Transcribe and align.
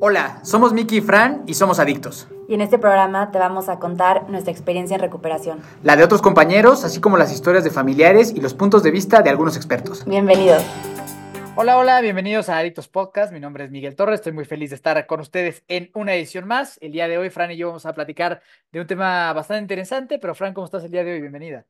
Hola, 0.00 0.40
somos 0.42 0.72
Miki 0.72 0.96
y 0.96 1.00
Fran 1.00 1.44
y 1.46 1.54
somos 1.54 1.78
adictos. 1.78 2.28
Y 2.48 2.54
en 2.54 2.60
este 2.60 2.80
programa 2.80 3.30
te 3.30 3.38
vamos 3.38 3.68
a 3.68 3.78
contar 3.78 4.28
nuestra 4.28 4.50
experiencia 4.50 4.96
en 4.96 5.00
recuperación. 5.00 5.62
La 5.84 5.94
de 5.94 6.02
otros 6.02 6.20
compañeros, 6.20 6.84
así 6.84 7.00
como 7.00 7.16
las 7.16 7.32
historias 7.32 7.62
de 7.62 7.70
familiares 7.70 8.32
y 8.34 8.40
los 8.40 8.54
puntos 8.54 8.82
de 8.82 8.90
vista 8.90 9.22
de 9.22 9.30
algunos 9.30 9.56
expertos. 9.56 10.04
Bienvenidos. 10.04 10.64
Hola, 11.54 11.78
hola, 11.78 12.00
bienvenidos 12.00 12.48
a 12.48 12.58
Adictos 12.58 12.88
Podcast. 12.88 13.32
Mi 13.32 13.38
nombre 13.38 13.62
es 13.62 13.70
Miguel 13.70 13.94
Torres, 13.94 14.16
estoy 14.16 14.32
muy 14.32 14.44
feliz 14.44 14.70
de 14.70 14.76
estar 14.76 15.06
con 15.06 15.20
ustedes 15.20 15.62
en 15.68 15.92
una 15.94 16.12
edición 16.14 16.48
más. 16.48 16.76
El 16.82 16.90
día 16.90 17.06
de 17.06 17.16
hoy, 17.16 17.30
Fran 17.30 17.52
y 17.52 17.56
yo 17.56 17.68
vamos 17.68 17.86
a 17.86 17.94
platicar 17.94 18.42
de 18.72 18.80
un 18.80 18.88
tema 18.88 19.32
bastante 19.32 19.62
interesante, 19.62 20.18
pero 20.18 20.34
Fran, 20.34 20.54
¿cómo 20.54 20.64
estás 20.64 20.82
el 20.82 20.90
día 20.90 21.04
de 21.04 21.12
hoy? 21.12 21.20
Bienvenida. 21.20 21.66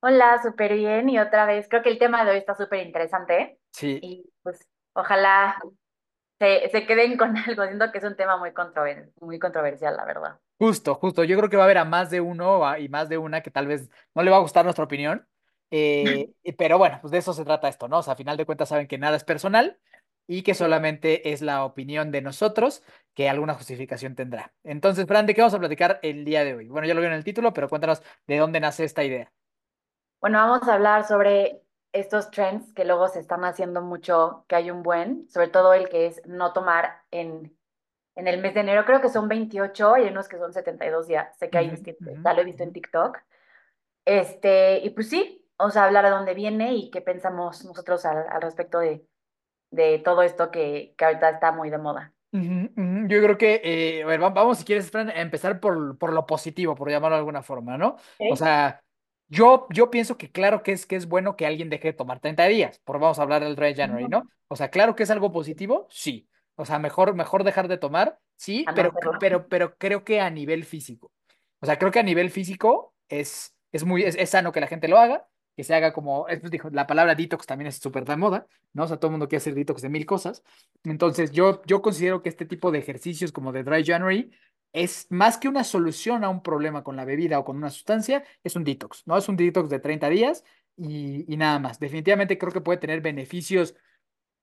Hola, 0.00 0.40
súper 0.42 0.76
bien. 0.76 1.10
Y 1.10 1.18
otra 1.18 1.44
vez, 1.44 1.68
creo 1.68 1.82
que 1.82 1.90
el 1.90 1.98
tema 1.98 2.24
de 2.24 2.30
hoy 2.30 2.38
está 2.38 2.54
súper 2.54 2.86
interesante. 2.86 3.58
Sí. 3.70 3.98
Y 4.00 4.30
pues 4.42 4.66
ojalá 4.94 5.58
se, 6.38 6.68
se 6.70 6.86
queden 6.86 7.16
con 7.16 7.36
algo. 7.36 7.64
Siento 7.64 7.90
que 7.92 7.98
es 7.98 8.04
un 8.04 8.16
tema 8.16 8.36
muy, 8.36 8.52
controver 8.52 9.10
muy 9.20 9.38
controversial, 9.38 9.96
la 9.96 10.04
verdad. 10.04 10.38
Justo, 10.58 10.94
justo. 10.94 11.24
Yo 11.24 11.36
creo 11.36 11.50
que 11.50 11.56
va 11.56 11.64
a 11.64 11.66
haber 11.66 11.78
a 11.78 11.84
más 11.84 12.10
de 12.10 12.20
uno 12.20 12.76
y 12.78 12.88
más 12.88 13.08
de 13.08 13.18
una 13.18 13.42
que 13.42 13.50
tal 13.50 13.66
vez 13.66 13.88
no 14.14 14.22
le 14.22 14.30
va 14.30 14.38
a 14.38 14.40
gustar 14.40 14.64
nuestra 14.64 14.84
opinión. 14.84 15.26
Eh, 15.70 16.30
pero 16.58 16.78
bueno, 16.78 16.98
pues 17.00 17.10
de 17.10 17.18
eso 17.18 17.32
se 17.32 17.44
trata 17.44 17.68
esto, 17.68 17.88
¿no? 17.88 17.98
O 17.98 18.02
sea, 18.02 18.14
a 18.14 18.16
final 18.16 18.36
de 18.36 18.46
cuentas 18.46 18.68
saben 18.68 18.88
que 18.88 18.98
nada 18.98 19.16
es 19.16 19.24
personal 19.24 19.78
y 20.26 20.42
que 20.42 20.54
solamente 20.54 21.32
es 21.32 21.42
la 21.42 21.64
opinión 21.64 22.10
de 22.12 22.20
nosotros 22.20 22.82
que 23.14 23.28
alguna 23.28 23.54
justificación 23.54 24.14
tendrá. 24.14 24.52
Entonces, 24.62 25.06
Fran, 25.06 25.26
¿de 25.26 25.34
qué 25.34 25.40
vamos 25.40 25.54
a 25.54 25.58
platicar 25.58 25.98
el 26.02 26.24
día 26.24 26.44
de 26.44 26.54
hoy? 26.54 26.68
Bueno, 26.68 26.86
ya 26.86 26.94
lo 26.94 27.00
vieron 27.00 27.14
en 27.14 27.18
el 27.18 27.24
título, 27.24 27.52
pero 27.52 27.68
cuéntanos 27.68 28.02
de 28.26 28.36
dónde 28.36 28.60
nace 28.60 28.84
esta 28.84 29.02
idea. 29.04 29.32
Bueno, 30.20 30.38
vamos 30.38 30.68
a 30.68 30.74
hablar 30.74 31.06
sobre 31.06 31.62
estos 32.00 32.30
trends 32.30 32.72
que 32.74 32.84
luego 32.84 33.08
se 33.08 33.20
están 33.20 33.44
haciendo 33.44 33.82
mucho, 33.82 34.44
que 34.48 34.56
hay 34.56 34.70
un 34.70 34.82
buen, 34.82 35.28
sobre 35.30 35.48
todo 35.48 35.72
el 35.74 35.88
que 35.88 36.06
es 36.06 36.22
no 36.26 36.52
tomar 36.52 37.02
en, 37.10 37.56
en 38.16 38.28
el 38.28 38.40
mes 38.40 38.54
de 38.54 38.60
enero, 38.60 38.84
creo 38.86 39.00
que 39.00 39.08
son 39.10 39.28
28 39.28 39.96
y 39.98 40.02
hay 40.04 40.08
unos 40.10 40.28
que 40.28 40.38
son 40.38 40.52
72 40.52 41.08
días, 41.08 41.36
sé 41.38 41.50
que 41.50 41.58
hay 41.58 41.70
distintos, 41.70 42.14
ya 42.24 42.34
lo 42.34 42.42
he 42.42 42.44
visto 42.44 42.62
en 42.64 42.72
TikTok. 42.72 43.18
Este, 44.04 44.78
y 44.84 44.90
pues 44.90 45.08
sí, 45.10 45.44
o 45.58 45.70
sea, 45.70 45.84
hablar 45.84 46.04
de 46.04 46.10
dónde 46.10 46.34
viene 46.34 46.74
y 46.74 46.90
qué 46.90 47.00
pensamos 47.02 47.64
nosotros 47.64 48.04
al, 48.06 48.26
al 48.28 48.40
respecto 48.42 48.78
de, 48.78 49.06
de 49.70 49.98
todo 50.00 50.22
esto 50.22 50.50
que, 50.50 50.94
que 50.96 51.04
ahorita 51.04 51.30
está 51.30 51.52
muy 51.52 51.70
de 51.70 51.78
moda. 51.78 52.14
Ujú, 52.32 52.70
ujú. 52.76 53.08
Yo 53.08 53.22
creo 53.22 53.38
que, 53.38 53.60
eh, 53.64 54.02
a 54.02 54.06
ver, 54.06 54.22
va- 54.22 54.30
vamos 54.30 54.58
si 54.58 54.64
quieres, 54.64 54.90
Fran, 54.90 55.08
a 55.10 55.20
empezar 55.20 55.60
por, 55.60 55.96
por 55.98 56.12
lo 56.12 56.26
positivo, 56.26 56.74
por 56.74 56.90
llamarlo 56.90 57.16
de 57.16 57.20
alguna 57.20 57.42
forma, 57.42 57.78
¿no? 57.78 57.96
O 58.30 58.36
sea, 58.36 58.82
yo, 59.28 59.66
yo 59.70 59.90
pienso 59.90 60.16
que 60.16 60.30
claro 60.30 60.62
que 60.62 60.72
es, 60.72 60.86
que 60.86 60.96
es 60.96 61.06
bueno 61.06 61.36
que 61.36 61.46
alguien 61.46 61.68
deje 61.70 61.88
de 61.88 61.94
tomar 61.94 62.20
30 62.20 62.46
días, 62.46 62.80
por 62.84 62.98
vamos 62.98 63.18
a 63.18 63.22
hablar 63.22 63.44
del 63.44 63.56
Dry 63.56 63.74
January, 63.74 64.08
¿no? 64.08 64.28
O 64.48 64.56
sea, 64.56 64.70
claro 64.70 64.96
que 64.96 65.02
es 65.02 65.10
algo 65.10 65.32
positivo, 65.32 65.86
sí. 65.90 66.28
O 66.56 66.64
sea, 66.64 66.78
mejor, 66.78 67.14
mejor 67.14 67.44
dejar 67.44 67.68
de 67.68 67.78
tomar, 67.78 68.18
sí, 68.36 68.64
pero, 68.74 68.92
pero, 69.20 69.46
pero 69.48 69.76
creo 69.76 70.02
que 70.02 70.20
a 70.20 70.30
nivel 70.30 70.64
físico. 70.64 71.12
O 71.60 71.66
sea, 71.66 71.78
creo 71.78 71.92
que 71.92 72.00
a 72.00 72.02
nivel 72.02 72.30
físico 72.30 72.94
es, 73.08 73.54
es 73.70 73.84
muy, 73.84 74.02
es, 74.02 74.16
es 74.16 74.30
sano 74.30 74.50
que 74.50 74.60
la 74.60 74.66
gente 74.66 74.88
lo 74.88 74.98
haga, 74.98 75.26
que 75.56 75.64
se 75.64 75.74
haga 75.74 75.92
como, 75.92 76.28
es, 76.28 76.40
pues, 76.40 76.50
dijo, 76.50 76.70
la 76.70 76.86
palabra 76.86 77.14
detox 77.14 77.44
también 77.44 77.66
es 77.66 77.78
súper 77.78 78.04
de 78.04 78.16
moda, 78.16 78.46
¿no? 78.72 78.84
O 78.84 78.86
sea, 78.86 78.96
todo 78.96 79.08
el 79.08 79.12
mundo 79.12 79.28
quiere 79.28 79.38
hacer 79.38 79.54
detox 79.54 79.82
de 79.82 79.88
mil 79.88 80.06
cosas. 80.06 80.42
Entonces, 80.84 81.32
yo, 81.32 81.62
yo 81.66 81.82
considero 81.82 82.22
que 82.22 82.28
este 82.28 82.46
tipo 82.46 82.70
de 82.70 82.78
ejercicios 82.78 83.32
como 83.32 83.52
de 83.52 83.64
Dry 83.64 83.84
January 83.84 84.30
es 84.72 85.06
más 85.10 85.38
que 85.38 85.48
una 85.48 85.64
solución 85.64 86.24
a 86.24 86.28
un 86.28 86.42
problema 86.42 86.84
con 86.84 86.96
la 86.96 87.04
bebida 87.04 87.38
o 87.38 87.44
con 87.44 87.56
una 87.56 87.70
sustancia, 87.70 88.24
es 88.44 88.56
un 88.56 88.64
detox, 88.64 89.06
¿no? 89.06 89.16
Es 89.16 89.28
un 89.28 89.36
detox 89.36 89.70
de 89.70 89.80
30 89.80 90.08
días 90.08 90.44
y, 90.76 91.24
y 91.32 91.36
nada 91.36 91.58
más. 91.58 91.78
Definitivamente 91.80 92.38
creo 92.38 92.52
que 92.52 92.60
puede 92.60 92.78
tener 92.78 93.00
beneficios 93.00 93.74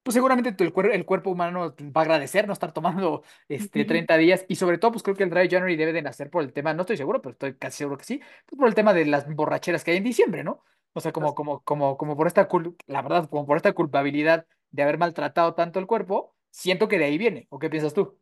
pues 0.04 0.14
seguramente 0.14 0.50
el, 0.64 0.74
cuer- 0.74 0.94
el 0.94 1.06
cuerpo 1.06 1.32
humano 1.32 1.76
va 1.80 2.02
a 2.02 2.04
agradecer 2.04 2.46
no 2.48 2.54
estar 2.54 2.72
tomando 2.74 3.24
este, 3.48 3.86
30 3.86 4.18
días 4.18 4.46
y 4.48 4.56
sobre 4.56 4.78
todo 4.78 4.92
pues 4.92 5.04
creo 5.04 5.16
que 5.16 5.24
el 5.24 5.30
Dry 5.32 5.50
January 5.50 5.76
debe 5.76 5.94
de 5.94 6.02
nacer 6.04 6.30
por 6.30 6.44
el 6.44 6.54
tema, 6.54 6.74
no 6.74 6.82
estoy 6.82 6.98
seguro, 6.98 7.22
pero 7.22 7.34
estoy 7.34 7.56
casi 7.58 7.78
seguro 7.80 7.98
que 7.98 8.06
sí, 8.06 8.22
pues 8.46 8.58
por 8.60 8.68
el 8.68 8.76
tema 8.76 8.94
de 8.94 9.06
las 9.06 9.28
borracheras 9.34 9.84
que 9.84 9.92
hay 9.92 9.98
en 9.98 10.04
diciembre, 10.04 10.44
¿no? 10.44 10.64
O 10.94 11.02
sea, 11.02 11.12
como, 11.12 11.34
como, 11.36 11.62
como, 11.64 11.98
como 11.98 12.16
por 12.16 12.28
esta, 12.28 12.48
cul- 12.48 12.76
la 12.88 13.02
verdad, 13.02 13.28
como 13.30 13.46
por 13.48 13.58
esta 13.58 13.74
culpabilidad 13.74 14.46
de 14.72 14.84
haber 14.84 14.98
maltratado 14.98 15.54
tanto 15.56 15.80
el 15.80 15.88
cuerpo, 15.88 16.36
siento 16.52 16.88
que 16.88 17.00
de 17.00 17.06
ahí 17.06 17.18
viene, 17.18 17.48
¿o 17.50 17.60
qué 17.60 17.70
piensas 17.70 17.94
tú? 17.94 18.20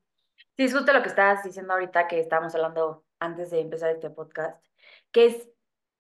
Sí, 0.58 0.64
es 0.66 0.74
justo 0.74 0.94
lo 0.94 1.02
que 1.02 1.10
estabas 1.10 1.44
diciendo 1.44 1.74
ahorita 1.74 2.08
que 2.08 2.20
estábamos 2.20 2.54
hablando 2.56 3.06
antes 3.20 3.50
de 3.50 3.60
empezar 3.62 3.90
este 3.92 4.10
podcast, 4.12 4.64
que 5.12 5.26
es, 5.28 5.50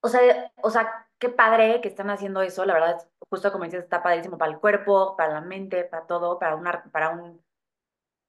o 0.02 0.10
sea, 0.10 0.52
o 0.62 0.70
sea, 0.70 1.08
qué 1.18 1.30
padre 1.30 1.82
que 1.82 1.88
están 1.88 2.10
haciendo 2.12 2.42
eso, 2.42 2.64
la 2.66 2.74
verdad, 2.74 3.10
justo 3.30 3.52
como 3.52 3.64
dices, 3.64 3.84
está 3.84 4.04
padrísimo 4.04 4.38
para 4.38 4.52
el 4.52 4.60
cuerpo, 4.60 5.16
para 5.16 5.34
la 5.34 5.42
mente, 5.42 5.86
para 5.86 6.06
todo, 6.06 6.38
para 6.38 6.56
una, 6.56 6.84
para 6.92 7.10
un, 7.10 7.44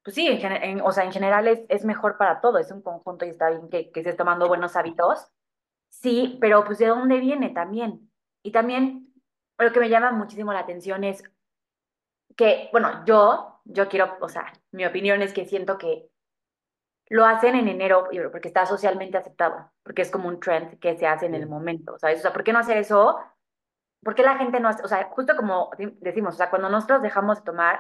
pues 0.03 0.15
sí, 0.17 0.27
en- 0.29 0.81
o 0.83 0.93
sea, 0.93 1.05
en 1.05 1.13
general 1.13 1.49
es, 1.49 1.63
es 1.69 1.85
mejor 1.85 2.19
para 2.19 2.41
todo, 2.41 2.59
es 2.59 2.71
un 2.71 2.83
conjunto 2.83 3.25
y 3.27 3.31
está 3.31 3.51
bien 3.51 3.69
que, 3.71 3.91
que 3.93 4.01
estés 4.01 4.17
tomando 4.17 4.49
buenos 4.49 4.77
hábitos, 4.77 5.29
sí, 5.91 6.39
pero 6.41 6.65
pues 6.65 6.79
de 6.79 6.87
dónde 6.89 7.19
viene 7.21 7.51
también. 7.51 8.11
Y 8.43 8.53
también 8.53 9.13
lo 9.59 9.73
que 9.73 9.81
me 9.81 9.89
llama 9.91 10.13
muchísimo 10.13 10.53
la 10.53 10.61
atención 10.61 11.05
es 11.05 11.23
que, 12.37 12.69
bueno, 12.73 13.05
yo, 13.07 13.61
yo 13.65 13.89
quiero, 13.89 14.17
o 14.21 14.29
sea, 14.29 14.53
mi 14.73 14.85
opinión 14.87 15.23
es 15.23 15.33
que 15.33 15.45
siento 15.47 15.79
que 15.79 16.09
lo 17.15 17.25
hacen 17.25 17.55
en 17.55 17.69
enero 17.69 18.09
porque 18.33 18.49
está 18.49 18.67
socialmente 18.67 19.17
aceptado, 19.17 19.71
porque 19.85 20.03
es 20.03 20.11
como 20.11 20.27
un 20.27 20.41
trend 20.41 20.81
que 20.81 20.97
se 20.97 21.07
hace 21.07 21.27
en 21.27 21.37
el 21.37 21.47
momento, 21.47 21.97
¿sabes? 21.97 22.19
O 22.19 22.23
sea, 22.23 22.33
¿por 22.33 22.43
qué 22.43 22.53
no 22.53 22.59
hacer 22.59 22.77
eso? 22.77 23.21
¿Por 24.03 24.17
qué 24.17 24.25
la 24.25 24.37
gente 24.37 24.59
no 24.59 24.69
hace? 24.69 24.83
O 24.83 24.89
sea, 24.89 25.05
justo 25.05 25.37
como 25.37 25.71
decimos, 26.01 26.35
o 26.35 26.37
sea, 26.37 26.51
cuando 26.51 26.69
nosotros 26.69 27.03
dejamos 27.03 27.39
de 27.39 27.45
tomar, 27.45 27.79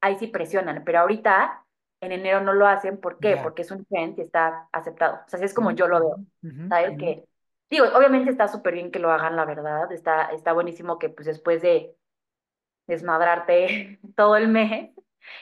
ahí 0.00 0.16
sí 0.20 0.28
presionan, 0.28 0.84
pero 0.84 1.00
ahorita 1.00 1.64
en 2.00 2.12
enero 2.12 2.40
no 2.42 2.52
lo 2.52 2.68
hacen, 2.68 3.00
¿por 3.00 3.18
qué? 3.18 3.34
Ya. 3.34 3.42
Porque 3.42 3.62
es 3.62 3.72
un 3.72 3.84
trend 3.86 4.20
y 4.20 4.22
está 4.22 4.68
aceptado. 4.70 5.16
O 5.26 5.28
sea, 5.28 5.38
así 5.38 5.46
es 5.46 5.54
como 5.54 5.72
yo 5.72 5.88
lo 5.88 5.98
veo, 5.98 6.16
¿sabes? 6.68 6.90
ujú. 6.90 6.98
Que, 6.98 7.24
digo, 7.68 7.86
obviamente 7.92 8.30
está 8.30 8.46
súper 8.46 8.74
bien 8.74 8.92
que 8.92 9.00
lo 9.00 9.10
hagan, 9.10 9.34
la 9.34 9.46
verdad, 9.46 9.90
está, 9.90 10.26
está 10.26 10.52
buenísimo 10.52 11.00
que 11.00 11.08
pues 11.08 11.26
después 11.26 11.60
de 11.60 11.96
desmadrarte 12.86 13.98
todo 14.16 14.36
el 14.36 14.46
mes, 14.46 14.94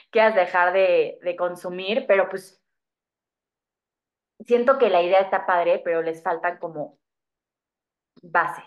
quieras 0.09 0.33
dejar 0.33 0.73
de, 0.73 1.19
de 1.21 1.35
consumir, 1.35 2.05
pero 2.07 2.27
pues 2.27 2.64
siento 4.45 4.77
que 4.77 4.89
la 4.89 5.01
idea 5.01 5.19
está 5.19 5.45
padre, 5.45 5.81
pero 5.83 6.01
les 6.01 6.21
faltan 6.23 6.57
como 6.57 6.97
bases. 8.21 8.65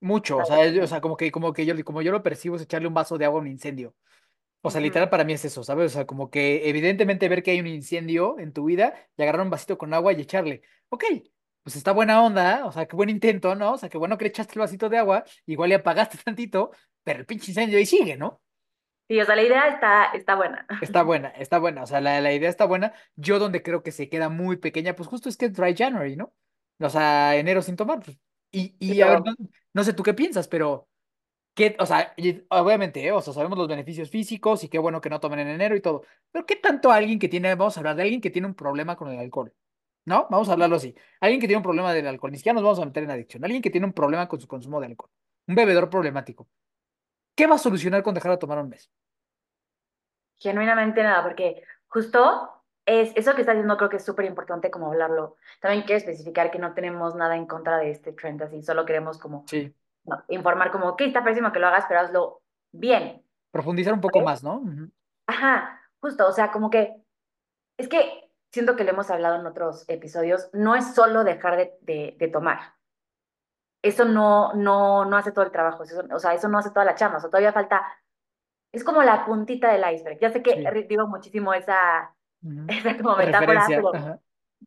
Mucho, 0.00 0.38
o 0.38 0.44
sea, 0.44 0.82
o 0.82 0.86
sea, 0.86 1.00
como 1.00 1.16
que, 1.16 1.30
como 1.30 1.52
que 1.52 1.64
yo, 1.64 1.74
como 1.84 2.02
yo 2.02 2.12
lo 2.12 2.22
percibo 2.22 2.56
es 2.56 2.62
echarle 2.62 2.88
un 2.88 2.94
vaso 2.94 3.16
de 3.16 3.24
agua 3.24 3.38
a 3.38 3.42
un 3.42 3.48
incendio. 3.48 3.94
O 4.60 4.70
sea, 4.70 4.80
literal 4.80 5.10
para 5.10 5.24
mí 5.24 5.34
es 5.34 5.44
eso, 5.44 5.62
¿sabes? 5.62 5.92
O 5.92 5.94
sea, 5.94 6.06
como 6.06 6.30
que 6.30 6.68
evidentemente 6.68 7.28
ver 7.28 7.42
que 7.42 7.50
hay 7.52 7.60
un 7.60 7.66
incendio 7.66 8.38
en 8.38 8.52
tu 8.52 8.64
vida 8.64 8.94
y 9.16 9.22
agarrar 9.22 9.42
un 9.42 9.50
vasito 9.50 9.78
con 9.78 9.92
agua 9.92 10.12
y 10.12 10.20
echarle. 10.22 10.62
Ok, 10.88 11.04
pues 11.62 11.76
está 11.76 11.92
buena 11.92 12.22
onda, 12.22 12.66
o 12.66 12.72
sea, 12.72 12.86
qué 12.86 12.96
buen 12.96 13.10
intento, 13.10 13.54
¿no? 13.54 13.72
O 13.72 13.78
sea, 13.78 13.88
qué 13.88 13.98
bueno 13.98 14.18
que 14.18 14.24
le 14.24 14.28
echaste 14.30 14.54
el 14.54 14.60
vasito 14.60 14.88
de 14.88 14.98
agua, 14.98 15.24
igual 15.46 15.70
le 15.70 15.76
apagaste 15.76 16.18
tantito, 16.24 16.70
pero 17.02 17.20
el 17.20 17.26
pinche 17.26 17.50
incendio 17.50 17.78
ahí 17.78 17.86
sigue, 17.86 18.16
¿no? 18.16 18.42
Sí, 19.08 19.20
o 19.20 19.24
sea, 19.24 19.36
la 19.36 19.42
idea 19.42 19.68
está, 19.68 20.06
está 20.12 20.34
buena. 20.34 20.66
Está 20.80 21.02
buena, 21.04 21.28
está 21.30 21.58
buena, 21.58 21.82
o 21.82 21.86
sea, 21.86 22.00
la, 22.00 22.20
la 22.20 22.32
idea 22.32 22.48
está 22.48 22.64
buena. 22.64 22.92
Yo 23.16 23.38
donde 23.38 23.62
creo 23.62 23.82
que 23.82 23.92
se 23.92 24.08
queda 24.08 24.28
muy 24.28 24.56
pequeña, 24.56 24.96
pues 24.96 25.08
justo 25.08 25.28
es 25.28 25.36
que 25.36 25.46
es 25.46 25.52
Dry 25.52 25.74
January, 25.76 26.16
¿no? 26.16 26.32
O 26.80 26.88
sea, 26.88 27.36
enero 27.36 27.62
sin 27.62 27.76
tomar. 27.76 28.00
pues. 28.00 28.18
Y, 28.50 28.76
y 28.78 29.00
a 29.02 29.08
ver, 29.10 29.22
pero 29.22 29.34
no, 29.38 29.48
no 29.72 29.84
sé 29.84 29.92
tú 29.92 30.02
qué 30.02 30.14
piensas, 30.14 30.48
pero... 30.48 30.88
¿Qué, 31.54 31.76
o 31.78 31.86
sea, 31.86 32.12
obviamente, 32.48 33.04
¿eh? 33.06 33.12
O 33.12 33.20
sea, 33.20 33.32
sabemos 33.32 33.56
los 33.56 33.68
beneficios 33.68 34.10
físicos 34.10 34.64
y 34.64 34.68
qué 34.68 34.78
bueno 34.78 35.00
que 35.00 35.08
no 35.08 35.20
tomen 35.20 35.38
en 35.38 35.48
enero 35.48 35.76
y 35.76 35.80
todo. 35.80 36.02
Pero 36.32 36.46
¿qué 36.46 36.56
tanto 36.56 36.90
alguien 36.90 37.18
que 37.20 37.28
tiene, 37.28 37.54
vamos 37.54 37.76
a 37.76 37.80
hablar 37.80 37.94
de 37.94 38.02
alguien 38.02 38.20
que 38.20 38.30
tiene 38.30 38.48
un 38.48 38.54
problema 38.56 38.96
con 38.96 39.08
el 39.12 39.20
alcohol? 39.20 39.54
¿No? 40.04 40.26
Vamos 40.30 40.48
a 40.48 40.52
hablarlo 40.54 40.76
así. 40.76 40.94
Alguien 41.20 41.40
que 41.40 41.46
tiene 41.46 41.58
un 41.58 41.62
problema 41.62 41.92
del 41.94 42.08
alcohol, 42.08 42.32
ni 42.32 42.38
siquiera 42.38 42.54
nos 42.54 42.64
vamos 42.64 42.80
a 42.80 42.84
meter 42.86 43.04
en 43.04 43.10
adicción. 43.12 43.44
Alguien 43.44 43.62
que 43.62 43.70
tiene 43.70 43.86
un 43.86 43.92
problema 43.92 44.28
con 44.28 44.40
su 44.40 44.48
consumo 44.48 44.80
de 44.80 44.86
alcohol. 44.86 45.10
Un 45.46 45.54
bebedor 45.54 45.88
problemático. 45.90 46.48
¿Qué 47.36 47.46
va 47.46 47.56
a 47.56 47.58
solucionar 47.58 48.02
con 48.02 48.14
dejar 48.14 48.32
de 48.32 48.38
tomar 48.38 48.58
un 48.58 48.68
mes? 48.68 48.90
genuinamente 50.36 51.02
nada, 51.02 51.22
porque 51.22 51.62
justo 51.88 52.50
es 52.86 53.12
eso 53.16 53.34
que 53.34 53.40
está 53.40 53.52
diciendo 53.52 53.76
creo 53.76 53.88
que 53.88 53.96
es 53.96 54.04
súper 54.04 54.26
importante 54.26 54.70
como 54.70 54.88
hablarlo. 54.88 55.36
También 55.60 55.84
quiero 55.84 55.98
especificar 55.98 56.50
que 56.50 56.58
no 56.58 56.74
tenemos 56.74 57.14
nada 57.14 57.36
en 57.36 57.46
contra 57.46 57.78
de 57.78 57.90
este 57.90 58.12
trend, 58.12 58.42
así, 58.42 58.62
solo 58.62 58.84
queremos 58.84 59.18
como 59.18 59.44
Sí, 59.46 59.74
informar 60.28 60.70
como, 60.70 60.88
ok, 60.90 61.00
está 61.02 61.24
pésimo 61.24 61.52
que 61.52 61.60
lo 61.60 61.68
hagas, 61.68 61.86
pero 61.88 62.00
hazlo 62.00 62.42
bien. 62.72 63.24
profundizar 63.50 63.94
un 63.94 64.00
poco 64.00 64.20
más, 64.20 64.42
¿no? 64.42 64.62
Ajá, 65.26 65.80
justo, 66.00 66.26
o 66.28 66.32
sea, 66.32 66.50
como 66.52 66.68
que 66.68 66.94
es 67.78 67.88
que 67.88 68.30
siento 68.52 68.76
que 68.76 68.84
lo 68.84 68.90
hemos 68.90 69.10
hablado 69.10 69.40
en 69.40 69.46
otros 69.46 69.84
episodios, 69.88 70.50
no 70.52 70.74
es 70.76 70.94
solo 70.94 71.24
dejar 71.24 71.56
de, 71.56 71.74
de, 71.80 72.16
de 72.18 72.28
tomar. 72.28 72.73
Eso 73.84 74.04
no, 74.06 74.54
no, 74.54 75.04
no 75.04 75.16
hace 75.16 75.32
todo 75.32 75.44
el 75.44 75.50
trabajo, 75.52 75.82
eso- 75.84 76.02
o 76.10 76.18
sea, 76.18 76.34
eso 76.34 76.48
no 76.48 76.58
hace 76.58 76.70
toda 76.70 76.84
la 76.86 76.94
chamba, 76.94 77.18
o 77.18 77.20
sea, 77.20 77.30
todavía 77.30 77.52
falta, 77.52 77.82
es 78.72 78.84
como 78.84 79.02
la 79.02 79.26
puntita 79.26 79.72
del 79.72 79.84
iceberg. 79.94 80.18
Ya 80.20 80.30
sé 80.30 80.42
que 80.42 80.52
Sí. 80.54 80.86
digo 80.88 81.06
muchísimo 81.06 81.54
esa, 81.54 82.14
esa 82.68 82.96
como 82.96 83.16
metáfora, 83.16 83.64
pero, 83.68 83.92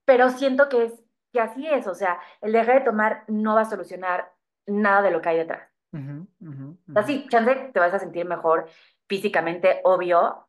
pero 0.06 0.30
siento 0.30 0.69
que 0.69 0.86
es, 0.86 0.94
que 1.34 1.42
así 1.42 1.68
es, 1.68 1.88
o 1.88 1.96
sea, 1.96 2.19
el 2.42 2.52
dejar 2.54 2.80
de 2.80 2.86
tomar 2.86 3.24
no 3.28 3.56
va 3.56 3.62
a 3.62 3.66
solucionar 3.66 4.34
nada 4.68 5.02
de 5.02 5.12
lo 5.12 5.22
que 5.22 5.30
hay 5.30 5.38
detrás. 5.38 5.69
Ujú, 5.94 6.28
O 6.90 6.94
sea, 6.94 7.04
sí, 7.04 7.28
chance 7.30 7.56
te 7.74 7.80
vas 7.80 7.94
a 7.94 8.00
sentir 8.00 8.25
mejor 8.25 8.69
físicamente, 9.08 9.81
obvio, 9.84 10.48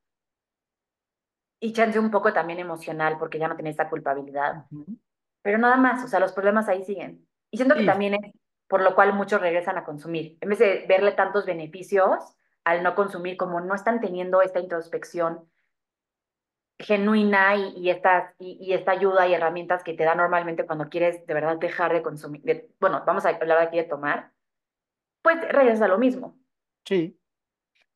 y 1.60 1.72
chance 1.72 1.98
un 1.98 2.10
poco 2.10 2.32
también 2.32 2.58
emocional 2.60 3.16
porque 3.18 3.38
ya 3.38 3.48
no 3.48 3.56
tenía 3.56 3.70
esta 3.72 3.90
culpabilidad. 3.90 4.66
Pero 5.42 5.58
nada 5.58 5.76
más, 5.76 6.04
o 6.04 6.08
sea, 6.08 6.20
los 6.20 6.32
problemas 6.32 6.68
ahí 6.68 6.84
siguen. 6.84 7.26
Y 7.50 7.56
siento 7.56 7.74
que 7.74 7.80
Sí, 7.80 7.86
también 7.86 8.14
es 8.14 8.32
por 8.68 8.82
lo 8.82 8.94
cual 8.94 9.14
muchos 9.14 9.40
regresan 9.40 9.78
a 9.78 9.84
consumir. 9.84 10.36
En 10.40 10.50
vez 10.50 10.58
de 10.58 10.84
verle 10.88 11.12
tantos 11.12 11.46
beneficios 11.46 12.36
al 12.64 12.82
no 12.82 12.94
consumir, 12.94 13.36
como 13.36 13.60
no 13.60 13.74
están 13.74 14.00
teniendo 14.00 14.42
esta 14.42 14.60
introspección 14.60 15.48
genuina 16.78 17.56
y, 17.56 17.76
y, 17.76 17.90
estas, 17.90 18.34
y, 18.38 18.72
esta 18.72 18.92
ayuda 18.92 19.26
y 19.26 19.34
herramientas 19.34 19.82
que 19.82 19.94
te 19.94 20.04
da 20.04 20.14
normalmente 20.14 20.66
cuando 20.66 20.88
quieres 20.88 21.26
de 21.26 21.34
verdad 21.34 21.56
dejar 21.56 21.92
de 21.92 22.02
consumir, 22.02 22.68
bueno, 22.78 23.02
vamos 23.04 23.26
a 23.26 23.30
hablar 23.30 23.58
aquí 23.58 23.78
de 23.78 23.84
tomar, 23.84 24.32
pues 25.22 25.40
regresas 25.48 25.82
a 25.82 25.88
lo 25.88 25.98
mismo. 25.98 26.38
sí. 26.84 27.14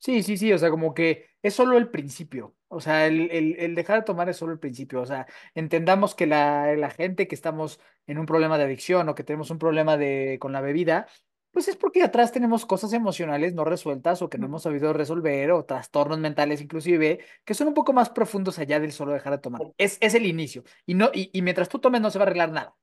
Sí, 0.03 0.21
sí, 0.21 0.35
sí, 0.35 0.51
o 0.51 0.57
sea, 0.57 0.69
como 0.69 0.93
que 0.93 1.29
es 1.41 1.53
solo 1.53 1.77
el 1.77 1.89
principio, 1.89 2.53
o 2.73 2.81
sea, 2.81 3.07
el, 3.07 3.29
el, 3.31 3.55
el 3.59 3.75
dejar 3.75 3.99
de 3.99 4.05
tomar 4.05 4.29
es 4.29 4.37
solo 4.37 4.53
el 4.53 4.59
principio, 4.59 5.01
o 5.01 5.05
sea, 5.05 5.27
entendamos 5.55 6.15
que 6.15 6.27
la, 6.27 6.75
la 6.75 6.89
gente 6.89 7.27
que 7.27 7.35
estamos 7.35 7.79
en 8.07 8.17
un 8.17 8.25
problema 8.25 8.57
de 8.57 8.65
adicción 8.65 9.07
o 9.09 9.15
que 9.15 9.23
tenemos 9.23 9.49
un 9.51 9.59
problema 9.59 9.97
de, 9.97 10.37
con 10.39 10.51
la 10.51 10.61
bebida, 10.61 11.07
pues 11.51 11.67
es 11.67 11.75
porque 11.75 12.01
atrás 12.01 12.31
tenemos 12.31 12.65
cosas 12.65 12.93
emocionales 12.93 13.53
no 13.53 13.63
resueltas 13.63 14.21
o 14.23 14.29
que 14.29 14.39
no 14.39 14.47
hemos 14.47 14.63
sabido 14.63 14.91
resolver 14.91 15.51
o 15.51 15.65
trastornos 15.65 16.17
mentales 16.17 16.61
inclusive, 16.61 17.19
que 17.45 17.53
son 17.53 17.67
un 17.67 17.75
poco 17.75 17.93
más 17.93 18.09
profundos 18.09 18.57
allá 18.57 18.79
del 18.79 18.91
solo 18.91 19.13
dejar 19.13 19.33
de 19.33 19.39
tomar. 19.39 19.61
Es, 19.77 19.97
es 20.01 20.15
el 20.15 20.25
inicio 20.25 20.63
y, 20.85 20.95
no, 20.95 21.11
y, 21.13 21.29
y 21.31 21.41
mientras 21.43 21.69
tú 21.69 21.79
tomes 21.79 22.01
no 22.01 22.09
se 22.09 22.17
va 22.17 22.23
a 22.23 22.27
arreglar 22.27 22.51
nada. 22.51 22.75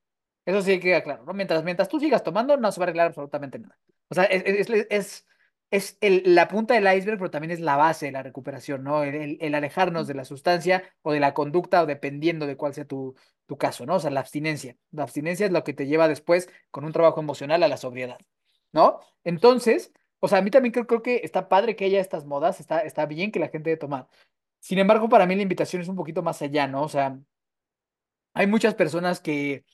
Eso 0.46 0.62
sí 0.62 0.80
queda 0.80 1.02
claro, 1.02 1.24
¿no? 1.24 1.34
Mientras, 1.34 1.64
mientras 1.64 1.88
tú 1.88 2.00
sigas 2.00 2.22
tomando 2.22 2.56
no 2.56 2.72
se 2.72 2.80
va 2.80 2.84
a 2.84 2.86
arreglar 2.86 3.08
absolutamente 3.08 3.58
nada. 3.58 3.76
O 4.08 4.14
sea, 4.14 4.24
es, 4.24 4.42
es, 4.70 4.86
es 4.88 5.26
es 5.70 5.98
el- 6.00 6.22
la 6.34 6.48
punta 6.48 6.74
del 6.74 6.84
iceberg, 6.96 7.18
pero 7.18 7.30
también 7.30 7.50
es 7.52 7.60
la 7.60 7.76
base 7.76 8.06
de 8.06 8.12
la 8.12 8.22
recuperación, 8.22 8.82
¿no? 8.84 9.02
El, 9.04 9.14
el- 9.14 9.38
el 9.40 9.54
alejarnos 9.54 10.06
de 10.06 10.14
la 10.14 10.24
sustancia 10.24 10.82
o 11.02 11.12
de 11.12 11.20
la 11.20 11.34
conducta 11.34 11.82
o 11.82 11.86
dependiendo 11.86 12.46
de 12.46 12.56
cuál 12.56 12.74
sea 12.74 12.84
tu, 12.86 13.14
tu 13.46 13.56
caso, 13.58 13.86
¿no? 13.86 13.96
O 13.96 14.00
sea, 14.00 14.10
la 14.10 14.20
abstinencia. 14.20 14.76
La 14.90 15.04
abstinencia 15.04 15.46
es 15.46 15.52
lo 15.52 15.64
que 15.64 15.72
te 15.74 15.86
lleva 15.86 16.08
después 16.08 16.48
con 16.70 16.84
un 16.84 16.92
trabajo 16.92 17.20
emocional 17.20 17.62
a 17.62 17.68
la 17.68 17.76
sobriedad, 17.76 18.18
¿no? 18.72 19.00
Entonces, 19.24 19.92
o 20.20 20.28
sea, 20.28 20.38
a 20.38 20.42
mí 20.42 20.50
también 20.50 20.72
creo, 20.72 20.86
creo 20.86 21.02
que 21.02 21.20
está 21.24 21.48
padre 21.48 21.76
que 21.76 21.84
haya 21.86 22.00
estas 22.00 22.24
modas, 22.26 22.60
está, 22.60 22.80
está 22.80 23.06
bien 23.06 23.30
que 23.32 23.40
la 23.40 23.48
gente 23.48 23.70
de 23.70 23.76
tomar. 23.76 24.08
Sin 24.60 24.78
embargo, 24.78 25.08
para 25.08 25.26
mí 25.26 25.36
la 25.36 25.42
invitación 25.42 25.82
es 25.82 25.88
un 25.88 25.96
poquito 25.96 26.22
más 26.22 26.42
allá, 26.42 26.66
¿no? 26.68 26.82
O 26.82 26.88
sea, 26.88 27.18
hay 28.34 28.46
muchas 28.46 28.74
personas 28.74 29.20
que 29.20 29.64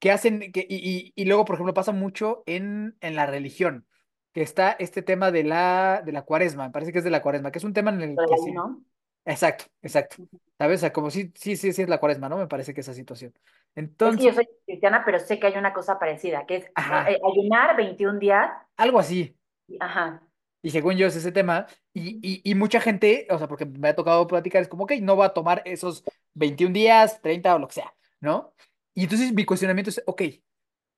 que 0.00 0.12
hacen, 0.12 0.52
que, 0.52 0.66
y, 0.68 0.76
y, 0.76 1.14
y 1.16 1.26
luego, 1.26 1.44
por 1.46 1.56
ejemplo, 1.56 1.74
pasa 1.74 1.92
mucho 1.92 2.44
en, 2.46 2.96
en 3.00 3.16
la 3.16 3.26
religión, 3.26 3.88
que 4.32 4.42
está 4.42 4.72
este 4.78 5.02
tema 5.02 5.30
de 5.30 5.44
la, 5.44 6.02
de 6.04 6.12
la 6.12 6.22
cuaresma, 6.22 6.66
me 6.66 6.72
parece 6.72 6.92
que 6.92 6.98
es 6.98 7.04
de 7.04 7.10
la 7.10 7.22
cuaresma, 7.22 7.50
que 7.50 7.58
es 7.58 7.64
un 7.64 7.72
tema 7.72 7.90
en 7.90 8.02
el 8.02 8.16
del 8.16 8.26
que 8.28 8.36
sí. 8.36 8.50
ayuno. 8.50 8.82
Exacto, 9.24 9.64
exacto. 9.82 10.16
¿Sabes? 10.56 10.78
O 10.78 10.80
sea, 10.80 10.92
como 10.92 11.10
sí, 11.10 11.32
sí, 11.34 11.56
sí, 11.56 11.72
sí 11.72 11.82
es 11.82 11.88
la 11.88 11.98
cuaresma, 11.98 12.28
¿no? 12.28 12.38
Me 12.38 12.46
parece 12.46 12.72
que 12.72 12.80
esa 12.80 12.94
situación. 12.94 13.32
Es 13.34 13.42
que 13.74 13.80
Entonces, 13.80 14.24
yo 14.24 14.32
soy 14.32 14.48
cristiana, 14.66 15.02
pero 15.04 15.18
sé 15.18 15.38
que 15.38 15.46
hay 15.46 15.56
una 15.56 15.72
cosa 15.72 15.98
parecida, 15.98 16.46
que 16.46 16.56
es 16.56 16.64
eh, 16.64 17.20
ayunar 17.32 17.76
21 17.76 18.18
días. 18.18 18.50
algo 18.76 18.98
así. 18.98 19.36
Ajá. 19.78 20.22
Y 20.62 20.70
según 20.70 20.96
yo 20.96 21.06
es 21.06 21.16
ese 21.16 21.32
tema, 21.32 21.66
y, 21.94 22.18
y, 22.22 22.42
y 22.44 22.54
mucha 22.54 22.80
gente, 22.80 23.26
o 23.30 23.38
sea, 23.38 23.48
porque 23.48 23.64
me 23.64 23.88
ha 23.88 23.96
tocado 23.96 24.26
platicar, 24.26 24.60
es 24.60 24.68
como, 24.68 24.84
ok, 24.84 24.92
no 25.00 25.16
va 25.16 25.26
a 25.26 25.34
tomar 25.34 25.62
esos 25.64 26.04
21 26.34 26.74
días, 26.74 27.20
30 27.22 27.54
o 27.54 27.58
lo 27.58 27.68
que 27.68 27.74
sea, 27.74 27.94
¿no? 28.20 28.52
Y 28.94 29.04
entonces 29.04 29.32
mi 29.32 29.44
cuestionamiento 29.44 29.90
es, 29.90 30.02
ok, 30.06 30.22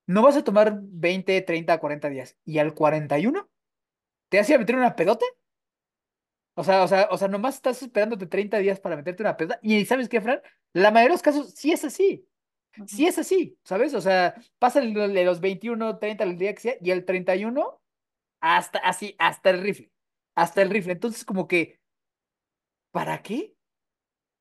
no 0.07 0.23
vas 0.23 0.37
a 0.37 0.45
tomar 0.45 0.79
20 0.83 1.41
30 1.43 1.79
40 1.79 2.09
días, 2.09 2.37
¿y 2.45 2.59
al 2.59 2.75
41? 2.75 3.49
¿Te 4.29 4.41
hacía 4.41 4.59
meter 4.59 4.77
una 4.77 4.97
pedota? 4.97 5.27
O 6.55 6.65
sea, 6.65 6.83
o 6.85 6.89
sea, 6.89 7.09
o 7.11 7.17
sea, 7.17 7.29
nomás 7.29 7.57
estás 7.57 7.83
esperándote 7.83 8.27
30 8.27 8.59
días 8.59 8.79
para 8.79 8.97
meterte 8.97 9.23
una 9.23 9.37
pedota. 9.37 9.59
Y 9.63 9.85
¿sabes 9.87 10.09
qué, 10.09 10.21
Fran? 10.21 10.43
La 10.73 10.91
mayoría 10.91 11.11
de 11.11 11.15
los 11.15 11.23
casos 11.23 11.55
sí 11.55 11.73
es 11.73 11.85
así. 11.85 12.27
Sí 12.87 13.07
es 13.07 13.19
así, 13.19 13.59
¿sabes? 13.65 13.93
O 13.95 14.01
sea, 14.01 14.35
pasan 14.59 14.95
de 14.95 15.25
los 15.25 15.41
21 15.41 15.99
30 15.99 16.25
el 16.25 16.39
día 16.39 16.55
que 16.55 16.61
sea, 16.61 16.75
y 16.81 16.91
el 16.91 17.05
31 17.05 17.81
hasta 18.41 18.79
así, 18.79 19.15
hasta 19.19 19.51
el 19.51 19.63
rifle. 19.63 19.93
Hasta 20.35 20.63
el 20.63 20.71
rifle. 20.71 20.93
Entonces, 20.93 21.25
como 21.25 21.47
que, 21.47 21.81
¿para 22.91 23.23
qué? 23.23 23.55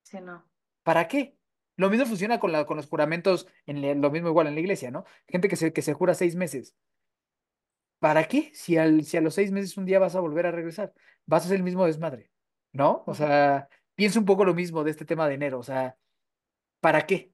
Sí, 0.03 0.19
no. 0.21 0.49
¿Para 0.83 1.07
qué? 1.07 1.37
Lo 1.81 1.89
mismo 1.89 2.05
funciona 2.05 2.39
con, 2.39 2.51
la, 2.51 2.65
con 2.65 2.77
los 2.77 2.85
juramentos, 2.87 3.47
en 3.65 4.01
lo 4.01 4.11
mismo 4.11 4.27
igual 4.29 4.45
en 4.45 4.53
la 4.53 4.59
iglesia, 4.59 4.91
¿no? 4.91 5.03
Gente 5.27 5.47
que 5.47 5.55
se, 5.55 5.73
que 5.73 5.81
se 5.81 5.95
jura 5.95 6.13
seis 6.13 6.35
meses. 6.35 6.75
¿Para 7.97 8.27
qué? 8.27 8.51
Si, 8.53 8.77
al, 8.77 9.03
si 9.03 9.17
a 9.17 9.21
los 9.21 9.33
seis 9.33 9.51
meses 9.51 9.77
un 9.77 9.85
día 9.85 9.97
vas 9.97 10.15
a 10.15 10.19
volver 10.19 10.45
a 10.45 10.51
regresar, 10.51 10.93
vas 11.25 11.41
a 11.41 11.45
hacer 11.45 11.57
el 11.57 11.63
mismo 11.63 11.87
desmadre, 11.87 12.29
¿no? 12.71 13.03
O 13.07 13.15
sea, 13.15 13.67
pienso 13.95 14.19
un 14.19 14.25
poco 14.27 14.45
lo 14.45 14.53
mismo 14.53 14.83
de 14.83 14.91
este 14.91 15.05
tema 15.05 15.27
de 15.27 15.33
enero, 15.33 15.57
o 15.57 15.63
sea, 15.63 15.97
¿para 16.81 17.07
qué? 17.07 17.33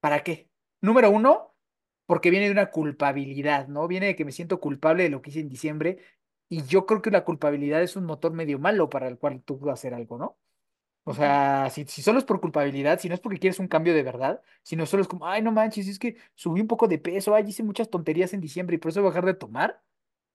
¿Para 0.00 0.22
qué? 0.22 0.50
Número 0.82 1.10
uno, 1.10 1.54
porque 2.04 2.28
viene 2.28 2.46
de 2.46 2.52
una 2.52 2.70
culpabilidad, 2.70 3.66
¿no? 3.68 3.88
Viene 3.88 4.08
de 4.08 4.16
que 4.16 4.26
me 4.26 4.32
siento 4.32 4.60
culpable 4.60 5.04
de 5.04 5.08
lo 5.08 5.22
que 5.22 5.30
hice 5.30 5.40
en 5.40 5.48
diciembre 5.48 5.98
y 6.50 6.64
yo 6.64 6.84
creo 6.84 7.00
que 7.00 7.10
la 7.10 7.24
culpabilidad 7.24 7.82
es 7.82 7.96
un 7.96 8.04
motor 8.04 8.34
medio 8.34 8.58
malo 8.58 8.90
para 8.90 9.08
el 9.08 9.16
cual 9.18 9.42
tú 9.42 9.58
vas 9.58 9.70
a 9.70 9.72
hacer 9.74 9.94
algo, 9.94 10.18
¿no? 10.18 10.38
O 11.08 11.14
sea, 11.14 11.70
si, 11.70 11.86
si 11.86 12.02
solo 12.02 12.18
es 12.18 12.24
por 12.26 12.38
culpabilidad, 12.38 12.98
si 12.98 13.08
no 13.08 13.14
es 13.14 13.20
porque 13.20 13.38
quieres 13.38 13.58
un 13.58 13.66
cambio 13.66 13.94
de 13.94 14.02
verdad, 14.02 14.42
sino 14.62 14.84
solo 14.84 15.00
es 15.00 15.08
como, 15.08 15.26
ay, 15.26 15.40
no 15.40 15.52
manches, 15.52 15.88
es 15.88 15.98
que 15.98 16.16
subí 16.34 16.60
un 16.60 16.66
poco 16.66 16.86
de 16.86 16.98
peso, 16.98 17.34
ay, 17.34 17.44
hice 17.48 17.62
muchas 17.62 17.88
tonterías 17.88 18.34
en 18.34 18.42
diciembre 18.42 18.76
y 18.76 18.78
por 18.78 18.90
eso 18.90 19.00
voy 19.00 19.08
a 19.08 19.12
dejar 19.12 19.24
de 19.24 19.32
tomar. 19.32 19.82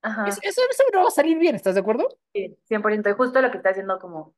Eso, 0.02 0.10
Ajá. 0.10 0.26
eso, 0.26 0.62
eso 0.68 0.84
no 0.92 1.02
va 1.04 1.10
a 1.10 1.12
salir 1.12 1.38
bien, 1.38 1.54
¿estás 1.54 1.76
de 1.76 1.82
acuerdo? 1.82 2.10
Sí, 2.34 2.58
100%. 2.64 3.08
Y 3.08 3.14
justo 3.14 3.40
lo 3.40 3.52
que 3.52 3.58
está 3.58 3.70
haciendo 3.70 4.00
como, 4.00 4.34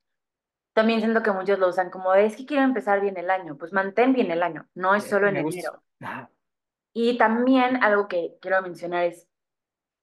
también 0.73 0.99
siento 0.99 1.23
que 1.23 1.31
muchos 1.31 1.57
lo 1.57 1.69
usan 1.69 1.89
como, 1.89 2.11
de, 2.11 2.25
es 2.25 2.35
que 2.35 2.45
quiero 2.45 2.63
empezar 2.63 2.99
bien 2.99 3.17
el 3.17 3.29
año. 3.29 3.57
Pues 3.57 3.71
mantén 3.71 4.11
bien 4.11 4.29
el 4.29 4.43
año, 4.43 4.67
no 4.73 4.93
es 4.93 5.05
solo 5.05 5.29
en 5.29 5.37
enero. 5.37 5.81
Y 6.93 7.17
también 7.17 7.81
algo 7.81 8.09
que 8.09 8.35
quiero 8.41 8.61
mencionar 8.61 9.05
es, 9.05 9.25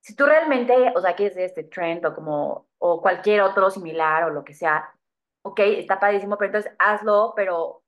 si 0.00 0.16
tú 0.16 0.24
realmente, 0.24 0.74
o 0.96 1.00
sea, 1.02 1.14
quieres 1.14 1.36
hacer 1.36 1.44
este 1.44 1.64
trend 1.64 2.06
o 2.06 2.14
como, 2.14 2.68
o 2.78 3.02
cualquier 3.02 3.42
otro 3.42 3.70
similar 3.70 4.24
o 4.24 4.30
lo 4.30 4.44
que 4.44 4.54
sea, 4.54 4.94
ok, 5.42 5.60
está 5.60 6.00
padrísimo, 6.00 6.36
pero 6.38 6.48
entonces 6.48 6.72
hazlo, 6.78 7.32
pero 7.36 7.82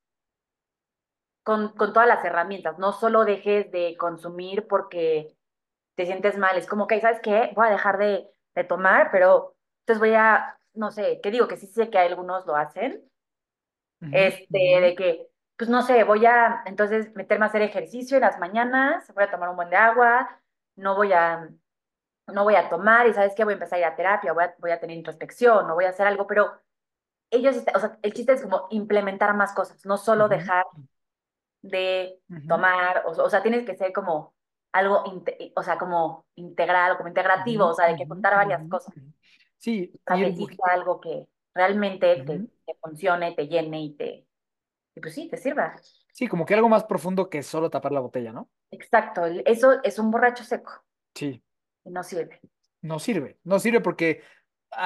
con, 1.43 1.69
con 1.71 1.93
todas 1.93 2.09
las 2.09 2.25
herramientas, 2.25 2.79
no 2.79 2.93
solo 2.93 3.25
dejes 3.25 3.71
de 3.71 3.97
consumir 3.99 4.67
porque 4.67 5.37
te 5.95 6.07
sientes 6.07 6.39
mal, 6.39 6.57
es 6.57 6.67
como, 6.67 6.85
ok, 6.85 6.95
¿sabes 7.01 7.21
qué? 7.23 7.53
Voy 7.55 7.67
a 7.69 7.71
dejar 7.71 7.99
de, 7.99 8.29
de 8.55 8.65
tomar, 8.65 9.11
pero 9.13 9.57
entonces 9.81 10.01
voy 10.01 10.15
a, 10.15 10.59
no 10.75 10.91
sé, 10.91 11.21
que 11.23 11.31
digo 11.31 11.47
que 11.47 11.57
sí 11.57 11.67
sé 11.67 11.91
que 11.91 11.99
algunos 11.99 12.47
lo 12.47 12.57
hacen, 12.57 13.05
este, 14.13 14.59
de 14.81 14.95
que, 14.97 15.29
pues 15.57 15.71
no 15.71 15.83
sé, 15.83 16.05
voy 16.05 16.27
a 16.27 16.63
entonces 16.67 17.15
meterme 17.15 17.47
a 17.47 17.49
hacer 17.49 17.63
ejercicio 17.63 18.17
en 18.17 18.23
las 18.23 18.39
mañanas, 18.39 19.11
voy 19.15 19.25
a 19.25 19.31
tomar 19.31 19.49
un 19.49 19.57
buen 19.57 19.71
de 19.71 19.77
agua, 19.77 20.41
no 20.77 20.95
voy 20.95 21.13
a 21.13 21.49
no 22.27 22.45
voy 22.45 22.55
a 22.57 22.69
tomar 22.71 23.07
y 23.07 23.15
sabes 23.15 23.35
qué, 23.35 23.45
voy 23.45 23.53
a 23.53 23.57
empezar 23.57 23.77
a 23.79 23.81
ir 23.81 23.85
a 23.87 23.97
terapia, 23.97 24.33
voy 24.33 24.45
a, 24.45 24.55
voy 24.59 24.71
a 24.71 24.81
tener 24.81 24.97
introspección, 24.97 25.67
no 25.67 25.75
voy 25.75 25.85
a 25.85 25.91
hacer 25.91 26.07
algo, 26.07 26.27
pero 26.27 26.53
ellos, 27.35 27.57
o 27.75 27.79
sea, 27.79 27.99
el 28.03 28.13
chiste 28.13 28.33
es 28.33 28.43
como 28.43 28.67
implementar 28.71 29.35
más 29.35 29.53
cosas, 29.53 29.85
no 29.85 29.97
solo 29.97 30.29
dejar 30.29 30.65
de 31.63 32.19
tomar, 32.49 33.05
o, 33.07 33.11
o 33.11 33.31
sea, 33.31 33.43
tienes 33.43 33.65
que 33.65 33.75
ser 33.75 33.93
como 33.93 34.35
algo, 34.73 35.05
o 35.55 35.63
sea, 35.63 35.79
como 35.79 36.27
integral, 36.35 36.97
como 36.97 37.09
integrativo, 37.09 37.67
o 37.67 37.75
sea, 37.75 37.87
de 37.87 37.97
que 37.97 38.07
juntar 38.07 38.35
varias 38.35 38.69
cosas. 38.69 38.95
Sí, 39.59 39.91
que 39.93 40.33
poquito. 40.33 40.63
sea 40.65 40.75
algo 40.75 41.01
que 41.01 41.27
realmente 41.55 42.23
te, 42.25 42.49
funcione, 42.81 43.33
te 43.35 43.47
llene 43.47 43.83
y 43.83 43.95
te, 43.95 44.27
y 44.95 45.01
pues 45.01 45.15
sí, 45.15 45.29
te 45.29 45.37
sirva. 45.37 45.77
Sí, 46.13 46.27
como 46.27 46.45
que 46.45 46.55
algo 46.55 46.69
más 46.69 46.85
profundo 46.85 47.31
que 47.31 47.43
solo 47.43 47.71
tapar 47.71 47.93
la 47.93 48.01
botella, 48.01 48.33
¿no? 48.33 48.51
Exacto, 48.71 49.25
eso 49.27 49.83
es 49.83 49.99
un 49.99 50.11
borracho 50.11 50.45
seco 50.45 50.85
Sí, 51.15 51.43
y 51.85 51.91
no 51.91 52.03
sirve. 52.03 52.41
no 52.83 52.99
sirve. 52.99 53.39
No 53.45 53.59
sirve 53.59 53.81
porque, 53.81 54.23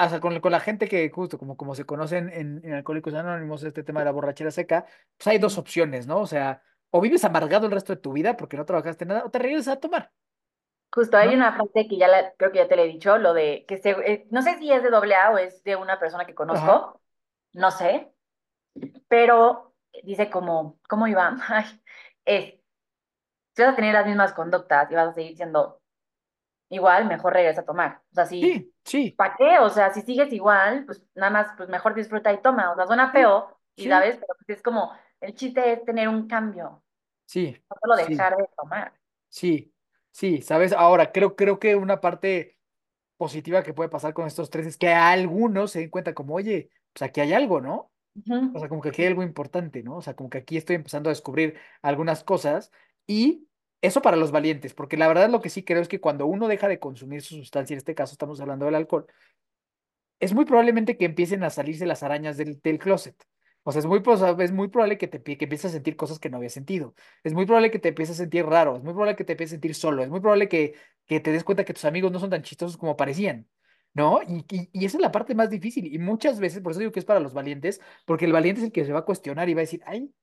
o 0.07 0.09
sea, 0.09 0.21
con, 0.21 0.39
con 0.41 0.53
la 0.53 0.61
gente 0.61 0.89
que 0.89 1.11
justo 1.11 1.39
como, 1.39 1.57
como 1.57 1.75
se 1.75 1.85
conocen 1.85 2.31
en, 2.33 2.61
en 2.65 2.73
Alcohólicos 2.75 3.15
Anónimos, 3.15 3.63
este 3.65 3.83
tema 3.85 4.01
de 4.01 4.07
la 4.07 4.13
borrachera 4.13 4.51
seca, 4.51 4.87
pues 5.17 5.27
hay 5.29 5.39
dos 5.39 5.59
opciones, 5.59 6.07
¿no? 6.07 6.21
O 6.21 6.27
sea, 6.27 6.63
o 6.91 7.01
vives 7.01 7.25
amargado 7.25 7.67
el 7.67 7.73
resto 7.73 7.95
de 7.95 8.01
tu 8.01 8.13
vida 8.13 8.37
porque 8.37 8.57
no 8.57 8.65
trabajaste 8.67 9.07
nada, 9.07 9.25
o 9.25 9.31
te 9.31 9.39
regresas 9.39 9.77
a 9.77 9.81
tomar, 9.81 10.13
Justo 10.91 11.17
hay 11.19 11.35
una 11.35 11.53
frase 11.53 11.87
que 11.89 11.99
ya 11.99 12.09
la, 12.09 12.33
creo 12.35 12.51
que 12.51 12.59
ya 12.59 12.69
te 12.69 12.75
le 12.77 12.85
he 12.85 12.89
dicho, 12.89 13.19
lo 13.19 13.35
de 13.35 13.65
que 13.69 13.77
se, 13.79 13.91
eh, 13.91 14.27
no 14.31 14.41
sé 14.43 14.59
si 14.59 14.73
es 14.73 14.83
de 14.83 14.91
doble 14.91 15.15
A 15.15 15.31
o 15.33 15.39
es 15.39 15.63
de 15.63 15.77
una 15.77 15.99
persona 15.99 16.25
que 16.27 16.35
Ajá. 16.51 16.89
conozco, 16.89 17.03
no 17.53 17.71
sé, 17.71 18.11
pero 19.09 19.75
dice 20.05 20.31
como, 20.31 20.81
¿cómo 20.89 21.07
iba? 21.09 21.37
Ay, 21.49 21.83
es, 22.27 22.55
si 23.57 23.63
vas 23.63 23.73
a 23.73 23.77
tener 23.77 23.95
las 23.95 24.07
mismas 24.07 24.33
conductas 24.35 24.91
y 24.91 24.95
vas 24.95 25.09
a 25.11 25.15
seguir 25.15 25.37
siendo 25.37 25.83
igual, 26.71 27.07
mejor 27.07 27.35
regresa 27.35 27.63
a 27.63 27.67
tomar. 27.67 28.03
O 28.13 28.15
sea, 28.15 28.27
si, 28.27 28.41
Sí, 28.41 28.73
sí, 28.89 29.17
¿para 29.17 29.37
qué? 29.37 29.59
O 29.61 29.71
sea, 29.71 29.93
si 29.93 30.03
sigues 30.03 30.33
igual, 30.33 30.85
pues 30.87 31.05
nada 31.15 31.31
más, 31.31 31.49
pues 31.57 31.69
mejor 31.69 31.95
disfruta 31.95 32.33
y 32.33 32.43
toma. 32.43 32.73
O 32.73 32.77
sea, 32.77 32.87
suena 32.87 33.13
sí, 33.13 33.13
feo, 33.13 33.59
y 33.77 33.85
sí, 33.85 33.89
sabes, 33.89 34.17
pero 34.17 34.35
pues 34.39 34.59
es 34.59 34.63
como, 34.63 34.93
el 35.21 35.35
chiste 35.35 35.73
es 35.73 35.85
tener 35.85 36.09
un 36.09 36.27
cambio, 36.29 36.85
sí, 37.27 37.57
no 37.71 37.77
solo 37.83 37.97
sí, 37.97 38.05
dejar 38.09 38.37
de 38.37 38.49
tomar. 38.57 38.95
sí, 39.29 39.75
sí, 40.11 40.43
¿sabes? 40.43 40.73
Ahora, 40.73 41.13
creo, 41.13 41.37
creo 41.37 41.59
que 41.59 41.77
una 41.77 42.01
parte 42.01 42.59
positiva 43.17 43.63
que 43.63 43.75
puede 43.75 43.91
pasar 43.91 44.15
con 44.15 44.27
estos 44.27 44.51
tres 44.51 44.67
es 44.67 44.79
que 44.79 44.89
a 44.91 45.11
algunos 45.11 45.73
se 45.73 45.81
den 45.81 45.91
cuenta 45.91 46.15
como, 46.15 46.35
oye, 46.35 46.71
pues 46.93 47.03
aquí 47.09 47.21
hay 47.21 47.33
algo, 47.33 47.61
¿no? 47.61 47.93
O 48.53 48.59
sea, 48.59 48.69
como 48.69 48.81
que 48.83 48.91
aquí 48.91 49.03
hay 49.03 49.09
algo 49.09 49.23
importante, 49.23 49.83
¿no? 49.83 49.97
O 49.97 50.03
sea, 50.03 50.17
como 50.17 50.31
que 50.31 50.39
aquí 50.39 50.57
estoy 50.57 50.77
empezando 50.77 51.11
a 51.11 51.13
descubrir 51.13 51.59
algunas 51.83 52.25
cosas 52.25 52.73
y 53.07 53.48
eso 53.81 54.03
para 54.03 54.17
los 54.17 54.33
valientes, 54.33 54.75
porque 54.75 54.97
la 54.97 55.09
verdad 55.09 55.31
lo 55.31 55.41
que 55.41 55.51
sí 55.51 55.65
creo 55.65 55.81
es 55.83 55.89
que 55.89 56.01
cuando 56.01 56.27
uno 56.27 56.49
deja 56.49 56.69
de 56.69 56.79
consumir 56.81 57.23
su 57.23 57.37
sustancia, 57.37 57.75
en 57.75 57.79
este 57.79 57.95
caso 57.95 58.13
estamos 58.13 58.41
hablando 58.41 58.67
del 58.67 58.75
alcohol, 58.75 59.07
es 60.21 60.35
muy 60.35 60.45
probablemente 60.45 60.97
que 60.97 61.05
empiecen 61.05 61.45
a 61.45 61.51
salirse 61.51 61.87
las 61.87 62.03
arañas 62.03 62.37
del, 62.37 62.61
del 62.61 62.79
closet. 62.79 63.17
O 63.63 63.73
sea, 63.73 63.81
es 63.81 63.87
muy, 63.87 64.03
es 64.39 64.53
muy 64.53 64.69
probable 64.69 64.99
que 64.99 65.09
te 65.09 65.23
que 65.23 65.45
empieces 65.45 65.67
a 65.67 65.75
sentir 65.75 65.95
cosas 65.97 66.19
que 66.19 66.31
no 66.31 66.39
habías 66.39 66.55
sentido. 66.55 66.95
Es 67.23 67.35
muy 67.35 67.45
probable 67.45 67.71
que 67.71 67.79
te 67.79 67.89
empieces 67.91 68.17
a 68.17 68.23
sentir 68.23 68.47
raro. 68.47 68.77
Es 68.77 68.83
muy 68.83 68.93
probable 68.93 69.15
que 69.15 69.25
te 69.25 69.33
empieces 69.33 69.53
a 69.53 69.57
sentir 69.57 69.75
solo. 69.75 70.03
Es 70.03 70.09
muy 70.09 70.21
probable 70.21 70.49
que, 70.49 70.75
que 71.07 71.21
te 71.21 71.33
des 71.33 71.45
cuenta 71.45 71.65
que 71.65 71.75
tus 71.75 71.85
amigos 71.85 72.11
no 72.11 72.19
son 72.19 72.31
tan 72.31 72.43
chistosos 72.43 72.79
como 72.79 72.97
parecían. 72.97 73.47
¿No? 73.95 74.21
Y, 74.23 74.45
y, 74.51 74.71
y 74.73 74.85
esa 74.87 74.97
es 74.99 75.03
la 75.03 75.13
parte 75.13 75.35
más 75.35 75.51
difícil. 75.51 75.93
Y 75.93 75.99
muchas 75.99 76.41
veces, 76.41 76.63
por 76.63 76.73
eso 76.73 76.81
digo 76.81 76.93
que 76.93 77.01
es 77.01 77.05
para 77.05 77.21
los 77.21 77.35
valientes, 77.35 77.81
porque 78.07 78.25
el 78.27 78.33
valiente 78.33 78.61
es 78.61 78.67
el 78.67 78.73
que 78.73 78.85
se 78.85 78.93
va 78.93 79.01
a 79.01 79.05
cuestionar 79.05 79.49
y 79.49 79.55
va 79.55 79.61
a 79.61 79.63
decir, 79.63 79.83
ay, 79.87 80.15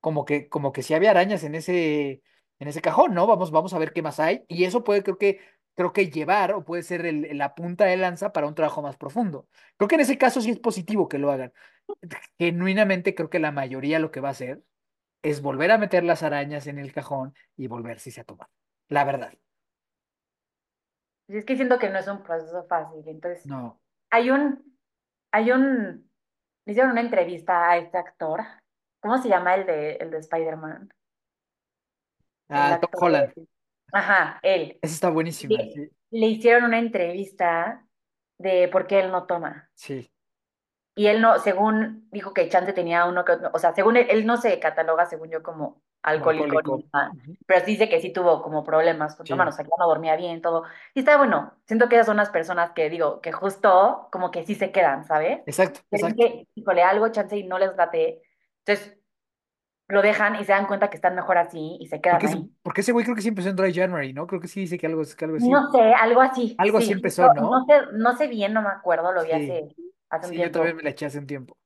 como 0.00 0.24
que, 0.24 0.48
como 0.48 0.72
que 0.72 0.82
si 0.82 0.94
había 0.94 1.10
arañas 1.10 1.44
en 1.44 1.54
ese, 1.56 2.22
en 2.58 2.68
ese 2.68 2.80
cajón, 2.82 3.14
¿no? 3.14 3.26
Vamos, 3.26 3.50
vamos 3.50 3.74
a 3.74 3.78
ver 3.78 3.92
qué 3.92 4.02
más 4.02 4.20
hay. 4.20 4.44
Y 4.48 4.64
eso 4.64 4.84
puede, 4.84 5.02
creo 5.02 5.18
que, 5.18 5.40
creo 5.74 5.92
que 5.92 6.10
llevar 6.10 6.52
o 6.52 6.64
puede 6.64 6.82
ser 6.82 7.04
el- 7.06 7.36
la 7.36 7.54
punta 7.54 7.84
de 7.84 7.96
lanza 7.96 8.32
para 8.32 8.46
un 8.46 8.54
trabajo 8.54 8.82
más 8.82 8.96
profundo. 8.96 9.48
Creo 9.76 9.88
que 9.88 9.94
en 9.96 10.00
ese 10.02 10.18
caso 10.18 10.40
sí 10.40 10.50
es 10.50 10.58
positivo 10.58 11.08
que 11.08 11.18
lo 11.18 11.30
hagan. 11.30 11.52
Genuinamente 12.38 13.14
creo 13.14 13.30
que 13.30 13.38
la 13.38 13.52
mayoría 13.52 13.98
lo 13.98 14.10
que 14.10 14.20
va 14.20 14.28
a 14.28 14.32
hacer 14.32 14.62
es 15.22 15.42
volver 15.42 15.70
a 15.70 15.78
meter 15.78 16.04
las 16.04 16.22
arañas 16.22 16.66
en 16.66 16.78
el 16.78 16.92
cajón 16.92 17.34
y 17.56 17.66
volverse 17.66 18.18
a 18.20 18.24
tomar. 18.24 18.48
La 18.88 19.04
verdad. 19.04 19.32
Es 21.28 21.44
que 21.44 21.56
siento 21.56 21.78
que 21.78 21.90
no 21.90 21.98
es 21.98 22.06
un 22.06 22.22
proceso 22.22 22.64
fácil. 22.68 23.02
Entonces, 23.06 23.44
No. 23.46 23.80
hay 24.10 24.30
un, 24.30 24.78
hay 25.32 25.50
un, 25.50 26.08
le 26.64 26.72
hicieron 26.72 26.92
una 26.92 27.00
entrevista 27.00 27.68
a 27.68 27.78
este 27.78 27.98
actor. 27.98 28.42
¿Cómo 29.00 29.18
se 29.18 29.28
llama 29.28 29.54
el 29.56 29.66
de, 29.66 29.94
el 29.96 30.10
de 30.10 30.18
Spider-Man? 30.18 30.88
Ah, 32.48 32.78
Tom 32.80 32.90
Holland. 33.00 33.34
de... 33.34 33.46
Ajá, 33.92 34.40
él. 34.42 34.78
Esa 34.82 34.94
está 34.94 35.10
buenísima. 35.10 35.56
Le, 35.58 35.72
Sí, 35.72 35.90
le 36.10 36.26
hicieron 36.26 36.64
una 36.64 36.78
entrevista 36.78 37.86
de 38.38 38.68
por 38.68 38.86
qué 38.86 39.00
él 39.00 39.10
no 39.10 39.26
toma. 39.26 39.70
sí. 39.74 40.10
Y 40.94 41.08
él 41.08 41.20
no, 41.20 41.38
según 41.38 42.08
dijo 42.10 42.32
que 42.32 42.48
Chance 42.48 42.72
tenía 42.72 43.04
uno 43.04 43.24
que, 43.24 43.32
otro- 43.32 43.50
o 43.52 43.58
sea, 43.58 43.74
según 43.74 43.96
él, 43.98 44.06
él 44.10 44.24
no 44.26 44.38
se 44.38 44.58
cataloga, 44.60 45.04
según 45.06 45.30
yo, 45.30 45.42
como 45.42 45.82
alcohólico 46.02 46.58
alcohólico. 46.58 46.88
nada, 46.92 47.10
Ujú. 47.14 47.36
pero 47.46 47.60
sí 47.64 47.72
dice 47.72 47.88
que 47.88 48.00
sí 48.00 48.12
tuvo 48.12 48.40
como 48.42 48.64
problemas 48.64 49.14
con 49.16 49.26
tomar, 49.26 49.48
Sí. 49.48 49.52
o 49.52 49.52
sea, 49.52 49.64
que 49.64 49.70
no 49.78 49.86
dormía 49.88 50.16
bien, 50.16 50.40
todo. 50.40 50.64
Y 50.94 51.00
está 51.00 51.18
bueno, 51.18 51.52
siento 51.66 51.88
que 51.88 51.96
esas 51.96 52.06
son 52.06 52.16
las 52.16 52.30
personas 52.30 52.70
que 52.72 52.88
digo, 52.88 53.20
que 53.20 53.32
justo 53.32 54.08
como 54.10 54.30
que 54.30 54.44
sí 54.44 54.54
se 54.54 54.72
quedan, 54.72 55.04
¿sabes? 55.04 55.40
Exacto, 55.46 55.80
ven 55.90 56.00
exacto. 56.00 56.16
que, 56.16 56.48
híjole, 56.54 56.82
algo 56.82 57.08
Chance 57.08 57.36
y 57.36 57.44
no 57.44 57.58
les 57.58 57.76
late, 57.76 58.22
entonces 58.64 58.95
lo 59.88 60.02
dejan 60.02 60.36
y 60.36 60.44
se 60.44 60.52
dan 60.52 60.66
cuenta 60.66 60.90
que 60.90 60.96
están 60.96 61.14
mejor 61.16 61.38
así 61.38 61.76
y 61.80 61.86
se 61.86 62.00
quedan 62.00 62.20
Porque, 62.20 62.26
ahí. 62.26 62.50
porque 62.62 62.80
ese 62.82 62.92
güey 62.92 63.04
creo 63.04 63.16
que 63.16 63.22
sí 63.22 63.28
empezó 63.28 63.48
en 63.50 63.56
Dry 63.56 63.72
January, 63.74 64.12
¿no? 64.12 64.26
Creo 64.26 64.40
que 64.40 64.48
sí 64.48 64.60
dice 64.60 64.78
que 64.78 64.86
algo, 64.86 65.02
que 65.16 65.24
algo 65.24 65.36
así. 65.38 65.60
No 65.60 65.70
sé, 65.72 65.80
algo 65.94 66.20
así, 66.20 66.56
Algo 66.58 66.78
así 66.78 66.92
sí, 66.92 66.92
empezó, 66.92 67.30
justo, 67.30 67.40
no 67.40 67.50
¿no? 67.50 67.64
sé, 67.66 67.74
no 67.92 68.16
sé 68.16 68.26
bien, 68.28 68.52
no 68.54 68.62
me 68.62 68.68
acuerdo, 68.70 69.12
lo 69.12 69.22
vi 69.24 69.30
Sí, 69.30 69.32
hace, 69.32 69.72
hace 70.10 70.26
un 70.26 70.32
sí, 70.32 70.40
yo 70.40 70.50
también 70.50 70.76
tiempo. 70.76 70.78
me 70.78 70.82
la 70.82 70.90
eché 70.90 71.06
hace 71.06 71.18
un 71.18 71.26
tiempo. 71.26 71.58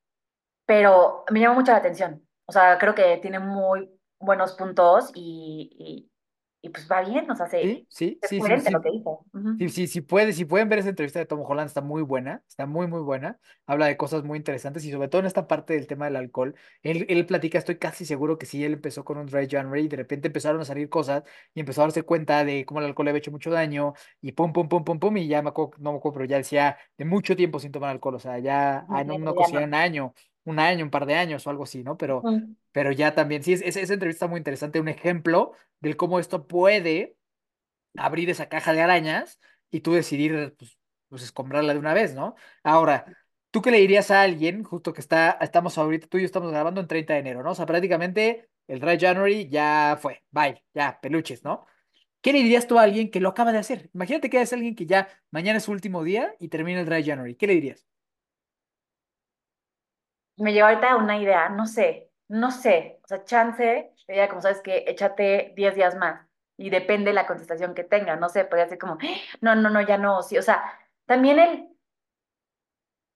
pero 0.66 1.24
me 1.30 1.40
llama 1.40 1.54
mucho 1.56 1.72
la 1.72 1.78
atención. 1.78 2.26
O 2.46 2.52
sea, 2.52 2.78
creo 2.78 2.94
que 2.94 3.18
tiene 3.18 3.38
muy 3.38 3.90
buenos 4.18 4.54
puntos 4.54 5.10
y, 5.14 6.09
y, 6.62 6.68
pues 6.68 6.88
va 6.90 7.02
bien, 7.02 7.30
o 7.30 7.34
sea, 7.34 7.46
se, 7.46 7.62
Sí, 7.62 7.86
sí, 7.88 8.18
es 8.22 8.30
sí, 8.30 8.40
sí, 8.40 8.48
lo 8.48 8.58
sí. 8.60 8.74
que 8.82 8.90
dice. 8.90 9.10
Ujú. 9.32 9.56
Sí, 9.58 9.68
sí, 9.68 9.86
sí 9.86 10.00
puede, 10.00 10.32
si 10.32 10.44
pueden 10.46 10.68
ver 10.68 10.78
esa 10.78 10.88
entrevista 10.88 11.18
de 11.18 11.26
Tom 11.26 11.40
Holland, 11.44 11.68
está 11.68 11.82
muy 11.82 12.02
buena, 12.02 12.42
está 12.48 12.66
muy, 12.66 12.86
muy 12.86 13.00
buena. 13.00 13.38
Habla 13.66 13.86
de 13.86 13.96
cosas 13.98 14.24
muy 14.24 14.38
interesantes 14.38 14.84
y 14.84 14.90
sobre 14.90 15.08
todo 15.08 15.20
en 15.20 15.26
esta 15.26 15.46
parte 15.46 15.74
del 15.74 15.86
tema 15.86 16.06
del 16.06 16.16
alcohol. 16.16 16.54
Él, 16.82 17.04
él 17.08 17.26
platica, 17.26 17.58
estoy 17.58 17.76
casi 17.78 18.06
seguro 18.06 18.38
que 18.38 18.46
sí, 18.46 18.64
él 18.64 18.74
empezó 18.74 19.04
con 19.04 19.18
un 19.18 19.26
Dry 19.26 19.46
January 19.50 19.84
y 19.84 19.88
de 19.88 19.96
repente 19.98 20.28
empezaron 20.28 20.60
a 20.62 20.64
salir 20.64 20.88
cosas 20.88 21.24
y 21.54 21.60
empezó 21.60 21.82
a 21.82 21.84
darse 21.84 22.02
cuenta 22.02 22.44
de 22.44 22.64
cómo 22.64 22.80
el 22.80 22.86
alcohol 22.86 23.04
le 23.04 23.10
había 23.10 23.18
hecho 23.18 23.30
mucho 23.30 23.50
daño 23.50 23.92
y 24.22 24.32
pum, 24.32 24.52
pum, 24.52 24.68
pum, 24.68 24.82
pum, 24.84 24.98
pum, 24.98 25.16
y 25.18 25.28
ya 25.28 25.42
me 25.42 25.50
acuerdo, 25.50 25.72
no 25.78 25.92
me 25.92 25.98
acuerdo, 25.98 26.14
pero 26.18 26.24
ya 26.26 26.38
decía 26.38 26.78
de 26.96 27.04
mucho 27.04 27.36
tiempo 27.36 27.58
sin 27.58 27.72
tomar 27.72 27.90
alcohol, 27.90 28.14
o 28.14 28.18
sea, 28.18 28.38
ya 28.38 28.86
ah, 28.88 29.04
no, 29.04 29.18
no. 29.18 29.34
un 29.34 29.74
año, 29.74 30.14
un 30.50 30.58
año, 30.60 30.84
un 30.84 30.90
par 30.90 31.06
de 31.06 31.14
años 31.16 31.46
o 31.46 31.50
algo 31.50 31.64
así, 31.64 31.82
¿no? 31.84 31.96
Pero, 31.96 32.26
pero 32.72 32.92
ya 32.92 33.14
también, 33.14 33.42
sí, 33.42 33.52
es, 33.54 33.62
es- 33.62 33.76
esa 33.76 33.94
entrevista 33.94 34.26
muy 34.28 34.38
interesante, 34.38 34.80
un 34.80 34.88
ejemplo 34.88 35.52
del 35.80 35.96
cómo 35.96 36.18
esto 36.20 36.46
puede 36.46 37.16
abrir 37.96 38.30
esa 38.30 38.48
caja 38.48 38.72
de 38.72 38.82
arañas 38.82 39.40
y 39.70 39.80
tú 39.80 39.92
decidir, 39.92 40.54
pues, 40.58 40.78
pues 41.08 41.22
escombrarla 41.22 41.72
de 41.74 41.78
una 41.80 41.94
vez, 41.94 42.14
¿no? 42.14 42.34
Ahora, 42.62 43.06
¿tú 43.50 43.62
qué 43.62 43.70
le 43.70 43.78
dirías 43.78 44.10
a 44.10 44.22
alguien, 44.22 44.62
justo 44.64 44.92
que 44.92 45.00
está, 45.00 45.32
estamos 45.40 45.76
ahorita, 45.78 46.06
tú 46.08 46.18
y 46.18 46.22
yo 46.22 46.26
estamos 46.26 46.50
grabando 46.50 46.80
en 46.80 46.86
30 46.88 47.14
de 47.14 47.20
enero, 47.20 47.42
¿no? 47.42 47.50
O 47.52 47.54
sea, 47.54 47.66
prácticamente 47.66 48.48
el 48.68 48.80
Dry 48.80 48.98
January 48.98 49.48
ya 49.48 49.98
fue, 50.00 50.22
bye, 50.30 50.62
ya, 50.74 51.00
peluches, 51.00 51.44
¿no? 51.44 51.66
¿Qué 52.22 52.32
le 52.32 52.40
dirías 52.40 52.66
tú 52.66 52.78
a 52.78 52.82
alguien 52.82 53.10
que 53.10 53.20
lo 53.20 53.30
acaba 53.30 53.52
de 53.52 53.58
hacer? 53.58 53.90
Imagínate 53.94 54.30
que 54.30 54.40
es 54.42 54.52
alguien 54.52 54.74
que 54.76 54.86
ya 54.86 55.08
mañana 55.30 55.58
es 55.58 55.64
su 55.64 55.72
último 55.72 56.04
día 56.04 56.34
y 56.40 56.48
termina 56.48 56.80
el 56.80 56.86
Dry 56.86 57.04
January. 57.04 57.36
¿Qué 57.36 57.46
le 57.46 57.54
dirías? 57.54 57.86
Me 60.40 60.52
llegó 60.52 60.66
ahorita 60.66 60.96
una 60.96 61.18
idea, 61.18 61.48
no 61.50 61.66
sé, 61.66 62.10
no 62.28 62.50
sé. 62.50 62.98
O 63.04 63.08
sea, 63.08 63.24
chance, 63.24 63.92
ella 64.08 64.28
como 64.28 64.40
sabes 64.42 64.60
que 64.62 64.84
échate 64.88 65.52
10 65.56 65.74
días 65.74 65.94
más 65.96 66.26
y 66.56 66.70
depende 66.70 67.12
la 67.12 67.26
contestación 67.26 67.74
que 67.74 67.84
tenga. 67.84 68.16
No 68.16 68.28
sé, 68.28 68.44
podría 68.44 68.68
ser 68.68 68.78
como, 68.78 68.94
"Ah, 68.94 69.06
no, 69.40 69.54
no, 69.54 69.70
no, 69.70 69.80
ya 69.82 69.98
no, 69.98 70.22
sí. 70.22 70.38
O 70.38 70.42
sea, 70.42 70.62
también 71.06 71.38
el, 71.38 71.68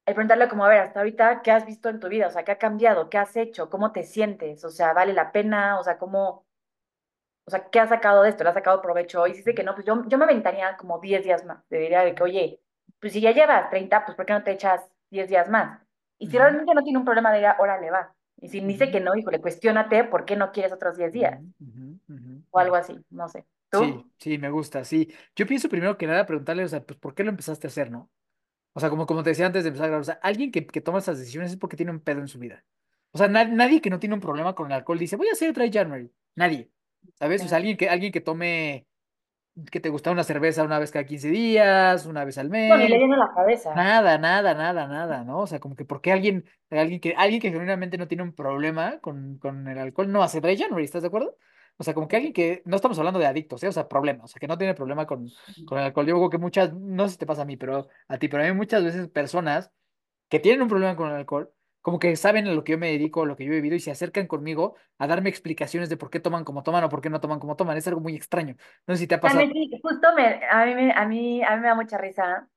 el 0.06 0.14
preguntarle 0.14 0.48
como, 0.48 0.64
a 0.64 0.68
ver, 0.70 0.78
hasta 0.80 1.00
ahorita, 1.00 1.42
¿qué 1.42 1.50
has 1.50 1.66
visto 1.66 1.88
en 1.90 2.00
tu 2.00 2.08
vida? 2.08 2.28
O 2.28 2.30
sea, 2.30 2.42
¿qué 2.44 2.52
ha 2.52 2.58
cambiado? 2.58 3.10
¿Qué 3.10 3.18
has 3.18 3.36
hecho? 3.36 3.68
¿Cómo 3.70 3.92
te 3.92 4.02
sientes? 4.02 4.64
O 4.64 4.70
sea, 4.70 4.92
¿vale 4.94 5.12
la 5.12 5.30
pena? 5.32 5.78
O 5.78 5.84
sea, 5.84 5.98
¿cómo, 5.98 6.46
o 7.46 7.50
sea, 7.50 7.68
¿qué 7.70 7.80
has 7.80 7.88
sacado 7.90 8.22
de 8.22 8.30
esto? 8.30 8.42
¿Le 8.44 8.50
has 8.50 8.54
sacado 8.54 8.80
provecho? 8.82 9.26
Y 9.26 9.32
dice 9.34 9.54
que 9.54 9.62
no, 9.64 9.74
pues 9.74 9.86
yo, 9.86 10.02
yo 10.08 10.18
me 10.18 10.24
aventaría 10.24 10.76
como 10.76 10.98
10 11.00 11.24
días 11.24 11.44
más. 11.44 11.64
Te 11.68 11.78
diría 11.78 12.02
de 12.02 12.14
que, 12.14 12.22
oye, 12.22 12.60
pues 13.00 13.12
si 13.12 13.20
ya 13.20 13.32
llevas 13.32 13.70
30 13.70 14.04
pues 14.04 14.16
¿por 14.16 14.26
qué 14.26 14.32
no 14.32 14.42
te 14.44 14.52
echas 14.52 14.80
10 15.10 15.28
días 15.28 15.48
más? 15.48 15.83
Y 16.18 16.28
si 16.28 16.38
realmente 16.38 16.74
no 16.74 16.82
tiene 16.82 16.98
un 16.98 17.04
problema, 17.04 17.32
diga, 17.32 17.56
órale, 17.58 17.90
va. 17.90 18.14
Y 18.40 18.48
si 18.48 18.60
dice 18.60 18.90
que 18.90 19.00
no, 19.00 19.14
híjole, 19.16 19.40
cuestiónate 19.40 20.04
por 20.04 20.24
qué 20.24 20.36
no 20.36 20.52
quieres 20.52 20.72
otros 20.72 20.96
10 20.96 21.12
días 21.12 21.40
ujú, 21.60 21.98
ujú, 22.08 22.42
o 22.50 22.58
algo 22.58 22.76
así, 22.76 22.96
no 23.10 23.28
sé. 23.28 23.44
Sí, 23.70 24.04
¿Tú? 24.04 24.10
sí, 24.18 24.38
me 24.38 24.50
gusta, 24.50 24.84
sí. 24.84 25.12
Yo 25.34 25.46
pienso 25.46 25.68
primero 25.68 25.98
que 25.98 26.06
nada 26.06 26.26
preguntarle, 26.26 26.64
o 26.64 26.68
sea, 26.68 26.84
pues, 26.84 26.98
¿por 26.98 27.14
qué 27.14 27.24
lo 27.24 27.30
empezaste 27.30 27.66
a 27.66 27.70
hacer, 27.70 27.90
no? 27.90 28.10
O 28.74 28.80
sea, 28.80 28.90
como, 28.90 29.06
como 29.06 29.22
te 29.22 29.30
decía 29.30 29.46
antes 29.46 29.64
de 29.64 29.68
empezar 29.68 29.86
a 29.86 29.88
grabar, 29.88 30.02
o 30.02 30.04
sea, 30.04 30.20
alguien 30.22 30.52
que, 30.52 30.66
que 30.66 30.80
toma 30.80 30.98
esas 31.00 31.18
decisiones 31.18 31.52
es 31.52 31.58
porque 31.58 31.76
tiene 31.76 31.92
un 31.92 32.00
pedo 32.00 32.20
en 32.20 32.28
su 32.28 32.38
vida. 32.38 32.64
O 33.12 33.18
sea, 33.18 33.28
na- 33.28 33.44
nadie 33.46 33.80
que 33.80 33.90
no 33.90 33.98
tiene 34.00 34.14
un 34.16 34.20
problema 34.20 34.54
con 34.54 34.68
el 34.68 34.72
alcohol 34.74 34.98
dice, 34.98 35.16
voy 35.16 35.28
a 35.28 35.32
hacer 35.32 35.52
Dry 35.54 35.70
January. 35.72 36.12
Nadie. 36.36 36.70
¿Sabes? 37.18 37.44
O 37.44 37.48
sea, 37.48 37.58
Sí. 37.58 37.62
alguien 37.62 37.76
que, 37.76 37.88
alguien 37.90 38.12
que 38.12 38.20
tome, 38.20 38.86
que 39.70 39.80
te 39.80 39.88
gusta 39.88 40.10
una 40.10 40.24
cerveza 40.24 40.64
una 40.64 40.78
vez 40.78 40.90
cada 40.90 41.04
15 41.04 41.28
días, 41.28 42.06
una 42.06 42.24
vez 42.24 42.38
al 42.38 42.50
No, 42.50 42.76
ni 42.76 42.88
le 42.88 43.06
mes. 43.06 43.18
la 43.18 43.30
cabeza. 43.34 43.74
Nada, 43.74 44.18
nada, 44.18 44.54
nada, 44.54 44.86
nada, 44.88 45.24
¿no? 45.24 45.40
O 45.40 45.46
sea, 45.46 45.60
como 45.60 45.76
que 45.76 45.84
porque 45.84 46.10
alguien, 46.12 46.44
alguien 46.70 47.00
que, 47.00 47.14
alguien 47.16 47.40
que 47.40 47.50
genuinamente 47.50 47.96
no 47.96 48.08
tiene 48.08 48.24
un 48.24 48.34
problema 48.34 48.98
con, 49.00 49.38
con 49.38 49.68
el 49.68 49.78
alcohol 49.78 50.10
no 50.10 50.22
hace 50.22 50.40
Dry 50.40 50.56
January, 50.56 50.84
¿estás 50.84 51.02
de 51.02 51.08
acuerdo? 51.08 51.36
O 51.76 51.84
sea, 51.84 51.94
como 51.94 52.08
que 52.08 52.16
alguien 52.16 52.32
que, 52.32 52.62
no 52.64 52.76
estamos 52.76 52.98
hablando 52.98 53.18
de 53.20 53.26
adictos, 53.26 53.62
¿eh? 53.62 53.68
O 53.68 53.72
sea, 53.72 53.88
problemas, 53.88 54.24
o 54.24 54.28
sea, 54.28 54.40
que 54.40 54.48
no 54.48 54.58
tiene 54.58 54.74
problema 54.74 55.06
con, 55.06 55.28
con 55.66 55.78
el 55.78 55.84
alcohol. 55.84 56.06
Yo 56.06 56.16
creo 56.16 56.30
que 56.30 56.38
muchas, 56.38 56.72
no 56.74 57.06
sé 57.06 57.12
si 57.12 57.18
te 57.18 57.26
pasa 57.26 57.42
a 57.42 57.44
mí, 57.44 57.56
pero 57.56 57.88
a 58.08 58.18
ti, 58.18 58.28
pero 58.28 58.42
a 58.42 58.46
mí 58.46 58.52
muchas 58.52 58.82
veces 58.84 59.08
personas 59.08 59.70
que 60.28 60.40
tienen 60.40 60.62
un 60.62 60.68
problema 60.68 60.96
con 60.96 61.08
el 61.10 61.14
alcohol, 61.16 61.52
como 61.84 62.00
que 62.00 62.16
saben 62.16 62.48
a 62.48 62.52
lo 62.54 62.64
que 62.64 62.72
yo 62.72 62.78
me 62.78 62.90
dedico, 62.90 63.22
a 63.22 63.26
lo 63.26 63.36
que 63.36 63.44
yo 63.44 63.52
he 63.52 63.56
vivido 63.56 63.76
y 63.76 63.80
se 63.80 63.92
acercan 63.92 64.26
conmigo 64.26 64.76
a 64.98 65.06
darme 65.06 65.30
explicaciones 65.30 65.90
de 65.90 65.98
por 65.98 66.10
qué 66.10 66.20
toman 66.20 66.44
como 66.44 66.62
toman 66.64 66.84
o 66.84 66.88
por 66.88 67.02
qué 67.02 67.10
no 67.10 67.20
toman 67.20 67.40
como 67.40 67.56
toman. 67.56 67.76
Es 67.76 67.86
algo 67.88 68.00
muy 68.00 68.16
extraño. 68.16 68.56
No 68.86 68.94
sé 68.94 69.00
si 69.02 69.06
te 69.08 69.16
ha 69.16 69.20
pasado. 69.20 69.44
También 69.44 69.70
sí, 69.70 69.80
justo 69.82 70.14
me, 70.14 70.40
a 70.50 70.64
mí, 70.66 70.90
a 70.94 71.06
mí, 71.06 71.42
a 71.42 71.56
mí 71.56 71.60
me 71.62 71.68
da 71.68 71.74
mucha 71.74 71.98
risa 71.98 72.48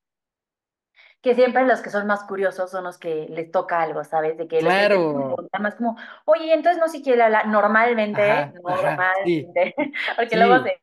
que 1.22 1.36
siempre 1.36 1.65
los 1.65 1.81
que 1.81 1.89
son 1.89 2.07
más 2.07 2.24
curiosos 2.24 2.72
son 2.72 2.84
los 2.84 2.98
que 2.98 3.27
les 3.29 3.51
toca 3.51 3.81
algo, 3.81 4.03
¿sabes? 4.03 4.38
De 4.38 4.48
que 4.48 4.60
a 4.60 4.63
Claro. 4.63 5.36
preguntar 5.36 5.62
más 5.62 5.75
como, 5.75 5.98
oye, 6.25 6.53
entonces 6.53 6.79
no 6.79 6.88
si 6.88 7.01
quiere 7.03 7.24
hablar, 7.24 7.48
normalmente, 7.48 8.22
Ajá, 8.22 8.53
ajá, 8.65 9.03
sí, 9.24 9.46
normalmente, 9.53 9.75
porque 10.15 10.38
luego 10.38 10.63
se, 10.63 10.79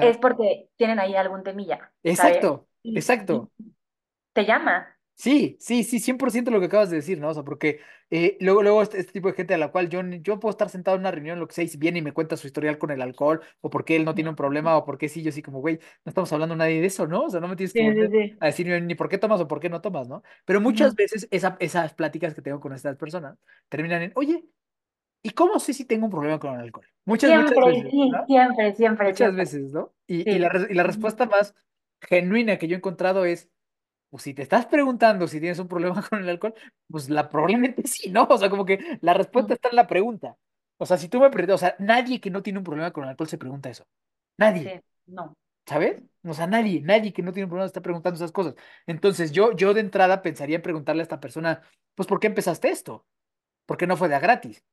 es 0.00 0.18
porque 0.18 0.68
tienen 0.76 0.98
ahí 0.98 1.14
algún 1.16 1.42
temilla. 1.42 1.92
Exacto, 2.02 2.66
exacto. 2.94 3.50
te 4.32 4.44
llama. 4.44 4.95
Sí, 5.18 5.56
sí, 5.60 5.82
sí, 5.82 5.98
100% 5.98 6.50
lo 6.50 6.60
que 6.60 6.66
acabas 6.66 6.90
de 6.90 6.96
decir, 6.96 7.18
¿no? 7.18 7.30
O 7.30 7.34
sea, 7.34 7.42
porque 7.42 7.80
eh, 8.10 8.36
luego, 8.38 8.62
luego 8.62 8.82
este, 8.82 8.98
este 9.00 9.12
tipo 9.12 9.28
de 9.28 9.34
gente 9.34 9.54
a 9.54 9.58
la 9.58 9.72
cual 9.72 9.88
yo, 9.88 10.02
yo 10.02 10.38
puedo 10.38 10.50
estar 10.50 10.68
sentado 10.68 10.94
en 10.96 11.00
una 11.00 11.10
reunión, 11.10 11.38
lo 11.40 11.48
que 11.48 11.54
sea, 11.54 11.64
y 11.64 11.68
si 11.68 11.78
viene 11.78 12.00
y 12.00 12.02
me 12.02 12.12
cuenta 12.12 12.36
su 12.36 12.46
historial 12.46 12.76
con 12.78 12.90
el 12.90 13.00
alcohol, 13.00 13.40
o 13.62 13.70
por 13.70 13.86
qué 13.86 13.96
él 13.96 14.04
no 14.04 14.14
tiene 14.14 14.28
un 14.28 14.36
problema, 14.36 14.76
o 14.76 14.84
por 14.84 14.98
qué 14.98 15.08
sí, 15.08 15.22
yo 15.22 15.32
sí 15.32 15.40
como, 15.40 15.60
güey, 15.60 15.76
no 16.04 16.10
estamos 16.10 16.30
hablando 16.34 16.54
nadie 16.54 16.80
de 16.82 16.86
eso, 16.86 17.06
¿no? 17.06 17.24
O 17.24 17.30
sea, 17.30 17.40
no 17.40 17.48
me 17.48 17.56
tienes 17.56 17.72
que 17.74 17.82
Sí, 17.82 17.92
sí, 17.94 18.00
volver 18.02 18.10
sí. 18.10 18.38
a 18.40 18.46
decir 18.46 18.66
ni 18.82 18.94
por 18.94 19.08
qué 19.08 19.16
tomas 19.16 19.40
o 19.40 19.48
por 19.48 19.58
qué 19.60 19.70
no 19.70 19.80
tomas, 19.80 20.06
¿no? 20.06 20.22
Pero 20.44 20.60
muchas 20.60 20.94
veces 20.94 21.26
esa- 21.30 21.56
esas 21.60 21.94
pláticas 21.94 22.34
que 22.34 22.42
tengo 22.42 22.60
con 22.60 22.74
estas 22.74 22.96
personas 22.98 23.38
terminan 23.70 24.02
en, 24.02 24.12
oye, 24.16 24.44
¿y 25.22 25.30
cómo 25.32 25.60
sé 25.60 25.74
si 25.74 25.84
tengo 25.86 26.06
un 26.06 26.12
problema 26.12 26.38
con 26.40 26.54
el 26.54 26.60
alcohol? 26.60 26.86
Muchas, 27.06 27.34
muchas 27.34 27.58
Siempre, 27.58 27.64
veces, 27.64 27.92
siempre, 28.26 28.74
siempre, 28.76 29.06
Muchas 29.08 29.16
siempre. 29.16 29.36
veces, 29.36 29.72
¿no? 29.72 29.94
Y, 30.06 30.34
y 30.34 30.38
la, 30.38 30.50
y 30.68 30.74
la 30.74 30.82
respuesta 30.82 31.26
más 31.26 31.54
genuina 32.00 32.58
que 32.58 32.68
yo 32.68 32.74
he 32.74 32.78
encontrado 32.78 33.24
es 33.24 33.50
pues 34.16 34.24
si 34.24 34.32
te 34.32 34.40
estás 34.40 34.64
preguntando 34.64 35.28
si 35.28 35.40
tienes 35.40 35.58
un 35.58 35.68
problema 35.68 36.02
con 36.08 36.20
el 36.20 36.28
alcohol, 36.30 36.54
pues 36.88 37.10
la 37.10 37.28
probablemente 37.28 37.86
sí, 37.86 38.08
¿no? 38.10 38.26
O 38.30 38.38
sea, 38.38 38.48
como 38.48 38.64
que 38.64 38.98
la 39.02 39.12
respuesta 39.12 39.52
está 39.52 39.68
en 39.68 39.76
la 39.76 39.86
pregunta. 39.86 40.36
O 40.78 40.86
sea, 40.86 40.96
si 40.96 41.08
tú 41.10 41.20
me 41.20 41.28
preguntas, 41.28 41.56
o 41.56 41.58
sea, 41.66 41.76
nadie 41.78 42.18
que 42.18 42.30
no 42.30 42.42
tiene 42.42 42.58
un 42.58 42.64
problema 42.64 42.92
con 42.92 43.04
el 43.04 43.10
alcohol 43.10 43.28
se 43.28 43.36
pregunta 43.36 43.68
eso. 43.68 43.84
Sí, 43.84 44.38
Nadie, 44.38 44.82
no. 45.04 45.36
¿sabes? 45.66 46.02
O 46.24 46.32
sea, 46.32 46.46
nadie, 46.46 46.80
nadie 46.80 47.12
que 47.12 47.20
no 47.20 47.32
tiene 47.32 47.44
un 47.44 47.50
problema 47.50 47.66
está 47.66 47.82
preguntando 47.82 48.16
esas 48.16 48.32
cosas. 48.32 48.54
Entonces, 48.86 49.32
yo, 49.32 49.54
yo 49.54 49.74
de 49.74 49.80
entrada 49.80 50.22
pensaría 50.22 50.56
en 50.56 50.62
preguntarle 50.62 51.02
a 51.02 51.04
esta 51.04 51.20
persona, 51.20 51.60
pues, 51.94 52.08
¿por 52.08 52.18
qué 52.18 52.28
empezaste 52.28 52.70
esto? 52.70 53.04
¿Por 53.66 53.76
qué 53.76 53.86
no 53.86 53.98
fue 53.98 54.08
de 54.08 54.14
a 54.14 54.20
gratis? 54.20 54.64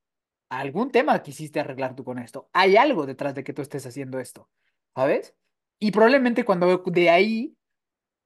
Algún 0.48 0.90
tema 0.90 1.22
quisiste 1.22 1.60
arreglar 1.60 1.94
tú 1.94 2.02
con 2.04 2.18
esto. 2.18 2.48
Hay 2.54 2.76
algo 2.78 3.04
detrás 3.04 3.34
de 3.34 3.44
que 3.44 3.52
tú 3.52 3.60
estés 3.60 3.84
haciendo 3.84 4.18
esto, 4.20 4.48
¿sabes? 4.94 5.34
Y 5.78 5.90
probablemente 5.90 6.46
cuando 6.46 6.78
de 6.86 7.10
ahí 7.10 7.54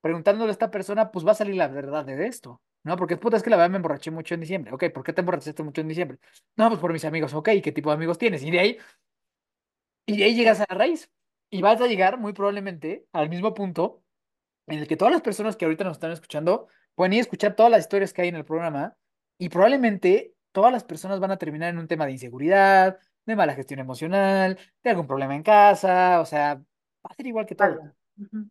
preguntándole 0.00 0.50
a 0.50 0.52
esta 0.52 0.71
persona, 0.71 1.11
pues 1.11 1.26
va 1.26 1.33
a 1.33 1.35
salir 1.35 1.57
la 1.57 1.69
verdad 1.69 2.05
de 2.05 2.26
esto, 2.26 2.62
¿no? 2.85 2.97
Porque 2.97 3.17
puta, 3.17 3.37
es 3.37 3.43
que 3.43 3.50
la 3.50 3.57
verdad 3.57 3.71
me 3.71 3.76
emborraché 3.76 4.11
mucho 4.11 4.35
en 4.35 4.40
diciembre. 4.40 4.73
Ok, 4.73 4.85
¿por 4.95 5.05
qué 5.05 5.12
te 5.12 5.21
emborrachaste 5.21 5.62
mucho 5.62 5.81
en 5.81 5.88
diciembre? 5.88 6.19
No, 6.57 6.69
pues 6.69 6.81
por 6.81 6.93
mis 6.93 7.05
amigos. 7.05 7.35
Ok, 7.35 7.50
¿qué 7.62 7.73
tipo 7.73 7.90
de 7.90 7.95
amigos 7.97 8.19
tienes? 8.19 8.43
Y 8.43 8.50
de 8.50 8.61
ahí, 8.61 8.78
y 10.07 10.17
de 10.17 10.25
ahí 10.25 10.35
llegas 10.35 10.61
a 10.61 10.67
la 10.69 10.76
raíz. 10.76 11.11
Y 11.50 11.62
vas 11.62 11.81
a 11.81 11.87
llegar 11.87 12.19
muy 12.19 12.33
probablemente 12.33 13.07
al 13.12 13.28
mismo 13.31 13.55
punto 13.55 14.02
en 14.67 14.81
el 14.81 14.88
que 14.88 14.97
todas 14.97 15.12
las 15.12 15.23
personas 15.23 15.57
que 15.57 15.64
ahorita 15.67 15.85
nos 15.85 15.95
están 15.95 16.12
escuchando 16.12 16.69
pueden 16.95 17.14
ir 17.14 17.21
a 17.21 17.23
escuchar 17.23 17.57
todas 17.57 17.73
las 17.73 17.83
historias 17.83 18.12
que 18.12 18.23
hay 18.23 18.28
en 18.28 18.37
el 18.37 18.45
programa 18.45 18.97
y 19.38 19.49
probablemente 19.50 20.35
todas 20.52 20.73
las 20.73 20.85
personas 20.85 21.21
van 21.21 21.33
a 21.33 21.38
terminar 21.38 21.71
en 21.71 21.78
un 21.78 21.88
tema 21.88 22.07
de 22.07 22.12
inseguridad, 22.12 22.99
de 23.26 23.37
mala 23.37 23.55
gestión 23.55 23.81
emocional, 23.81 24.59
de 24.83 24.90
algún 24.90 25.07
problema 25.07 25.37
en 25.37 25.43
casa, 25.43 26.21
o 26.21 26.26
sea, 26.26 26.57
va 26.57 26.64
a 27.11 27.14
ser 27.14 27.26
igual 27.26 27.47
que 27.47 27.55
todo. 27.55 27.78
Ujú. 28.19 28.49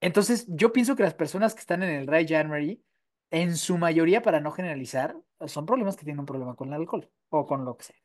Entonces, 0.00 0.46
yo 0.48 0.72
pienso 0.72 0.96
que 0.96 1.02
las 1.02 1.14
personas 1.14 1.54
que 1.54 1.60
están 1.60 1.82
en 1.82 1.90
el 1.90 2.06
Dry 2.06 2.26
January, 2.26 2.82
en 3.30 3.56
su 3.56 3.78
mayoría, 3.78 4.22
para 4.22 4.40
no 4.40 4.50
generalizar, 4.50 5.16
son 5.46 5.66
problemas 5.66 5.96
que 5.96 6.04
tienen 6.04 6.20
un 6.20 6.26
problema 6.26 6.54
con 6.54 6.68
el 6.68 6.74
alcohol 6.74 7.08
o 7.28 7.46
con 7.46 7.64
lo 7.64 7.76
que 7.76 7.84
sea, 7.84 7.96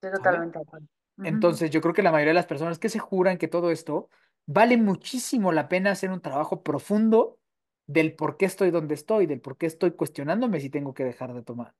totalmente 0.00 0.58
de 0.58 0.62
acuerdo. 0.62 0.86
Ujú. 1.18 1.28
Entonces, 1.28 1.70
yo 1.70 1.80
creo 1.80 1.94
que 1.94 2.02
la 2.02 2.12
mayoría 2.12 2.30
de 2.30 2.34
las 2.34 2.46
personas 2.46 2.78
que 2.78 2.88
se 2.88 2.98
juran 2.98 3.38
que 3.38 3.48
todo 3.48 3.70
esto 3.70 4.08
vale 4.46 4.76
muchísimo 4.76 5.52
la 5.52 5.68
pena 5.68 5.92
hacer 5.92 6.10
un 6.10 6.20
trabajo 6.20 6.62
profundo 6.62 7.38
del 7.86 8.14
por 8.14 8.36
qué 8.36 8.46
estoy 8.46 8.70
donde 8.70 8.94
estoy, 8.94 9.26
del 9.26 9.40
por 9.40 9.56
qué 9.56 9.66
estoy 9.66 9.92
cuestionándome 9.92 10.60
si 10.60 10.70
tengo 10.70 10.94
que 10.94 11.04
dejar 11.04 11.34
de 11.34 11.42
tomar. 11.42 11.74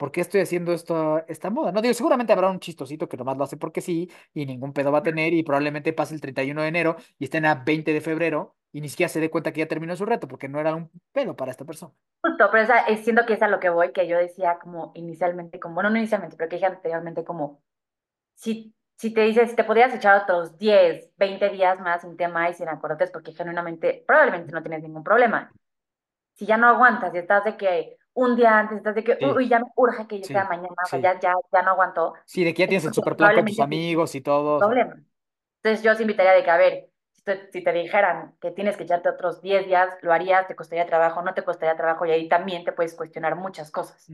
¿Por 0.00 0.12
qué 0.12 0.22
estoy 0.22 0.40
haciendo 0.40 0.72
esto, 0.72 1.22
esta 1.28 1.50
moda? 1.50 1.72
No 1.72 1.82
digo, 1.82 1.92
seguramente 1.92 2.32
habrá 2.32 2.48
un 2.48 2.58
chistosito 2.58 3.06
que 3.06 3.18
nomás 3.18 3.36
lo 3.36 3.44
hace 3.44 3.58
porque 3.58 3.82
sí 3.82 4.10
y 4.32 4.46
ningún 4.46 4.72
pedo 4.72 4.90
va 4.90 5.00
a 5.00 5.02
tener 5.02 5.34
y 5.34 5.42
probablemente 5.42 5.92
pase 5.92 6.14
el 6.14 6.22
31 6.22 6.62
de 6.62 6.68
enero 6.68 6.96
y 7.18 7.24
estén 7.24 7.44
a 7.44 7.56
20 7.56 7.92
de 7.92 8.00
febrero 8.00 8.56
y 8.72 8.80
ni 8.80 8.88
siquiera 8.88 9.10
se 9.10 9.20
dé 9.20 9.28
cuenta 9.28 9.52
que 9.52 9.60
ya 9.60 9.68
terminó 9.68 9.94
su 9.96 10.06
reto 10.06 10.26
porque 10.26 10.48
no 10.48 10.58
era 10.58 10.74
un 10.74 10.90
pedo 11.12 11.36
para 11.36 11.50
esta 11.50 11.66
persona. 11.66 11.92
Justo, 12.22 12.48
pero 12.50 12.62
esa, 12.62 12.78
es, 12.86 13.04
siento 13.04 13.26
que 13.26 13.34
es 13.34 13.42
a 13.42 13.48
lo 13.48 13.60
que 13.60 13.68
voy, 13.68 13.92
que 13.92 14.08
yo 14.08 14.16
decía 14.16 14.58
como 14.58 14.90
inicialmente, 14.94 15.60
como, 15.60 15.74
bueno, 15.74 15.90
no 15.90 15.98
inicialmente, 15.98 16.34
pero 16.38 16.48
que 16.48 16.56
dije 16.56 16.64
anteriormente 16.64 17.22
como, 17.22 17.60
si, 18.32 18.74
si 18.96 19.12
te 19.12 19.20
dices, 19.20 19.54
te 19.54 19.64
podrías 19.64 19.94
echar 19.94 20.22
otros 20.22 20.56
10 20.56 21.12
20 21.18 21.50
días 21.50 21.78
más 21.78 22.00
sin 22.00 22.16
tema 22.16 22.48
y 22.48 22.54
sin 22.54 22.70
acordes, 22.70 23.10
porque 23.10 23.34
genuinamente, 23.34 24.02
probablemente 24.06 24.50
no 24.50 24.62
tienes 24.62 24.82
ningún 24.82 25.04
problema. 25.04 25.52
Si 26.36 26.46
ya 26.46 26.56
no 26.56 26.68
aguantas 26.68 27.14
y 27.14 27.18
estás 27.18 27.44
de 27.44 27.58
que 27.58 27.98
un 28.14 28.36
día 28.36 28.58
antes, 28.58 28.94
de 28.94 29.04
que, 29.04 29.16
Sí, 29.18 29.24
uy, 29.24 29.48
ya 29.48 29.58
me 29.58 29.66
urge 29.76 30.06
que 30.06 30.22
sea 30.24 30.42
sí, 30.42 30.48
mañana, 30.48 30.74
o 30.84 30.86
sea, 30.86 30.98
sí. 30.98 31.02
ya, 31.02 31.20
ya, 31.20 31.34
ya 31.52 31.62
no 31.62 31.70
aguanto, 31.70 32.14
Sí, 32.26 32.44
de 32.44 32.52
que 32.54 32.60
ya 32.60 32.64
es 32.64 32.68
tienes 32.70 32.84
el 32.86 32.94
super 32.94 33.16
plan 33.16 33.34
con 33.34 33.44
tus 33.44 33.60
amigos 33.60 34.14
y 34.14 34.20
todo, 34.20 34.58
problema. 34.58 34.96
Entonces 35.62 35.84
yo 35.84 35.92
os 35.92 36.00
invitaría 36.00 36.32
de 36.32 36.42
que, 36.42 36.50
a 36.50 36.56
ver, 36.56 36.88
si 37.12 37.22
te, 37.22 37.50
si 37.52 37.62
te 37.62 37.72
dijeran 37.72 38.34
que 38.40 38.50
tienes 38.50 38.76
que 38.76 38.84
echarte 38.84 39.08
otros 39.08 39.42
10 39.42 39.66
días, 39.66 39.94
lo 40.02 40.12
harías, 40.12 40.46
te 40.48 40.56
costaría 40.56 40.86
trabajo, 40.86 41.22
no 41.22 41.34
te 41.34 41.44
costaría 41.44 41.76
trabajo, 41.76 42.06
y 42.06 42.10
ahí 42.12 42.28
también 42.28 42.64
te 42.64 42.72
puedes 42.72 42.94
cuestionar 42.94 43.36
muchas 43.36 43.70
cosas. 43.70 44.10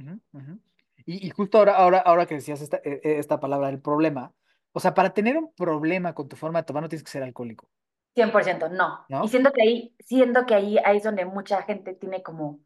Y, 1.05 1.27
y 1.27 1.31
justo 1.31 1.59
ahora, 1.59 1.77
ahora, 1.77 1.99
ahora 1.99 2.27
que 2.27 2.35
decías 2.35 2.61
esta, 2.61 2.79
eh, 2.79 3.01
eh, 3.05 3.19
esta 3.19 3.39
palabra, 3.39 3.69
el 3.69 3.81
problema, 3.81 4.33
o 4.73 4.81
sea, 4.81 4.93
para 4.93 5.15
tener 5.15 5.39
un 5.39 5.55
problema 5.55 6.15
con 6.15 6.29
tu 6.29 6.37
forma 6.37 6.61
de 6.61 6.67
tomar 6.67 6.83
no 6.83 6.89
tienes 6.89 7.05
que 7.05 7.11
ser 7.11 7.23
alcohólico, 7.23 7.71
cien 8.15 8.33
por 8.33 8.43
ciento 8.43 8.69
no. 8.69 9.05
Y 9.09 9.13
¿no? 9.13 9.29
siento 9.29 9.53
que 9.53 9.63
ahí, 9.63 9.95
siento 10.01 10.47
que 10.47 10.55
ahí, 10.55 10.79
ahí 10.85 10.97
es 10.97 11.05
donde 11.05 11.25
mucha 11.27 11.63
gente 11.63 11.95
tiene 11.95 12.23
como, 12.23 12.61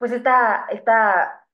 pues 0.00 0.12
esta, 0.12 0.66
esta, 0.70 1.46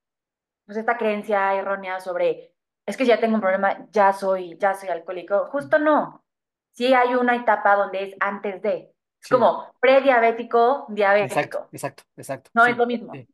pues 0.66 0.78
esta 0.78 0.98
creencia 0.98 1.54
errónea 1.54 2.00
sobre, 2.00 2.52
es 2.86 2.96
que 2.96 3.06
ya 3.06 3.20
tengo 3.20 3.36
un 3.36 3.40
problema, 3.42 3.88
ya 3.92 4.12
soy, 4.12 4.56
ya 4.58 4.74
soy 4.74 4.88
alcohólico. 4.90 5.46
Justo 5.46 5.78
no. 5.78 6.24
Sí 6.72 6.94
hay 6.94 7.14
una 7.14 7.36
etapa 7.36 7.76
donde 7.76 8.04
es 8.04 8.16
antes 8.20 8.62
de. 8.62 8.92
Es 9.22 9.28
Sí, 9.28 9.36
como 9.36 9.74
prediabético, 9.80 10.86
exacto, 11.18 11.58
diabético. 11.58 11.70
exacto, 11.70 12.02
exacto, 12.16 12.50
No 12.54 12.66
es 12.66 12.76
lo 12.78 12.86
mismo. 12.86 13.12
sí. 13.12 13.28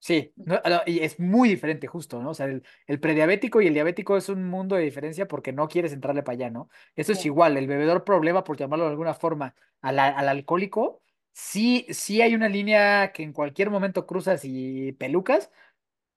Sí, 0.00 0.32
no, 0.44 0.60
no, 0.70 0.82
y 0.86 1.00
es 1.00 1.20
muy 1.20 1.48
diferente 1.50 1.86
justo, 1.88 2.22
¿no? 2.22 2.30
O 2.30 2.34
sea, 2.34 2.46
el, 2.46 2.64
el 2.86 3.00
prediabético 3.00 3.60
y 3.60 3.68
el 3.68 3.74
diabético 3.74 4.16
es 4.16 4.30
un 4.30 4.44
mundo 4.48 4.76
de 4.76 4.84
diferencia 4.84 5.28
porque 5.28 5.52
no 5.52 5.68
quieres 5.68 5.92
entrarle 5.92 6.22
para 6.22 6.34
allá, 6.36 6.50
¿no? 6.50 6.70
Eso 6.96 7.12
es 7.12 7.26
igual, 7.26 7.58
el 7.58 7.66
bebedor 7.68 8.04
problema, 8.04 8.44
por 8.44 8.56
llamarlo 8.58 8.84
de 8.86 8.92
alguna 8.92 9.14
forma, 9.14 9.54
al, 9.82 9.98
al 9.98 10.28
alcohólico, 10.28 11.02
sí, 11.36 11.86
sí 11.90 12.22
hay 12.22 12.34
una 12.34 12.48
línea 12.48 13.12
que 13.12 13.22
en 13.22 13.32
cualquier 13.32 13.70
momento 13.70 14.06
cruzas 14.06 14.42
y 14.44 14.92
pelucas, 14.92 15.50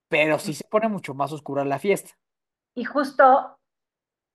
pero 0.10 0.40
sí 0.40 0.54
se 0.56 0.66
pone 0.70 0.90
mucho 0.90 1.14
más 1.16 1.32
oscura 1.34 1.66
la 1.66 1.80
fiesta. 1.80 2.12
Y 2.76 2.86
justo 2.86 3.58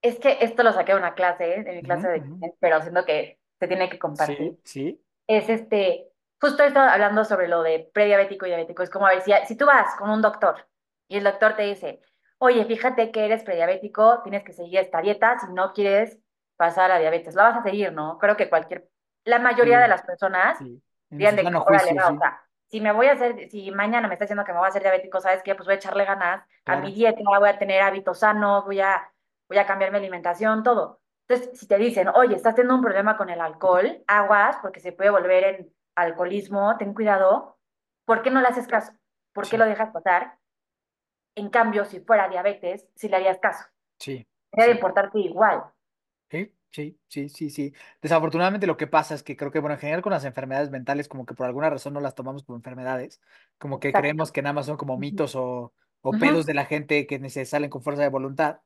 es 0.01 0.19
que 0.19 0.39
esto 0.41 0.63
lo 0.63 0.73
saqué 0.73 0.93
de 0.93 0.99
una 0.99 1.15
clase, 1.15 1.55
¿eh? 1.59 1.63
de 1.63 1.73
mi 1.73 1.83
clase 1.83 2.09
de 2.09 2.17
ujú. 2.17 2.41
inglés, 2.41 2.57
pero 2.59 2.81
siento 2.81 3.05
que 3.05 3.39
se 3.59 3.67
tiene 3.69 3.89
que 3.89 3.99
Sí, 4.13 4.35
compartir. 4.35 4.59
sí, 4.63 4.99
Es 5.27 5.49
este, 5.49 6.07
justo 6.41 6.63
esto 6.63 6.79
hablando 6.79 7.25
sobre 7.25 7.47
lo 7.49 7.63
de 7.63 7.89
prediabético 7.93 8.45
y 8.45 8.49
diabético. 8.49 8.83
Es 8.83 8.91
como 8.91 9.07
a 9.07 9.11
ver, 9.11 9.21
si, 9.23 9.33
si 9.47 9.57
tú 9.57 9.67
vas 9.67 9.95
con 9.97 10.09
un 10.11 10.21
doctor 10.21 10.67
y 11.09 11.17
el 11.17 11.25
doctor 11.25 11.55
te 11.57 11.63
dice, 11.63 12.01
oye, 12.39 12.65
fíjate 12.65 13.11
que 13.11 13.25
eres 13.25 13.43
prediabético, 13.43 14.21
tienes 14.23 14.43
que 14.43 14.53
seguir 14.53 14.79
esta 14.79 15.01
dieta 15.01 15.39
si 15.39 15.53
no 15.53 15.73
quieres 15.73 16.19
pasar 16.57 16.91
a 16.91 16.99
diabetes. 16.99 17.35
La 17.35 17.43
vas 17.45 17.57
a 17.59 17.63
seguir, 17.63 17.93
¿no? 17.93 18.17
Creo 18.19 18.37
que 18.37 18.49
cualquier, 18.49 18.89
la 19.25 19.39
mayoría 19.39 19.79
de 19.79 19.87
las 19.87 20.03
personas 20.03 20.57
sí. 20.59 20.81
Dirían 21.09 21.35
de 21.35 21.43
que, 21.43 21.43
sano 21.43 21.63
órale, 21.63 21.93
juicio, 21.93 21.95
va, 21.95 22.07
o 22.07 22.11
sí, 22.13 22.17
sea, 22.17 22.41
si 22.67 22.81
me 22.81 22.91
voy 22.91 23.07
a 23.07 23.13
hacer, 23.13 23.49
si 23.49 23.71
mañana 23.71 24.07
me 24.07 24.15
está 24.15 24.25
diciendo 24.25 24.43
que 24.43 24.51
me 24.51 24.57
voy 24.59 24.65
a 24.65 24.69
hacer 24.69 24.81
diabético, 24.81 25.21
¿sabes 25.21 25.43
qué? 25.43 25.55
Pues 25.55 25.65
voy 25.65 25.73
a 25.75 25.77
echarle 25.77 26.05
ganas 26.05 26.45
a 26.65 26.75
mi 26.77 26.93
dieta, 26.93 27.21
voy 27.39 27.49
a 27.49 27.57
tener 27.59 27.81
hábitos 27.81 28.19
sanos, 28.19 28.65
voy 28.65 28.81
a, 28.81 29.11
voy 29.47 29.57
a 29.57 29.65
cambiar 29.65 29.91
mi 29.91 29.97
alimentación, 29.97 30.63
todo. 30.63 31.01
Entonces, 31.27 31.59
si 31.59 31.67
te 31.67 31.77
dicen, 31.77 32.09
oye, 32.09 32.35
estás 32.35 32.55
teniendo 32.55 32.75
un 32.75 32.81
problema 32.81 33.17
con 33.17 33.29
el 33.29 33.39
alcohol, 33.41 34.03
aguas, 34.07 34.57
porque 34.61 34.79
se 34.79 34.91
puede 34.91 35.09
volver 35.09 35.43
en 35.43 35.73
alcoholismo, 35.95 36.77
ten 36.77 36.93
cuidado, 36.93 37.57
¿por 38.05 38.21
qué 38.21 38.31
no 38.31 38.41
le 38.41 38.47
haces 38.47 38.67
caso? 38.67 38.93
¿Por 39.33 39.47
qué 39.47 39.57
lo 39.57 39.65
dejas 39.65 39.91
pasar? 39.91 40.37
En 41.35 41.49
cambio, 41.49 41.85
si 41.85 41.99
fuera 41.99 42.29
diabetes, 42.29 42.87
sí 42.95 43.09
le 43.09 43.17
harías 43.17 43.39
caso. 43.39 43.65
sí, 43.99 44.27
Debe 44.51 44.67
de 44.67 44.73
sí. 44.73 44.77
importarte 44.77 45.19
igual. 45.19 45.63
Sí, 46.75 46.99
sí, 47.07 47.29
sí, 47.29 47.49
sí. 47.49 47.73
Desafortunadamente 48.01 48.67
lo 48.67 48.75
que 48.75 48.85
pasa 48.87 49.15
es 49.15 49.23
que 49.23 49.37
creo 49.37 49.49
que, 49.49 49.59
bueno, 49.59 49.75
en 49.75 49.79
general 49.79 50.01
con 50.01 50.11
las 50.11 50.25
enfermedades 50.25 50.71
mentales, 50.71 51.07
como 51.07 51.25
que 51.25 51.33
por 51.33 51.45
alguna 51.45 51.69
razón 51.69 51.93
no 51.93 52.01
las 52.01 52.15
tomamos 52.15 52.43
como 52.43 52.57
enfermedades, 52.57 53.21
como 53.57 53.79
que 53.79 53.93
Exacto. 53.93 53.95
creemos 53.95 54.31
que 54.33 54.41
nada 54.41 54.51
más 54.53 54.65
son 54.65 54.75
como 54.75 54.97
mitos 54.97 55.35
o, 55.35 55.73
o 56.01 56.17
pedos 56.17 56.45
de 56.45 56.53
la 56.53 56.65
gente 56.65 57.07
que 57.07 57.29
se 57.29 57.45
salen 57.45 57.69
con 57.69 57.81
fuerza 57.81 58.01
de 58.01 58.09
voluntad. 58.09 58.59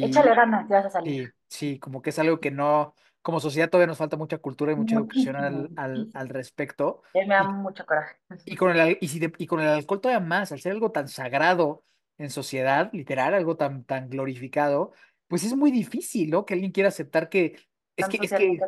Échale 0.00 0.34
Y 0.34 0.34
ganas, 0.34 0.66
te 0.68 0.72
vas 0.74 0.86
a 0.86 0.90
salir. 0.90 1.14
sí, 1.14 1.34
sí, 1.48 1.78
como 1.78 2.02
que 2.02 2.10
es 2.10 2.18
algo 2.18 2.40
que 2.40 2.50
no, 2.50 2.94
como 3.22 3.40
sociedad 3.40 3.70
todavía 3.70 3.88
nos 3.88 3.98
falta 3.98 4.16
mucha 4.16 4.38
cultura 4.38 4.72
y 4.72 4.76
mucha 4.76 4.96
educación 4.96 5.36
al, 5.36 5.72
al, 5.76 6.28
respecto. 6.28 7.02
Me 7.14 7.26
da 7.26 7.42
Y 7.42 7.50
mucho 7.50 7.84
coraje. 7.84 8.16
y 8.44 8.56
con 8.56 8.76
el, 8.76 8.98
y, 9.00 9.08
si 9.08 9.18
de- 9.18 9.32
y 9.38 9.46
con 9.46 9.60
el 9.60 9.68
alcohol 9.68 10.00
todavía 10.00 10.24
más, 10.26 10.52
al 10.52 10.60
ser 10.60 10.72
algo 10.72 10.92
tan 10.92 11.08
sagrado 11.08 11.84
en 12.18 12.30
sociedad, 12.30 12.90
literal, 12.92 13.34
algo 13.34 13.56
tan, 13.56 13.84
tan 13.84 14.08
glorificado, 14.08 14.92
pues 15.28 15.44
es 15.44 15.56
muy 15.56 15.70
difícil, 15.70 16.30
¿no? 16.30 16.44
Que 16.44 16.54
alguien 16.54 16.72
quiera 16.72 16.88
aceptar 16.88 17.28
que, 17.28 17.56
es 17.96 18.08
que, 18.08 18.18
es 18.22 18.32
que, 18.32 18.58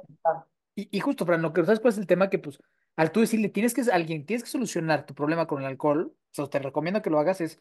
y, 0.74 0.88
y 0.96 1.00
justo, 1.00 1.26
Fran, 1.26 1.42
lo 1.42 1.52
que 1.52 1.64
sabes 1.64 1.80
cuál 1.80 1.92
es 1.92 1.98
el 1.98 2.06
tema 2.06 2.30
que, 2.30 2.38
pues, 2.38 2.60
al 2.96 3.10
tú 3.10 3.20
decirle, 3.20 3.48
tienes 3.48 3.74
que, 3.74 3.82
alguien, 3.92 4.24
tienes 4.26 4.44
que 4.44 4.50
solucionar 4.50 5.06
tu 5.06 5.14
problema 5.14 5.46
con 5.46 5.60
el 5.60 5.66
alcohol, 5.66 6.14
o 6.14 6.34
sea, 6.34 6.46
te 6.46 6.58
recomiendo 6.60 7.02
que 7.02 7.10
lo 7.10 7.18
hagas, 7.18 7.40
es, 7.40 7.60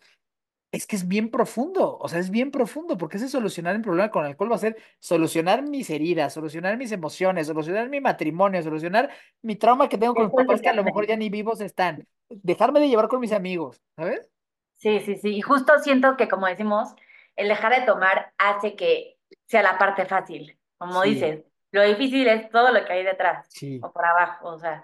es 0.71 0.85
que 0.85 0.95
es 0.95 1.07
bien 1.07 1.31
profundo, 1.31 1.97
o 1.99 2.07
sea, 2.07 2.19
es 2.19 2.29
bien 2.29 2.51
profundo, 2.51 2.97
porque 2.97 3.17
ese 3.17 3.29
solucionar 3.29 3.75
el 3.75 3.81
problema 3.81 4.11
con 4.11 4.23
el 4.23 4.31
alcohol 4.31 4.51
va 4.51 4.55
a 4.55 4.59
ser 4.59 4.77
solucionar 4.99 5.63
mis 5.63 5.89
heridas, 5.89 6.33
solucionar 6.33 6.77
mis 6.77 6.91
emociones, 6.91 7.47
solucionar 7.47 7.89
mi 7.89 8.01
matrimonio, 8.01 8.61
solucionar 8.61 9.09
mi 9.41 9.55
trauma 9.55 9.89
que 9.89 9.97
tengo 9.97 10.13
con 10.13 10.25
mis 10.25 10.35
papás 10.35 10.61
que 10.61 10.69
a 10.69 10.73
lo 10.73 10.83
mejor 10.83 11.07
ya 11.07 11.15
ni 11.15 11.29
vivos 11.29 11.61
están, 11.61 12.07
dejarme 12.29 12.79
de 12.79 12.89
llevar 12.89 13.07
con 13.07 13.19
mis 13.19 13.31
amigos, 13.31 13.81
¿sabes? 13.95 14.29
Sí, 14.75 14.99
sí, 14.99 15.15
sí. 15.15 15.29
Y 15.29 15.41
justo 15.41 15.73
siento 15.79 16.17
que, 16.17 16.27
como 16.27 16.45
decimos, 16.45 16.93
el 17.37 17.49
dejar 17.49 17.73
de 17.81 17.87
tomar 17.87 18.33
hace 18.39 18.75
que 18.77 19.19
sea 19.47 19.63
la 19.63 19.79
parte 19.79 20.07
fácil. 20.07 20.59
Como 20.79 21.03
Sí, 21.03 21.03
dices, 21.03 21.45
lo 21.71 21.83
difícil 21.83 22.27
es 22.29 22.49
todo 22.51 22.71
lo 22.73 22.85
que 22.85 22.93
hay 22.93 23.05
detrás 23.05 23.47
sí, 23.47 23.81
o 23.81 23.93
por 23.93 24.05
abajo. 24.05 24.49
O 24.49 24.59
sea, 24.59 24.83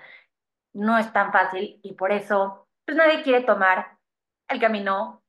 no 0.74 0.98
es 0.98 1.12
tan 1.14 1.32
fácil 1.32 1.80
y 1.84 1.94
por 1.96 2.12
eso, 2.12 2.68
pues 2.86 2.98
nadie 2.98 3.24
quiere 3.24 3.44
tomar 3.46 3.98
el 4.50 4.60
camino 4.60 5.24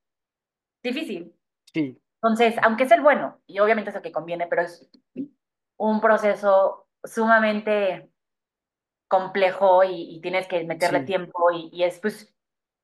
difícil. 0.83 1.35
sí, 1.75 1.99
Entonces, 2.23 2.57
aunque 2.63 2.85
es 2.85 2.93
el 2.93 3.03
bueno, 3.03 3.41
y 3.47 3.59
obviamente 3.61 3.91
es 3.91 3.97
el 3.97 4.03
que 4.03 4.13
conviene, 4.13 4.47
pero 4.49 4.63
es 4.63 4.89
un 5.77 6.01
proceso 6.01 6.89
sumamente 7.05 8.11
complejo 9.09 9.85
y, 9.85 10.17
y 10.17 10.21
tienes 10.21 10.47
que 10.49 10.65
meterle 10.65 11.01
Sí. 11.01 11.07
tiempo 11.07 11.51
y, 11.53 11.71
y 11.73 11.85
es 11.85 12.01
pues, 12.01 12.35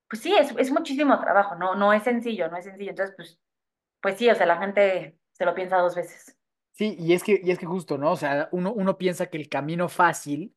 pues 0.08 0.22
sí, 0.22 0.34
es, 0.36 0.54
es 0.58 0.70
muchísimo 0.72 1.20
trabajo, 1.20 1.54
no, 1.56 1.74
no 1.76 1.92
es 1.92 2.04
sencillo, 2.04 2.48
no 2.50 2.56
es 2.58 2.64
sencillo. 2.66 2.90
Entonces, 2.90 3.16
pues, 3.16 3.40
pues 4.00 4.16
sí, 4.18 4.28
o 4.28 4.34
sea, 4.34 4.46
la 4.46 4.58
gente 4.58 5.18
se 5.32 5.44
lo 5.44 5.54
piensa 5.54 5.78
dos 5.78 5.94
veces. 5.94 6.36
Sí, 6.72 6.96
y 6.98 7.12
es 7.12 7.22
que, 7.22 7.40
y 7.42 7.50
es 7.50 7.58
que 7.58 7.66
justo, 7.66 7.98
¿no? 7.98 8.12
O 8.12 8.16
sea, 8.16 8.48
uno, 8.52 8.72
uno 8.72 8.96
piensa 8.96 9.26
que 9.26 9.36
el 9.36 9.48
camino 9.48 9.88
fácil 9.88 10.56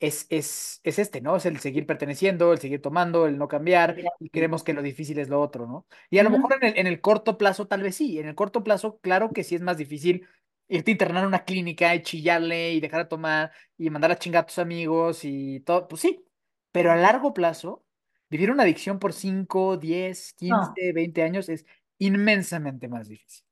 es, 0.00 0.26
es, 0.30 0.80
es 0.84 0.98
este, 0.98 1.20
¿no? 1.20 1.36
Es 1.36 1.46
el 1.46 1.58
seguir 1.60 1.86
perteneciendo, 1.86 2.52
el 2.52 2.60
seguir 2.60 2.82
tomando, 2.82 3.26
el 3.26 3.38
no 3.38 3.48
cambiar, 3.48 3.96
y 4.20 4.30
creemos 4.30 4.64
que 4.64 4.74
lo 4.74 4.82
difícil 4.82 5.18
es 5.18 5.28
lo 5.28 5.40
otro, 5.40 5.66
¿no? 5.66 5.86
Y 6.10 6.18
a 6.18 6.22
lo 6.24 6.30
mejor 6.30 6.54
en 6.60 6.64
el, 6.70 6.78
en 6.78 6.86
el 6.86 7.00
corto 7.00 7.38
plazo 7.38 7.66
tal 7.66 7.82
vez 7.82 7.96
sí, 7.96 8.18
en 8.18 8.28
el 8.28 8.34
corto 8.34 8.62
plazo 8.64 8.98
claro 9.00 9.32
que 9.32 9.44
sí 9.44 9.54
es 9.56 9.62
más 9.62 9.78
difícil 9.78 10.26
irte 10.68 10.90
a 10.90 10.92
internar 10.92 11.24
a 11.24 11.28
una 11.28 11.44
clínica 11.44 11.94
y 11.94 12.02
chillarle 12.02 12.72
y 12.74 12.80
dejar 12.80 13.04
de 13.04 13.08
tomar 13.08 13.52
y 13.78 13.90
mandar 13.90 14.10
a 14.12 14.18
chingar 14.18 14.44
a 14.44 14.46
tus 14.46 14.58
amigos 14.58 15.20
y 15.24 15.60
todo, 15.60 15.88
pues 15.88 16.02
sí, 16.02 16.24
pero 16.72 16.92
a 16.92 16.96
largo 16.96 17.32
plazo, 17.34 17.84
vivir 18.30 18.50
una 18.50 18.64
adicción 18.64 18.98
por 18.98 19.12
5 19.12 19.76
10 19.78 20.34
No, 20.48 20.76
15 20.76 20.92
20 20.92 21.22
años 21.22 21.48
es 21.48 21.66
inmensamente 21.98 22.88
más 22.88 23.08
difícil. 23.08 23.44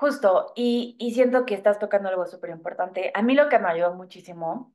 justo, 0.00 0.52
y, 0.56 0.96
y 0.98 1.12
siento 1.14 1.44
que 1.44 1.54
estás 1.54 1.78
tocando 1.78 2.08
algo 2.08 2.26
súper 2.26 2.50
importante. 2.50 3.10
A 3.14 3.22
mí 3.22 3.34
lo 3.34 3.48
que 3.50 3.58
me 3.58 3.68
ayudó 3.68 3.94
muchísimo 3.94 4.74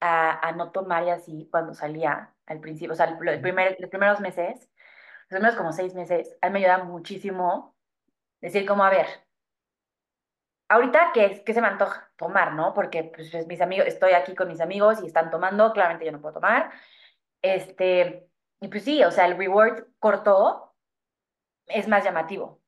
a, 0.00 0.48
a 0.48 0.52
no 0.52 0.72
tomar 0.72 1.04
y 1.04 1.10
así 1.10 1.48
cuando 1.50 1.74
salía 1.74 2.34
al 2.46 2.60
principio, 2.60 2.92
o 2.92 2.96
sea, 2.96 3.06
el, 3.06 3.28
el 3.28 3.40
primer, 3.42 3.76
los 3.78 3.90
primeros 3.90 4.20
meses, 4.20 4.70
los 5.28 5.38
primeros 5.38 5.56
como 5.56 5.72
seis 5.72 5.94
meses, 5.94 6.36
a 6.40 6.48
mí 6.48 6.54
me 6.54 6.58
ayuda 6.60 6.84
muchísimo 6.84 7.76
decir 8.40 8.66
como, 8.66 8.84
a 8.84 8.90
ver, 8.90 9.06
ahorita 10.68 11.10
qué, 11.14 11.42
qué 11.44 11.54
se 11.54 11.60
me 11.60 11.68
antoja 11.68 12.10
tomar, 12.16 12.54
¿no? 12.54 12.74
Porque 12.74 13.04
pues, 13.14 13.30
pues, 13.30 13.46
mis 13.46 13.60
amigos, 13.60 13.86
estoy 13.86 14.12
aquí 14.12 14.34
con 14.34 14.48
mis 14.48 14.60
amigos 14.60 15.02
y 15.02 15.06
están 15.06 15.30
tomando, 15.30 15.72
claramente 15.72 16.06
yo 16.06 16.12
no 16.12 16.20
puedo 16.20 16.34
tomar. 16.34 16.70
Este, 17.42 18.28
y 18.60 18.68
pues 18.68 18.84
sí, 18.84 19.04
o 19.04 19.10
sea, 19.10 19.26
el 19.26 19.36
reward 19.36 19.84
corto 19.98 20.73
es 21.66 21.88
más 21.88 22.04
llamativo. 22.04 22.60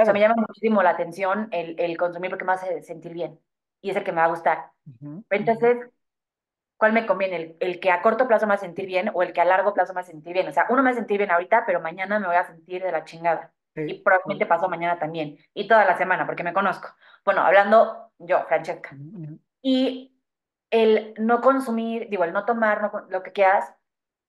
O 0.00 0.04
sea, 0.04 0.12
me 0.14 0.20
Claro. 0.20 0.20
llama 0.20 0.34
muchísimo 0.36 0.82
la 0.82 0.90
atención 0.90 1.48
el, 1.52 1.78
el 1.80 1.96
consumir 1.96 2.30
porque 2.30 2.44
me 2.44 2.52
hace 2.52 2.82
sentir 2.82 3.12
bien 3.14 3.40
y 3.80 3.90
es 3.90 3.96
el 3.96 4.04
que 4.04 4.12
me 4.12 4.18
va 4.18 4.24
a 4.26 4.28
gustar. 4.30 4.72
Ujú, 4.86 5.24
ujú. 5.36 5.36
Entonces, 5.36 5.78
¿cuál 6.76 6.92
me 6.92 7.06
conviene? 7.06 7.36
¿El, 7.36 7.56
el 7.60 7.80
que 7.80 7.90
a 7.90 8.02
corto 8.02 8.26
plazo 8.28 8.46
me 8.46 8.50
va 8.50 8.54
a 8.56 8.58
sentir 8.58 8.86
bien 8.86 9.10
o 9.14 9.22
el 9.22 9.32
que 9.32 9.40
a 9.40 9.44
largo 9.44 9.74
plazo 9.74 9.92
me 9.92 9.96
va 9.96 10.00
a 10.02 10.04
sentir 10.04 10.32
bien? 10.34 10.48
O 10.48 10.52
sea, 10.52 10.66
uno 10.70 10.82
me 10.82 10.90
va 10.90 10.94
a 10.94 10.98
sentir 10.98 11.18
bien 11.18 11.30
ahorita, 11.30 11.64
pero 11.66 11.80
mañana 11.80 12.18
me 12.18 12.26
voy 12.26 12.36
a 12.36 12.44
sentir 12.46 12.82
de 12.82 12.92
la 12.92 13.04
chingada. 13.04 13.52
Sí, 13.74 13.82
Y 13.86 14.02
probablemente 14.02 14.46
pasó 14.46 14.68
mañana 14.68 14.98
también. 14.98 15.38
Y 15.54 15.68
toda 15.68 15.84
la 15.84 15.96
semana, 15.98 16.26
porque 16.26 16.44
me 16.44 16.52
conozco. 16.52 16.88
Bueno, 17.24 17.42
hablando 17.42 18.12
yo, 18.18 18.44
Francesca. 18.46 18.90
Ujú, 18.92 19.22
ujú. 19.22 19.38
Y 19.62 20.14
el 20.70 21.14
no 21.18 21.40
consumir, 21.40 22.08
digo, 22.10 22.24
el 22.24 22.32
no 22.32 22.44
tomar, 22.44 22.82
no, 22.82 22.90
con- 22.90 23.10
lo 23.10 23.22
que 23.22 23.32
quieras, 23.32 23.74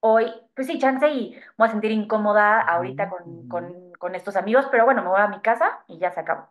hoy, 0.01 0.31
pues 0.55 0.67
sí, 0.67 0.79
chance 0.79 1.09
y 1.12 1.31
me 1.31 1.41
voy 1.57 1.67
a 1.69 1.71
sentir 1.71 1.91
incómoda 1.91 2.62
ahorita 2.62 3.05
Ujú, 3.05 3.15
con, 3.17 3.23
ujú. 3.23 3.47
con, 3.47 3.92
con 4.04 4.16
estos 4.16 4.36
amigos, 4.36 4.68
pero 4.70 4.84
bueno, 4.84 5.02
me 5.02 5.08
voy 5.08 5.22
a 5.22 5.30
mi 5.30 5.39
casa 5.39 5.82
y 5.88 5.98
ya 5.98 6.12
se 6.12 6.20
acabó. 6.20 6.50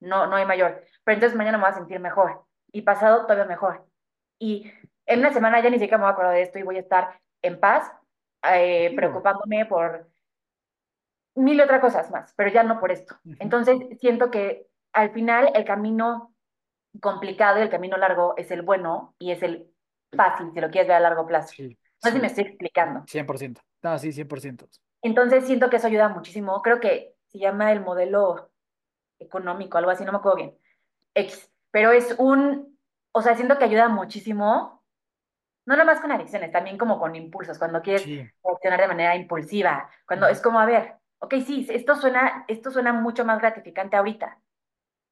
No, 0.00 0.26
no 0.26 0.36
hay 0.36 0.46
mayor. 0.46 0.82
Pero 1.04 1.16
entonces 1.16 1.36
mañana 1.36 1.58
me 1.58 1.64
voy 1.64 1.70
a 1.72 1.76
sentir 1.76 2.00
mejor 2.00 2.46
y 2.72 2.80
pasado 2.80 3.24
todavía 3.26 3.44
mejor. 3.44 3.86
Y 4.38 4.72
en 5.04 5.18
una 5.18 5.30
semana 5.30 5.60
ya 5.60 5.68
ni 5.68 5.78
siquiera 5.78 5.98
me 5.98 6.04
voy 6.04 6.12
a 6.12 6.12
acordar 6.14 6.32
de 6.32 6.40
esto 6.40 6.58
y 6.58 6.62
voy 6.62 6.78
a 6.78 6.80
estar 6.80 7.20
en 7.42 7.60
paz, 7.60 7.92
eh, 8.54 8.90
preocupándome 8.96 9.66
por 9.66 10.08
mil 11.34 11.60
otras 11.60 11.82
cosas 11.82 12.10
más, 12.10 12.32
pero 12.38 12.48
ya 12.48 12.62
no 12.62 12.80
por 12.80 12.90
esto. 12.90 13.16
Entonces 13.38 13.76
siento 14.00 14.30
que 14.30 14.66
al 14.94 15.10
final 15.12 15.50
el 15.54 15.66
camino 15.66 16.34
complicado 17.02 17.58
y 17.58 17.62
el 17.64 17.70
camino 17.70 17.98
largo 17.98 18.32
es 18.38 18.50
el 18.50 18.62
bueno 18.62 19.14
y 19.18 19.32
es 19.32 19.42
el 19.42 19.70
fácil, 20.16 20.52
si 20.54 20.60
lo 20.62 20.70
quieres 20.70 20.88
ver 20.88 20.96
a 20.96 21.00
largo 21.00 21.26
plazo. 21.26 21.52
Sí, 21.54 21.76
No 22.02 22.10
sé 22.10 22.12
si 22.12 22.20
me 22.22 22.28
estoy 22.28 22.44
explicando. 22.44 23.04
cien 23.06 23.26
por 23.26 23.36
ciento 23.36 23.60
No, 23.82 23.98
sí, 23.98 24.10
cien 24.10 24.26
por 24.26 24.40
ciento 24.40 24.66
Entonces 25.04 25.46
siento 25.46 25.70
que 25.70 25.76
eso 25.76 25.88
ayuda 25.88 26.08
muchísimo. 26.08 26.62
Creo 26.62 26.80
que 26.80 27.14
se 27.28 27.38
llama 27.38 27.72
el 27.72 27.80
modelo 27.82 28.50
económico, 29.20 29.78
algo 29.78 29.90
así, 29.90 30.04
no 30.04 30.12
me 30.12 30.18
acuerdo 30.18 30.36
bien. 30.38 30.58
X. 31.14 31.50
Pero 31.72 31.92
es 31.92 32.14
un, 32.18 32.78
o 33.12 33.22
sea, 33.22 33.36
siento 33.36 33.58
que 33.58 33.64
ayuda 33.64 33.88
muchísimo, 33.88 34.84
no 35.66 35.76
nomás 35.76 36.00
con 36.00 36.12
adicciones, 36.12 36.52
también 36.52 36.78
como 36.78 36.98
con 36.98 37.16
impulsos, 37.16 37.58
cuando 37.58 37.82
quieres 37.82 38.02
Sí. 38.02 38.30
reaccionar 38.44 38.80
de 38.80 38.88
manera 38.88 39.16
impulsiva, 39.16 39.90
cuando 40.06 40.26
es 40.28 40.40
como, 40.42 40.60
a 40.60 40.66
ver, 40.66 40.96
ok, 41.20 41.34
sí, 41.46 41.66
esto 41.70 41.96
suena, 41.96 42.44
esto 42.48 42.70
suena 42.70 42.92
mucho 42.92 43.24
más 43.24 43.40
gratificante 43.40 43.96
ahorita, 43.96 44.40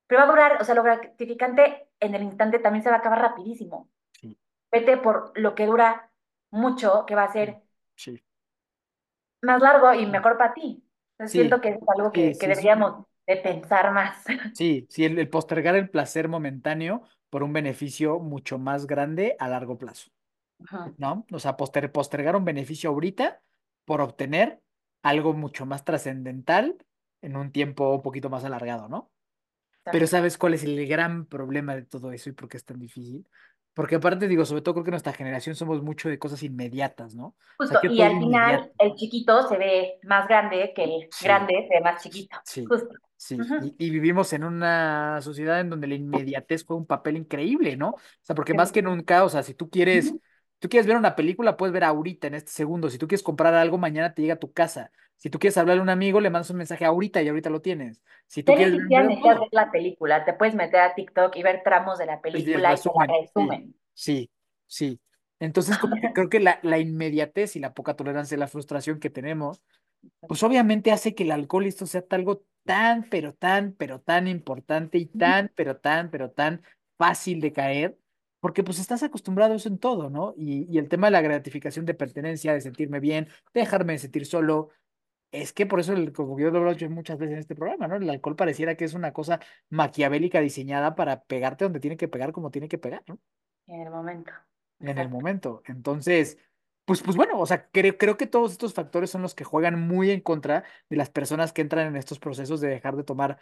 pero 0.06 0.20
va 0.20 0.26
a 0.26 0.30
durar, 0.30 0.62
o 0.62 0.64
sea, 0.64 0.74
lo 0.74 0.82
gratificante 0.84 1.88
en 2.00 2.14
el 2.14 2.22
instante 2.22 2.58
también 2.60 2.82
se 2.84 2.90
va 2.90 2.96
a 2.96 2.98
acabar 3.00 3.20
rapidísimo. 3.20 3.90
Sí, 4.12 4.38
Vete 4.72 4.96
por 4.98 5.32
lo 5.38 5.54
que 5.54 5.66
dura 5.66 6.10
mucho, 6.50 7.06
que 7.06 7.14
va 7.14 7.24
a 7.24 7.32
ser 7.32 7.62
sí, 7.96 8.22
más 9.42 9.60
largo 9.62 9.92
y 9.94 10.06
mejor 10.06 10.38
para 10.38 10.54
ti. 10.54 10.84
Entonces 11.12 11.32
sí, 11.32 11.36
siento 11.36 11.60
que 11.60 11.70
es 11.70 11.78
algo 11.96 12.12
que, 12.12 12.34
sí, 12.34 12.46
deberíamos 12.46 13.06
de 13.26 13.36
pensar 13.36 13.92
más. 13.92 14.24
sí, 14.52 14.86
sí, 14.90 15.04
el, 15.04 15.18
el 15.18 15.28
postergar 15.28 15.74
el 15.76 15.90
placer 15.90 16.28
momentáneo 16.28 17.02
por 17.30 17.42
un 17.42 17.52
beneficio 17.52 18.18
mucho 18.20 18.58
más 18.58 18.86
grande 18.86 19.36
a 19.38 19.48
largo 19.48 19.78
plazo, 19.78 20.10
¿no? 20.96 21.26
O 21.32 21.38
sea, 21.40 21.56
poster- 21.56 21.92
postergar 21.92 22.36
un 22.36 22.44
beneficio 22.44 22.90
ahorita 22.90 23.42
por 23.84 24.00
obtener 24.00 24.62
algo 25.02 25.34
mucho 25.34 25.66
más 25.66 25.84
trascendental 25.84 26.78
en 27.22 27.36
un 27.36 27.52
tiempo 27.52 27.94
un 27.94 28.02
poquito 28.02 28.30
más 28.30 28.44
alargado, 28.44 28.88
¿no? 28.88 29.12
Pero. 29.90 30.06
¿sabes 30.06 30.38
cuál 30.38 30.54
es 30.54 30.64
el 30.64 30.86
gran 30.88 31.26
problema 31.26 31.74
de 31.76 31.84
todo 31.84 32.12
eso 32.12 32.30
y 32.30 32.32
por 32.32 32.48
qué 32.48 32.56
es 32.58 32.64
tan 32.64 32.78
difícil? 32.80 33.26
Porque 33.74 33.96
aparte, 33.96 34.28
digo, 34.28 34.44
sobre 34.44 34.62
todo 34.62 34.74
creo 34.74 34.84
que 34.84 34.90
nuestra 34.90 35.12
generación 35.12 35.54
somos 35.56 35.82
mucho 35.82 36.08
de 36.08 36.18
cosas 36.18 36.42
inmediatas, 36.42 37.14
¿no? 37.14 37.26
O 37.28 37.36
sea, 37.64 37.78
Justo, 37.78 37.86
y 37.88 38.02
al 38.02 38.18
inmediato. 38.18 38.18
final 38.18 38.72
el 38.78 38.94
chiquito 38.96 39.46
se 39.48 39.56
ve 39.58 39.98
más 40.04 40.26
grande 40.28 40.72
que 40.74 40.84
el 40.84 41.10
Sí, 41.10 41.28
grande 41.28 41.66
se 41.68 41.74
ve 41.76 41.80
más 41.80 42.02
chiquito. 42.02 42.36
sí, 42.42 42.68
Justo. 42.68 42.94
sí. 43.16 43.48
Y, 43.58 43.74
y 43.78 43.90
vivimos 43.90 44.32
en 44.32 44.44
una 44.44 45.20
sociedad 45.22 45.60
en 45.60 45.70
donde 45.70 45.86
la 45.86 45.94
inmediatez 45.94 46.64
fue 46.64 46.76
un 46.76 46.86
papel 46.86 47.16
increíble, 47.16 47.76
¿no? 47.76 47.90
O 47.90 47.98
sea, 48.22 48.34
porque 48.36 48.54
más 48.54 48.72
que 48.72 48.82
100%. 48.82 48.82
nunca, 48.82 49.24
o 49.24 49.28
sea, 49.28 49.42
si 49.42 49.54
tú 49.54 49.70
quieres. 49.70 50.16
Tú 50.62 50.68
quieres 50.68 50.86
ver 50.86 50.96
una 50.96 51.16
película, 51.16 51.56
puedes 51.56 51.72
ver 51.72 51.82
ahorita, 51.82 52.28
en 52.28 52.34
este 52.34 52.52
segundo. 52.52 52.88
Si 52.88 52.96
tú 52.96 53.08
quieres 53.08 53.24
comprar 53.24 53.52
algo, 53.52 53.78
mañana 53.78 54.14
te 54.14 54.22
llega 54.22 54.34
a 54.34 54.38
tu 54.38 54.52
casa. 54.52 54.92
Si 55.16 55.28
tú 55.28 55.40
quieres 55.40 55.58
hablarle 55.58 55.80
a 55.80 55.82
un 55.82 55.88
amigo, 55.88 56.20
le 56.20 56.30
mandas 56.30 56.50
un 56.50 56.58
mensaje 56.58 56.84
ahorita 56.84 57.20
y 57.20 57.28
ahorita 57.28 57.50
lo 57.50 57.60
tienes. 57.60 58.00
Si 58.28 58.44
tú 58.44 58.54
quieres 58.54 58.76
ver 58.88 59.08
la 59.50 59.72
película, 59.72 60.24
te 60.24 60.34
puedes 60.34 60.54
meter 60.54 60.78
a 60.78 60.94
TikTok 60.94 61.34
y 61.34 61.42
ver 61.42 61.62
tramos 61.64 61.98
de 61.98 62.06
la 62.06 62.14
el 62.14 62.20
película 62.20 62.72
y 62.72 62.76
resumen, 62.76 63.74
sí, 63.92 64.30
sí, 64.30 64.30
sí. 64.68 65.00
Entonces, 65.40 65.78
como 65.78 65.96
que 65.96 66.12
creo 66.14 66.28
que 66.28 66.38
la, 66.38 66.60
la 66.62 66.78
inmediatez 66.78 67.56
y 67.56 67.58
la 67.58 67.74
poca 67.74 67.94
tolerancia 67.94 68.36
a 68.36 68.40
la 68.40 68.46
frustración 68.46 69.00
que 69.00 69.10
tenemos, 69.10 69.64
pues 70.28 70.44
obviamente 70.44 70.92
hace 70.92 71.16
que 71.16 71.24
el 71.24 71.32
alcohol 71.32 71.64
y 71.64 71.70
esto 71.70 71.86
sea 71.86 72.04
algo 72.10 72.44
tan, 72.64 73.08
pero 73.10 73.34
tan, 73.34 73.72
pero 73.72 74.00
tan 74.00 74.28
importante 74.28 74.98
y 74.98 75.06
tan, 75.06 75.50
pero 75.56 75.78
tan, 75.78 76.08
pero 76.12 76.30
tan 76.30 76.62
fácil 76.96 77.40
de 77.40 77.52
caer, 77.52 77.98
porque 78.42 78.64
pues 78.64 78.80
estás 78.80 79.04
acostumbrado 79.04 79.52
a 79.52 79.56
eso 79.56 79.68
en 79.68 79.78
todo, 79.78 80.10
¿no? 80.10 80.34
Y, 80.36 80.66
y 80.68 80.78
el 80.78 80.88
tema 80.88 81.06
de 81.06 81.12
la 81.12 81.20
gratificación 81.20 81.86
de 81.86 81.94
pertenencia, 81.94 82.52
de 82.52 82.60
sentirme 82.60 82.98
bien, 82.98 83.28
de 83.54 83.60
dejarme 83.60 83.92
de 83.92 84.00
sentir 84.00 84.26
solo, 84.26 84.70
es 85.30 85.52
que 85.52 85.64
por 85.64 85.78
eso, 85.78 85.92
el, 85.92 86.12
como 86.12 86.36
yo 86.40 86.50
lo 86.50 86.68
he 86.68 86.74
dicho 86.74 86.90
muchas 86.90 87.18
veces 87.18 87.34
en 87.34 87.38
este 87.38 87.54
programa, 87.54 87.86
¿no? 87.86 87.94
El 87.94 88.10
alcohol 88.10 88.34
pareciera 88.34 88.74
que 88.74 88.84
es 88.84 88.94
una 88.94 89.12
cosa 89.12 89.38
maquiavélica 89.70 90.40
diseñada 90.40 90.96
para 90.96 91.22
pegarte 91.22 91.64
donde 91.64 91.78
tiene 91.78 91.96
que 91.96 92.08
pegar, 92.08 92.32
como 92.32 92.50
tiene 92.50 92.68
que 92.68 92.78
pegar, 92.78 93.04
¿no? 93.06 93.20
En 93.68 93.82
el 93.82 93.90
momento. 93.90 94.32
En 94.80 94.98
el 94.98 95.08
momento. 95.08 95.62
Entonces, 95.66 96.36
pues, 96.84 97.00
pues 97.00 97.16
bueno, 97.16 97.38
o 97.38 97.46
sea, 97.46 97.68
creo, 97.70 97.96
creo 97.96 98.16
que 98.16 98.26
todos 98.26 98.50
estos 98.50 98.74
factores 98.74 99.10
son 99.10 99.22
los 99.22 99.36
que 99.36 99.44
juegan 99.44 99.78
muy 99.78 100.10
en 100.10 100.20
contra 100.20 100.64
de 100.90 100.96
las 100.96 101.10
personas 101.10 101.52
que 101.52 101.62
entran 101.62 101.86
en 101.86 101.94
estos 101.94 102.18
procesos 102.18 102.60
de 102.60 102.70
dejar 102.70 102.96
de 102.96 103.04
tomar 103.04 103.38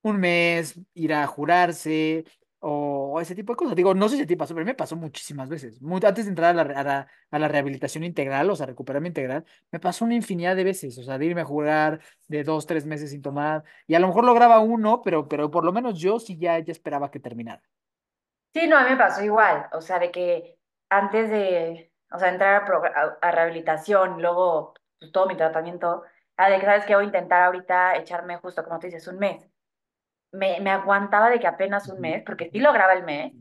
un 0.00 0.18
mes, 0.18 0.80
ir 0.94 1.12
a 1.12 1.26
jurarse 1.26 2.24
o 2.60 3.20
ese 3.20 3.34
tipo 3.34 3.52
de 3.52 3.56
cosas. 3.56 3.76
Digo, 3.76 3.94
no 3.94 4.08
sé 4.08 4.16
si 4.16 4.22
a 4.22 4.26
ti 4.26 4.36
pasó, 4.36 4.54
pero 4.54 4.66
me 4.66 4.74
pasó 4.74 4.96
muchísimas 4.96 5.48
veces. 5.48 5.80
Mu- 5.82 5.96
antes 6.04 6.24
de 6.26 6.30
entrar 6.30 6.58
a 6.58 6.64
la, 6.64 7.08
a 7.30 7.38
la, 7.38 7.48
rehabilitación 7.48 8.04
integral, 8.04 8.50
o 8.50 8.56
sea, 8.56 8.66
recuperarme 8.66 9.08
integral, 9.08 9.44
me 9.70 9.80
pasó 9.80 10.04
una 10.04 10.14
infinidad 10.14 10.56
de 10.56 10.64
veces, 10.64 10.98
o 10.98 11.02
sea, 11.02 11.18
de 11.18 11.26
irme 11.26 11.42
a 11.42 11.44
jurar 11.44 12.00
de 12.28 12.44
dos, 12.44 12.66
tres 12.66 12.86
meses 12.86 13.10
sin 13.10 13.22
tomar, 13.22 13.64
y 13.86 13.94
a 13.94 14.00
lo 14.00 14.08
mejor 14.08 14.24
lograba 14.24 14.60
uno, 14.60 15.02
pero, 15.02 15.28
pero 15.28 15.50
por 15.50 15.64
lo 15.64 15.72
menos 15.72 15.98
yo 16.00 16.18
sí 16.20 16.36
ya, 16.38 16.58
ya 16.58 16.72
esperaba 16.72 17.10
que 17.10 17.20
terminara. 17.20 17.62
Sí, 18.54 18.66
no, 18.66 18.76
a 18.78 18.84
mí 18.84 18.90
me 18.90 18.96
pasó 18.96 19.22
igual. 19.22 19.68
O 19.72 19.80
sea, 19.80 19.98
de 19.98 20.10
que 20.10 20.58
antes 20.88 21.30
de, 21.30 21.92
o 22.10 22.18
sea, 22.18 22.28
entrar 22.30 22.62
a- 22.94 23.18
a 23.20 23.30
rehabilitación, 23.30 24.20
luego 24.22 24.74
pues, 24.98 25.12
todo 25.12 25.26
mi 25.26 25.36
tratamiento, 25.36 26.02
a 26.36 26.50
de 26.50 26.58
que 26.58 26.66
sabes 26.66 26.84
que 26.86 26.94
voy 26.94 27.04
a 27.04 27.06
intentar 27.06 27.42
ahorita 27.44 27.96
echarme 27.96 28.36
justo 28.38 28.64
como 28.64 28.78
tú 28.78 28.86
dices, 28.86 29.06
un 29.08 29.18
mes. 29.18 29.48
Me, 30.32 30.60
me 30.60 30.70
aguantaba 30.70 31.30
de 31.30 31.40
que 31.40 31.46
apenas 31.46 31.88
un 31.88 32.00
mes, 32.00 32.22
porque 32.24 32.50
sí 32.50 32.58
lograba 32.58 32.92
el 32.92 33.04
mes, 33.04 33.32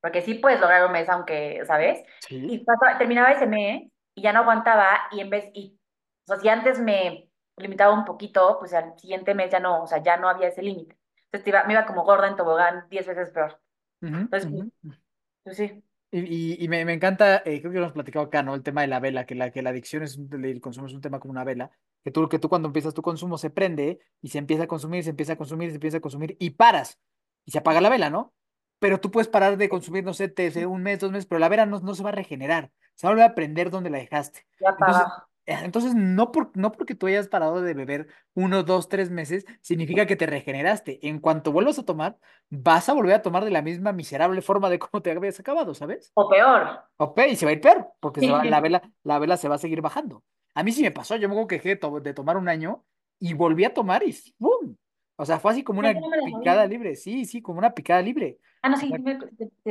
porque 0.00 0.22
sí 0.22 0.34
puedes 0.34 0.60
lograr 0.60 0.84
un 0.86 0.92
mes, 0.92 1.08
aunque, 1.08 1.62
¿sabes? 1.66 2.02
Sí. 2.20 2.46
Y 2.48 2.58
pasaba- 2.64 2.98
terminaba 2.98 3.32
ese 3.32 3.46
mes 3.46 3.90
y 4.14 4.22
ya 4.22 4.32
no 4.32 4.40
aguantaba 4.40 4.88
y 5.10 5.20
en 5.20 5.30
vez, 5.30 5.50
y, 5.54 5.78
o 6.24 6.28
sea, 6.28 6.36
si 6.36 6.48
antes 6.48 6.78
me 6.78 7.28
limitaba 7.56 7.94
un 7.94 8.04
poquito, 8.04 8.58
pues 8.58 8.74
al 8.74 8.98
siguiente 8.98 9.34
mes 9.34 9.50
ya 9.50 9.60
no, 9.60 9.82
o 9.82 9.86
sea, 9.86 10.02
ya 10.02 10.16
no 10.16 10.28
había 10.28 10.48
ese 10.48 10.62
límite. 10.62 10.96
Entonces 11.26 11.48
iba- 11.48 11.64
me 11.64 11.72
iba 11.72 11.86
como 11.86 12.04
gorda 12.04 12.28
en 12.28 12.36
tobogán, 12.36 12.86
diez 12.90 13.06
veces 13.06 13.30
peor. 13.30 13.60
Ujú, 14.02 14.16
Entonces, 14.16 14.50
ujú. 14.50 14.70
pues, 14.82 14.98
pues 15.42 15.56
sí. 15.56 15.82
Y, 16.10 16.20
y- 16.20 16.64
y 16.64 16.68
me, 16.68 16.84
me 16.84 16.92
encanta, 16.92 17.38
eh, 17.44 17.60
creo 17.60 17.72
que 17.72 17.78
lo 17.78 17.84
hemos 17.84 17.92
platicado 17.92 18.26
acá, 18.26 18.42
¿no? 18.42 18.54
El 18.54 18.62
tema 18.62 18.82
de 18.82 18.86
la 18.88 19.00
vela, 19.00 19.26
que 19.26 19.34
la, 19.34 19.50
que 19.50 19.62
la 19.62 19.70
adicción 19.70 20.02
es 20.02 20.16
un, 20.16 20.28
el 20.44 20.60
consumo 20.60 20.86
es 20.86 20.92
un 20.94 21.00
tema 21.00 21.18
como 21.18 21.32
una 21.32 21.44
vela, 21.44 21.70
que 22.04 22.10
tú, 22.10 22.28
que 22.28 22.38
tú 22.38 22.48
cuando 22.48 22.68
empiezas 22.68 22.94
tu 22.94 23.02
consumo 23.02 23.38
se 23.38 23.50
prende 23.50 23.98
y 24.20 24.28
se 24.28 24.38
empieza 24.38 24.64
a 24.64 24.66
consumir, 24.66 25.02
se 25.02 25.10
empieza 25.10 25.32
a 25.32 25.36
consumir, 25.36 25.70
se 25.70 25.76
empieza 25.76 25.96
a 25.96 26.00
consumir 26.00 26.36
y 26.38 26.50
paras 26.50 27.00
y 27.44 27.50
se 27.50 27.58
apaga 27.58 27.80
la 27.80 27.88
vela, 27.88 28.10
¿no? 28.10 28.34
Pero 28.78 29.00
tú 29.00 29.10
puedes 29.10 29.28
parar 29.28 29.56
de 29.56 29.68
consumir, 29.68 30.04
no 30.04 30.12
sé, 30.12 30.28
te, 30.28 30.66
un 30.66 30.82
mes, 30.82 31.00
dos 31.00 31.10
meses, 31.10 31.26
pero 31.26 31.38
la 31.38 31.48
vela 31.48 31.64
no, 31.64 31.80
no 31.80 31.94
se 31.94 32.02
va 32.02 32.10
a 32.10 32.12
regenerar, 32.12 32.70
se 32.94 33.06
va 33.06 33.12
a 33.12 33.14
volver 33.14 33.30
a 33.30 33.34
prender 33.34 33.70
donde 33.70 33.88
la 33.88 33.98
dejaste. 33.98 34.46
Ya 34.60 34.68
Entonces, 34.70 35.06
eh, 35.46 35.58
entonces 35.62 35.94
no, 35.94 36.30
por, 36.30 36.50
no 36.54 36.72
porque 36.72 36.94
tú 36.94 37.06
hayas 37.06 37.28
parado 37.28 37.62
de 37.62 37.72
beber 37.72 38.08
uno, 38.34 38.62
dos, 38.62 38.88
tres 38.88 39.10
meses, 39.10 39.46
significa 39.62 40.06
que 40.06 40.16
te 40.16 40.26
regeneraste. 40.26 41.06
En 41.06 41.20
cuanto 41.20 41.52
vuelvas 41.52 41.78
a 41.78 41.84
tomar, 41.84 42.18
vas 42.50 42.88
a 42.88 42.94
volver 42.94 43.14
a 43.14 43.22
tomar 43.22 43.44
de 43.44 43.50
la 43.50 43.62
misma 43.62 43.92
miserable 43.92 44.42
forma 44.42 44.68
de 44.68 44.78
cómo 44.78 45.02
te 45.02 45.10
habías 45.10 45.40
acabado, 45.40 45.74
¿sabes? 45.74 46.12
O 46.14 46.28
peor. 46.28 46.82
Ok, 46.98 47.20
y 47.30 47.36
se 47.36 47.46
va 47.46 47.50
a 47.50 47.54
ir 47.54 47.60
peor, 47.60 47.92
porque 48.00 48.30
va, 48.30 48.44
la 48.44 48.60
vela, 48.60 48.82
la 49.02 49.18
vela 49.18 49.36
se 49.36 49.48
va 49.48 49.54
a 49.54 49.58
seguir 49.58 49.80
bajando. 49.80 50.22
A 50.54 50.62
mí 50.62 50.72
sí 50.72 50.82
me 50.82 50.90
pasó, 50.90 51.16
yo 51.16 51.28
me 51.28 51.34
acuerdo 51.34 51.48
que 51.48 51.56
dejé 51.56 51.68
de, 51.70 51.76
to- 51.76 52.00
de 52.00 52.14
tomar 52.14 52.36
un 52.36 52.48
año 52.48 52.84
y 53.18 53.34
volví 53.34 53.64
a 53.64 53.74
tomar 53.74 54.02
y 54.04 54.14
¡pum! 54.38 54.76
O 55.16 55.24
sea, 55.26 55.38
fue 55.40 55.52
así 55.52 55.64
como 55.64 55.80
una 55.80 55.94
no 55.94 56.08
picada 56.22 56.66
libre, 56.66 56.96
sí, 56.96 57.24
sí, 57.26 57.42
como 57.42 57.58
una 57.58 57.74
picada 57.74 58.02
libre. 58.02 58.38
Ah, 58.62 58.68
no, 58.70 58.76
sí, 58.78 58.92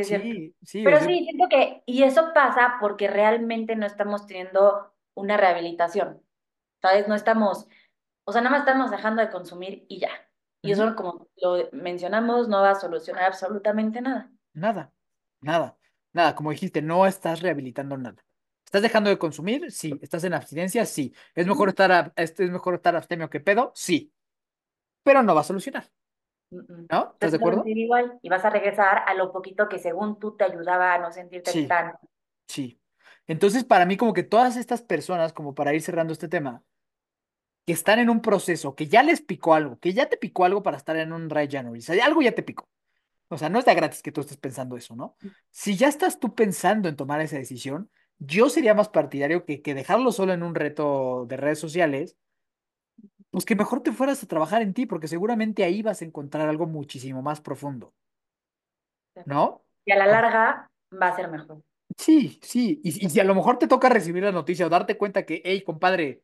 sí, 0.02 0.17
sí, 0.17 0.56
sí, 0.63 0.80
Pero 0.84 0.98
sea, 0.98 1.08
sí, 1.08 1.24
siento 1.26 1.48
que, 1.50 1.84
y 1.86 2.04
eso 2.04 2.32
pasa 2.34 2.78
porque 2.80 3.08
realmente 3.08 3.76
no 3.76 3.86
estamos 3.86 4.28
teniendo 4.28 4.93
una 5.15 5.38
rehabilitación, 5.38 6.22
¿sabes? 6.82 7.08
No 7.08 7.15
estamos, 7.15 7.67
o 8.26 8.32
sea, 8.34 8.41
nada 8.41 8.52
más 8.58 8.62
estamos 8.67 8.91
dejando 8.91 9.22
de 9.24 9.32
consumir 9.32 9.86
y 9.89 10.00
ya. 10.02 10.12
Y 10.62 10.72
eso, 10.74 10.96
como 10.96 11.30
lo 11.38 11.69
mencionamos, 11.74 12.48
no 12.50 12.62
va 12.62 12.72
a 12.72 12.76
solucionar 12.76 13.26
absolutamente 13.26 14.02
nada. 14.02 14.32
nada, 14.54 14.93
nada, 15.41 15.78
nada, 16.13 16.36
como 16.36 16.52
dijiste, 16.52 16.82
no 16.82 17.06
estás 17.06 17.41
rehabilitando 17.41 17.98
nada. 17.98 18.24
¿Estás 18.74 18.82
dejando 18.82 19.12
de 19.12 19.20
consumir? 19.20 19.72
Sí. 19.72 19.94
¿Estás 20.02 20.24
en 20.24 20.34
abstinencia? 20.34 20.84
Sí. 20.88 21.14
¿Es 21.36 21.46
mejor 21.46 21.70
estar, 21.70 21.92
ab- 21.92 22.14
es 22.16 22.40
es 22.40 22.50
mejor 22.50 22.74
estar 22.74 22.96
abstemio 22.96 23.30
que 23.30 23.40
pedo? 23.40 23.72
Sí. 23.76 24.12
Pero 25.04 25.22
no 25.22 25.36
va 25.36 25.42
a 25.42 25.44
solucionar. 25.44 25.92
¿no? 26.50 27.12
¿Estás 27.14 27.20
de 27.20 27.28
vas 27.28 27.34
a 27.34 27.36
acuerdo? 27.38 27.64
igual 27.68 28.18
y 28.24 28.30
vas 28.30 28.44
a 28.44 28.50
regresar 28.50 29.04
a 29.08 29.14
lo 29.14 29.32
poquito 29.32 29.70
que 29.70 29.78
según 29.78 30.18
tú 30.18 30.36
te 30.36 30.44
ayudaba 30.46 30.96
a 30.96 30.98
no 30.98 31.12
sentirte 31.12 31.52
Sí. 31.52 31.68
tan... 31.68 31.94
Sí. 32.48 32.80
Entonces, 33.28 33.64
para 33.64 33.86
mí, 33.86 33.96
como 33.96 34.12
que 34.12 34.24
todas 34.24 34.58
estas 34.58 34.82
personas, 34.82 35.34
como 35.34 35.54
para 35.54 35.76
ir 35.76 35.84
cerrando 35.84 36.12
este 36.12 36.28
tema, 36.28 36.64
que 37.68 37.74
están 37.74 38.00
en 38.00 38.10
un 38.10 38.24
proceso, 38.24 38.74
que 38.74 38.88
ya 38.88 39.04
les 39.04 39.22
picó 39.22 39.54
algo, 39.54 39.78
que 39.78 39.94
ya 39.94 40.10
te 40.10 40.18
picó 40.18 40.46
algo 40.46 40.64
para 40.64 40.78
estar 40.78 40.96
en 40.98 41.14
un 41.14 41.28
Dry 41.30 41.48
January, 41.48 41.78
o 41.80 41.84
sea, 41.84 42.04
algo 42.06 42.24
ya 42.24 42.32
te 42.34 42.42
picó. 42.42 42.68
O 43.30 43.38
sea, 43.38 43.50
no 43.50 43.60
es 43.60 43.66
de 43.66 43.76
gratis 43.76 44.02
que 44.02 44.12
tú 44.12 44.22
estés 44.22 44.38
pensando 44.38 44.76
eso, 44.78 44.96
¿no? 44.96 45.16
Si 45.52 45.78
ya 45.78 45.88
estás 45.88 46.20
tú 46.20 46.34
pensando 46.34 46.90
en 46.90 46.96
tomar 46.96 47.22
esa 47.22 47.38
decisión, 47.38 47.90
yo 48.19 48.49
sería 48.49 48.73
más 48.73 48.89
partidario 48.89 49.45
que, 49.45 49.62
que 49.62 49.73
dejarlo 49.73 50.12
solo 50.12 50.34
en 50.34 50.43
un 50.43 50.56
reto 50.56 51.26
de 51.28 51.38
redes 51.38 51.60
sociales, 51.60 52.17
pues 53.32 53.45
que 53.45 53.56
mejor 53.56 53.82
te 53.82 53.91
fueras 53.91 54.23
a 54.23 54.28
trabajar 54.28 54.62
en 54.62 54.73
ti, 54.73 54.86
porque 54.86 55.08
seguramente 55.08 55.63
ahí 55.63 55.82
vas 55.82 56.02
a 56.02 56.06
encontrar 56.06 56.47
algo 56.47 56.67
muchísimo 56.67 57.21
más 57.21 57.41
profundo, 57.41 57.93
¿no? 59.26 59.63
Y 59.86 59.91
a 59.91 59.97
la 59.97 60.06
larga 60.06 60.71
va 61.02 61.08
a 61.08 61.15
ser 61.15 61.30
mejor. 61.30 61.63
Sí, 61.97 62.39
sí, 62.41 62.80
y, 62.84 63.06
y 63.06 63.10
si 63.10 63.19
a 63.19 63.23
lo 63.23 63.36
mejor 63.36 63.58
te 63.58 63.67
toca 63.67 63.89
recibir 63.89 64.23
la 64.23 64.32
noticia 64.32 64.65
o 64.65 64.69
darte 64.69 64.97
cuenta 64.97 65.26
que, 65.26 65.41
hey, 65.45 65.63
compadre, 65.63 66.23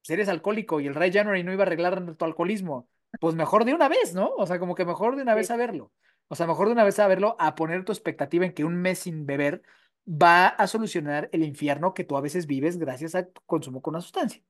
pues 0.00 0.10
eres 0.10 0.28
alcohólico 0.28 0.80
y 0.80 0.86
el 0.86 0.94
Dry 0.94 1.12
January 1.12 1.42
no 1.42 1.52
iba 1.52 1.64
a 1.64 1.66
arreglar 1.66 2.14
tu 2.16 2.24
alcoholismo, 2.24 2.88
pues 3.20 3.34
mejor 3.34 3.64
de 3.64 3.74
una 3.74 3.88
vez, 3.88 4.14
¿no? 4.14 4.30
O 4.36 4.46
sea, 4.46 4.58
como 4.58 4.74
que 4.74 4.84
mejor 4.84 5.16
de 5.16 5.22
una 5.22 5.34
vez 5.34 5.48
saberlo. 5.48 5.92
O 6.28 6.34
sea, 6.34 6.46
mejor 6.46 6.68
de 6.68 6.72
una 6.72 6.84
vez 6.84 6.96
saberlo 6.96 7.36
a 7.38 7.54
poner 7.54 7.84
tu 7.84 7.92
expectativa 7.92 8.44
en 8.44 8.52
que 8.52 8.64
un 8.64 8.76
mes 8.76 9.00
sin 9.00 9.26
beber 9.26 9.62
va 10.06 10.48
a 10.48 10.66
solucionar 10.66 11.28
el 11.32 11.42
infierno 11.44 11.94
que 11.94 12.04
tú 12.04 12.16
a 12.16 12.20
veces 12.20 12.46
vives 12.46 12.78
gracias 12.78 13.14
a 13.14 13.26
tu 13.26 13.40
consumo 13.46 13.82
con 13.82 13.94
una 13.94 14.00
sustancia. 14.02 14.42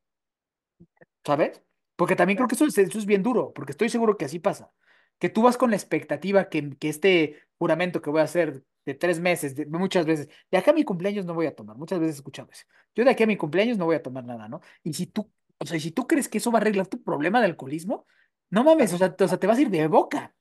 ¿sabes? 1.24 1.62
Porque 1.96 2.16
también 2.16 2.36
creo 2.36 2.48
que 2.48 2.54
eso 2.54 2.66
es, 2.66 2.78
eso 2.78 2.98
es 2.98 3.06
bien 3.06 3.22
duro, 3.22 3.52
porque 3.52 3.72
estoy 3.72 3.88
seguro 3.88 4.16
que 4.16 4.26
así 4.26 4.38
pasa. 4.38 4.72
Que 5.18 5.28
tú 5.30 5.42
vas 5.42 5.56
con 5.56 5.70
la 5.70 5.76
expectativa 5.76 6.48
que, 6.48 6.76
que 6.78 6.88
este 6.88 7.40
juramento 7.58 8.02
que 8.02 8.10
voy 8.10 8.20
a 8.20 8.24
hacer 8.24 8.64
de 8.84 8.94
tres 8.94 9.18
meses, 9.20 9.56
de, 9.56 9.66
muchas 9.66 10.06
veces, 10.06 10.28
de 10.50 10.58
acá 10.58 10.70
a 10.70 10.74
mi 10.74 10.84
cumpleaños 10.84 11.24
no 11.26 11.34
voy 11.34 11.46
a 11.46 11.54
tomar, 11.54 11.76
muchas 11.76 11.98
veces 11.98 12.16
he 12.16 12.18
escuchado 12.18 12.48
eso. 12.52 12.64
Yo 12.94 13.04
de 13.04 13.10
aquí 13.10 13.22
a 13.24 13.26
mi 13.26 13.36
cumpleaños 13.36 13.78
no 13.78 13.86
voy 13.86 13.96
a 13.96 14.02
tomar 14.02 14.24
nada, 14.24 14.48
¿no? 14.48 14.60
Y 14.84 14.92
si 14.92 15.06
tú, 15.06 15.30
o 15.58 15.66
sea, 15.66 15.80
si 15.80 15.90
tú 15.90 16.06
crees 16.06 16.28
que 16.28 16.38
eso 16.38 16.52
va 16.52 16.58
a 16.58 16.62
arreglar 16.62 16.86
tu 16.86 17.02
problema 17.02 17.40
de 17.40 17.46
alcoholismo, 17.46 18.06
no 18.50 18.62
mames, 18.64 18.92
o 18.92 18.98
sea, 18.98 19.14
te, 19.16 19.24
o 19.24 19.28
sea, 19.28 19.38
te 19.38 19.46
vas 19.46 19.58
a 19.58 19.62
ir 19.62 19.70
de 19.70 19.86
boca. 19.88 20.34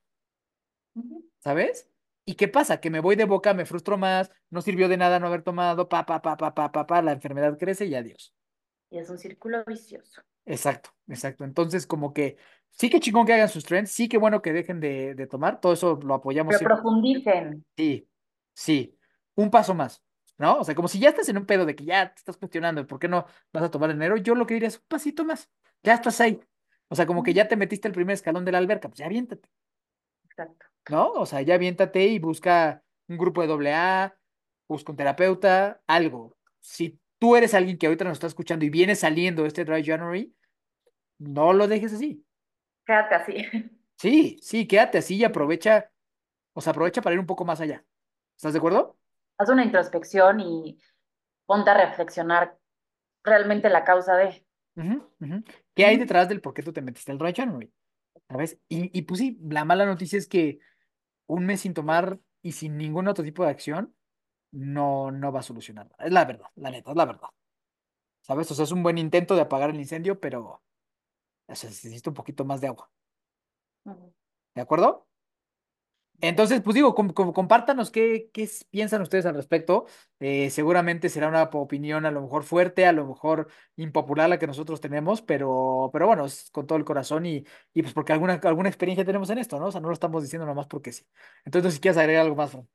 ¿sabes? 1.40 1.88
¿Y 2.26 2.36
qué 2.36 2.48
pasa? 2.48 2.80
Que 2.80 2.90
me 2.90 3.00
voy 3.00 3.16
de 3.16 3.26
boca, 3.26 3.54
me 3.54 3.66
frustro 3.66 3.98
más, 3.98 4.32
no 4.50 4.62
sirvió 4.62 4.90
de 4.90 4.98
nada 4.98 5.20
no 5.20 5.28
haber 5.28 5.44
tomado, 5.44 5.88
pa, 5.88 6.06
pa, 6.06 6.22
pa, 6.22 6.36
pa, 6.38 6.54
pa, 6.54 6.72
pa, 6.72 6.88
pa, 6.88 7.02
la 7.02 7.12
enfermedad 7.12 7.58
crece 7.58 7.86
y 7.86 7.96
adiós. 7.96 8.34
Y 8.90 8.98
es 8.98 9.10
un 9.10 9.18
círculo 9.18 9.64
vicioso. 9.66 10.22
Exacto, 10.46 10.92
exacto. 11.08 11.44
Entonces, 11.44 11.86
como 11.88 12.14
que 12.14 12.38
sí 12.72 12.90
que 12.90 13.00
chingón 13.00 13.26
que 13.26 13.34
hagan 13.34 13.50
sus 13.50 13.64
trends, 13.64 13.92
sí 13.92 14.08
que 14.08 14.18
bueno 14.18 14.42
que 14.42 14.54
dejen 14.54 14.80
de, 14.80 15.16
de 15.16 15.28
tomar, 15.28 15.60
todo 15.60 15.74
eso 15.74 16.00
lo 16.04 16.16
apoyamos 16.16 16.52
Pero 16.52 16.60
siempre. 16.60 16.76
profundicen. 16.76 17.66
Sí, 17.78 18.10
sí, 18.54 18.98
un 19.36 19.50
paso 19.50 19.74
más, 19.76 20.04
¿no? 20.38 20.60
O 20.60 20.64
sea, 20.64 20.76
como 20.76 20.88
si 20.88 21.00
ya 21.00 21.10
estás 21.10 21.30
en 21.30 21.38
un 21.38 21.46
pedo 21.46 21.66
de 21.66 21.76
que 21.76 21.86
ya 21.86 22.10
te 22.14 22.20
estás 22.20 22.38
cuestionando 22.38 22.86
por 22.88 23.00
qué 23.00 23.08
no 23.08 23.26
vas 23.54 23.64
a 23.64 23.72
tomar 23.72 23.90
enero, 23.92 24.18
yo 24.18 24.36
lo 24.36 24.46
que 24.46 24.54
diría 24.56 24.70
es 24.70 24.78
un 24.78 24.86
pasito 24.88 25.26
más, 25.26 25.50
ya 25.84 25.94
estás 25.96 26.22
ahí. 26.22 26.40
O 26.88 26.96
sea, 26.96 27.06
como 27.06 27.24
que 27.24 27.34
ya 27.34 27.48
te 27.48 27.56
metiste 27.58 27.88
el 27.88 27.94
primer 27.94 28.14
escalón 28.14 28.46
de 28.46 28.52
la 28.52 28.60
alberca, 28.60 28.88
pues 28.88 29.00
ya 29.00 29.08
aviéntate, 29.08 29.50
Exacto. 30.38 30.66
¿no? 30.90 31.12
O 31.14 31.26
sea, 31.26 31.42
ya 31.42 31.56
aviéntate 31.56 32.06
y 32.06 32.20
busca 32.20 32.84
un 33.08 33.18
grupo 33.18 33.42
de 33.42 33.48
doble 33.48 33.74
A, 33.74 34.18
busca 34.68 34.92
un 34.92 34.98
terapeuta, 34.98 35.82
algo. 35.88 36.38
Si 36.60 37.00
tú 37.20 37.36
eres 37.36 37.54
alguien 37.54 37.78
que 37.78 37.88
ahorita 37.88 38.04
nos 38.04 38.14
está 38.14 38.28
escuchando 38.28 38.66
y 38.66 38.70
viene 38.70 38.96
saliendo 38.96 39.46
este 39.46 39.66
Dry 39.66 39.84
January, 39.84 40.36
no 41.20 41.54
lo 41.54 41.68
dejes 41.68 41.94
así. 41.94 42.26
Quédate 42.86 43.16
así. 43.16 43.36
Sí, 43.98 44.38
sí, 44.42 44.68
quédate 44.68 44.98
así 44.98 45.16
y 45.16 45.24
aprovecha, 45.24 45.90
o 46.52 46.60
sea, 46.60 46.72
aprovecha 46.72 47.02
para 47.02 47.14
ir 47.14 47.20
un 47.22 47.26
poco 47.26 47.46
más 47.46 47.62
allá. 47.62 47.82
¿Estás 48.36 48.52
de 48.52 48.60
acuerdo? 48.60 48.98
Haz 49.38 49.48
una 49.48 49.64
introspección 49.64 50.42
y 50.42 50.78
ponte 51.46 51.70
a 51.70 51.86
reflexionar 51.86 52.58
realmente 53.24 53.70
la 53.70 53.86
causa 53.86 54.18
de. 54.18 54.46
¿Qué 55.74 55.86
hay 55.86 55.96
detrás 55.96 56.28
del 56.28 56.42
por 56.42 56.54
qué 56.54 56.62
tú 56.62 56.74
te 56.74 56.82
metiste 56.82 57.14
al 57.14 57.18
Dry 57.18 57.34
January? 57.34 57.72
¿Sabes? 58.30 58.58
Y, 58.68 58.98
y 58.98 59.04
pues 59.04 59.20
sí, 59.20 59.38
la 59.42 59.66
mala 59.66 59.86
noticia 59.86 60.18
es 60.18 60.28
que 60.28 60.60
un 61.28 61.46
mes 61.46 61.62
sin 61.62 61.74
tomar 61.74 62.20
y 62.42 62.54
sin 62.54 62.78
ningún 62.78 63.08
otro 63.08 63.24
tipo 63.24 63.44
de 63.44 63.52
acción 63.52 63.96
no, 64.52 65.12
no 65.12 65.32
va 65.32 65.40
a 65.40 65.44
solucionar 65.44 65.88
nada. 65.90 66.06
Es 66.06 66.12
la 66.12 66.26
verdad, 66.26 66.48
la 66.56 66.72
neta, 66.72 66.92
es 66.92 66.98
la 66.98 67.06
verdad. 67.06 67.30
¿Sabes? 68.22 68.50
O 68.52 68.56
sea, 68.56 68.64
es 68.64 68.72
un 68.72 68.84
buen 68.84 68.98
intento 68.98 69.36
de 69.36 69.42
apagar 69.42 69.70
el 69.70 69.80
incendio, 69.80 70.20
pero 70.20 70.64
o 71.48 71.56
sea, 71.56 71.70
necesita 71.70 72.10
un 72.10 72.16
poquito 72.16 72.46
más 72.46 72.62
de 72.62 72.68
agua. 72.68 72.90
¿De 74.56 74.62
acuerdo? 74.62 75.08
Entonces, 76.22 76.62
pues 76.62 76.74
digo, 76.76 76.96
com- 76.96 77.10
com- 77.10 77.34
compártanos 77.34 77.92
qué, 77.92 78.30
qué 78.34 78.50
piensan 78.72 79.02
ustedes 79.02 79.26
al 79.26 79.36
respecto. 79.36 79.86
Eh, 80.20 80.50
seguramente 80.50 81.10
será 81.10 81.28
una 81.28 81.44
opinión 81.44 82.06
a 82.06 82.12
lo 82.12 82.22
mejor 82.22 82.44
fuerte, 82.44 82.86
a 82.86 82.94
lo 82.94 83.06
mejor 83.06 83.50
impopular 83.76 84.30
la 84.30 84.40
que 84.40 84.48
nosotros 84.48 84.82
tenemos, 84.82 85.22
pero, 85.22 85.90
pero 85.94 86.08
bueno, 86.08 86.26
es 86.26 86.50
con 86.52 86.68
todo 86.68 86.78
el 86.78 86.86
corazón 86.86 87.26
y, 87.26 87.46
y 87.74 87.82
pues 87.82 87.94
porque 87.94 88.14
alguna, 88.14 88.36
alguna 88.44 88.70
experiencia 88.70 89.06
tenemos 89.06 89.30
en 89.30 89.40
esto, 89.40 89.60
¿no? 89.60 89.68
O 89.68 89.72
sea, 89.72 89.82
no 89.82 89.88
lo 89.90 89.94
estamos 89.94 90.24
diciendo 90.24 90.46
nomás 90.46 90.68
porque 90.68 90.92
sí. 90.94 91.06
Entonces, 91.46 91.76
si 91.76 91.80
quieres 91.82 91.98
agregar 91.98 92.24
algo 92.24 92.36
más, 92.36 92.52
Fran. 92.52 92.68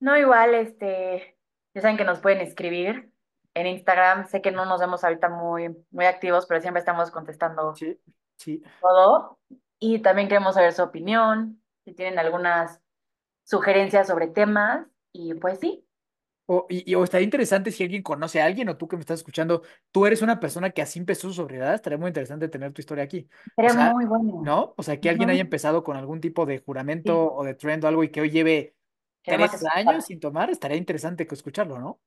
No, 0.00 0.16
igual, 0.18 0.54
este, 0.54 1.38
ya 1.74 1.80
saben 1.80 1.96
que 1.96 2.04
nos 2.04 2.20
pueden 2.20 2.40
escribir 2.40 3.10
en 3.54 3.66
Instagram. 3.66 4.26
Sé 4.26 4.42
que 4.42 4.50
no 4.52 4.66
nos 4.66 4.80
vemos 4.80 5.02
ahorita 5.04 5.28
muy, 5.28 5.74
muy 5.90 6.04
activos, 6.06 6.46
pero 6.46 6.60
siempre 6.60 6.80
estamos 6.80 7.10
contestando 7.10 7.80
Sí, 7.80 7.98
sí. 8.36 8.62
todo. 8.80 9.40
Y 9.80 10.00
también 10.00 10.28
queremos 10.28 10.54
saber 10.56 10.72
su 10.74 10.82
opinión, 10.82 11.62
si 11.84 11.94
tienen 11.94 12.18
algunas 12.18 12.80
sugerencias 13.44 14.08
sobre 14.08 14.28
temas. 14.28 14.86
Y 15.12 15.34
pues 15.34 15.60
sí, 15.60 15.86
O, 16.46 16.66
y, 16.68 16.90
y- 16.90 16.94
o 16.94 17.04
estaría 17.04 17.24
interesante 17.24 17.70
si 17.72 17.82
alguien 17.84 18.02
conoce 18.02 18.40
a 18.40 18.44
alguien 18.44 18.68
o 18.68 18.76
tú 18.76 18.86
que 18.86 18.96
me 18.96 19.00
estás 19.00 19.20
escuchando, 19.20 19.62
tú 19.90 20.04
eres 20.06 20.20
una 20.22 20.40
persona 20.40 20.70
que 20.70 20.82
así 20.82 20.98
empezó 20.98 21.28
su 21.28 21.34
sobriedad, 21.34 21.74
estaría 21.74 21.96
muy 21.98 22.08
interesante 22.08 22.48
tener 22.48 22.72
tu 22.72 22.80
historia 22.82 23.04
aquí. 23.04 23.28
O 23.30 23.32
sería 23.56 23.72
sea, 23.72 23.94
muy 23.94 24.04
bueno. 24.06 24.52
¿no? 24.52 24.74
O 24.76 24.82
sea, 24.82 25.00
que 25.00 25.08
alguien 25.08 25.30
haya 25.30 25.40
empezado 25.40 25.82
con 25.82 25.96
algún 25.96 26.20
tipo 26.20 26.44
de 26.44 26.58
juramento 26.58 27.16
Sí, 27.18 27.30
o 27.32 27.44
de 27.44 27.54
trend 27.54 27.84
o 27.84 27.88
algo 27.88 28.04
y 28.04 28.10
que 28.10 28.20
hoy 28.20 28.30
lleve 28.30 28.76
queremos 29.22 29.56
tres 29.56 29.74
años 29.74 30.04
sin 30.04 30.20
tomar, 30.20 30.50
estaría 30.50 30.76
interesante 30.76 31.26
que 31.26 31.34
escucharlo, 31.34 31.78
¿no? 31.78 32.00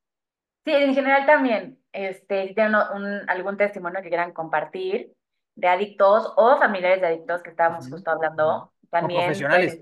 Sí, 0.65 0.71
en 0.73 0.93
general 0.93 1.25
también, 1.25 1.79
este, 1.93 2.47
si 2.49 2.53
tienen 2.53 2.75
un- 2.75 3.29
algún 3.29 3.55
testimonio 3.57 4.01
que 4.01 4.09
quieran 4.09 4.33
compartir 4.33 5.15
de 5.55 5.67
adictos 5.67 6.33
o 6.35 6.57
familiares 6.59 6.99
de 7.01 7.07
adictos 7.07 7.41
que 7.41 7.49
estábamos 7.51 7.87
justo 7.87 8.11
hablando, 8.11 8.73
también 8.89 9.21
profesionales, 9.21 9.81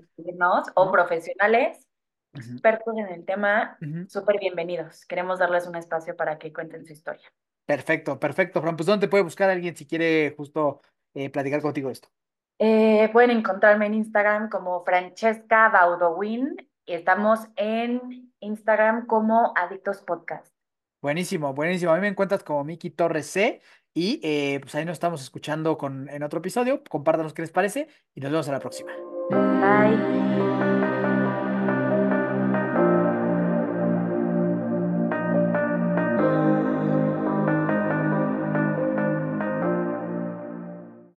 o 0.74 0.90
profesionales, 0.90 1.86
expertos 2.34 2.94
en 2.98 3.06
el 3.08 3.24
tema, 3.24 3.78
súper 4.08 4.38
bienvenidos. 4.38 5.04
Queremos 5.06 5.38
darles 5.38 5.66
un 5.66 5.76
espacio 5.76 6.16
para 6.16 6.38
que 6.38 6.52
cuenten 6.52 6.84
su 6.86 6.92
historia. 6.92 7.26
Perfecto, 7.64 8.18
perfecto, 8.18 8.60
Fran. 8.60 8.76
Pues 8.76 8.86
¿dónde 8.86 9.08
puede 9.08 9.24
buscar 9.24 9.50
alguien 9.50 9.76
si 9.76 9.86
quiere 9.86 10.34
justo 10.36 10.80
eh, 11.14 11.30
platicar 11.30 11.62
contigo 11.62 11.90
esto? 11.90 12.08
Eh, 12.58 13.08
pueden 13.12 13.30
encontrarme 13.30 13.86
en 13.86 13.94
Instagram 13.94 14.48
como 14.48 14.82
Francesca 14.84 15.68
Baudowin 15.68 16.56
Estamos 16.86 17.40
en 17.56 18.30
Instagram 18.38 19.06
como 19.06 19.52
Adictos 19.56 20.02
Podcast. 20.02 20.54
Buenísimo, 21.02 21.52
buenísimo. 21.52 21.90
A 21.90 21.96
mí 21.96 22.00
me 22.00 22.06
encuentras 22.06 22.44
como 22.44 22.62
Miki 22.62 22.90
Torres 22.90 23.26
C 23.26 23.60
y 23.96 24.20
eh, 24.22 24.58
pues 24.60 24.74
ahí 24.74 24.84
nos 24.84 24.92
estamos 24.92 25.22
escuchando 25.22 25.78
con, 25.78 26.10
en 26.10 26.22
otro 26.22 26.40
episodio. 26.40 26.82
Compártanos 26.84 27.32
qué 27.32 27.40
les 27.40 27.50
parece 27.50 27.88
y 28.14 28.20
nos 28.20 28.30
vemos 28.30 28.46
a 28.46 28.52
la 28.52 28.60
próxima. 28.60 28.92
Bye. 29.30 30.25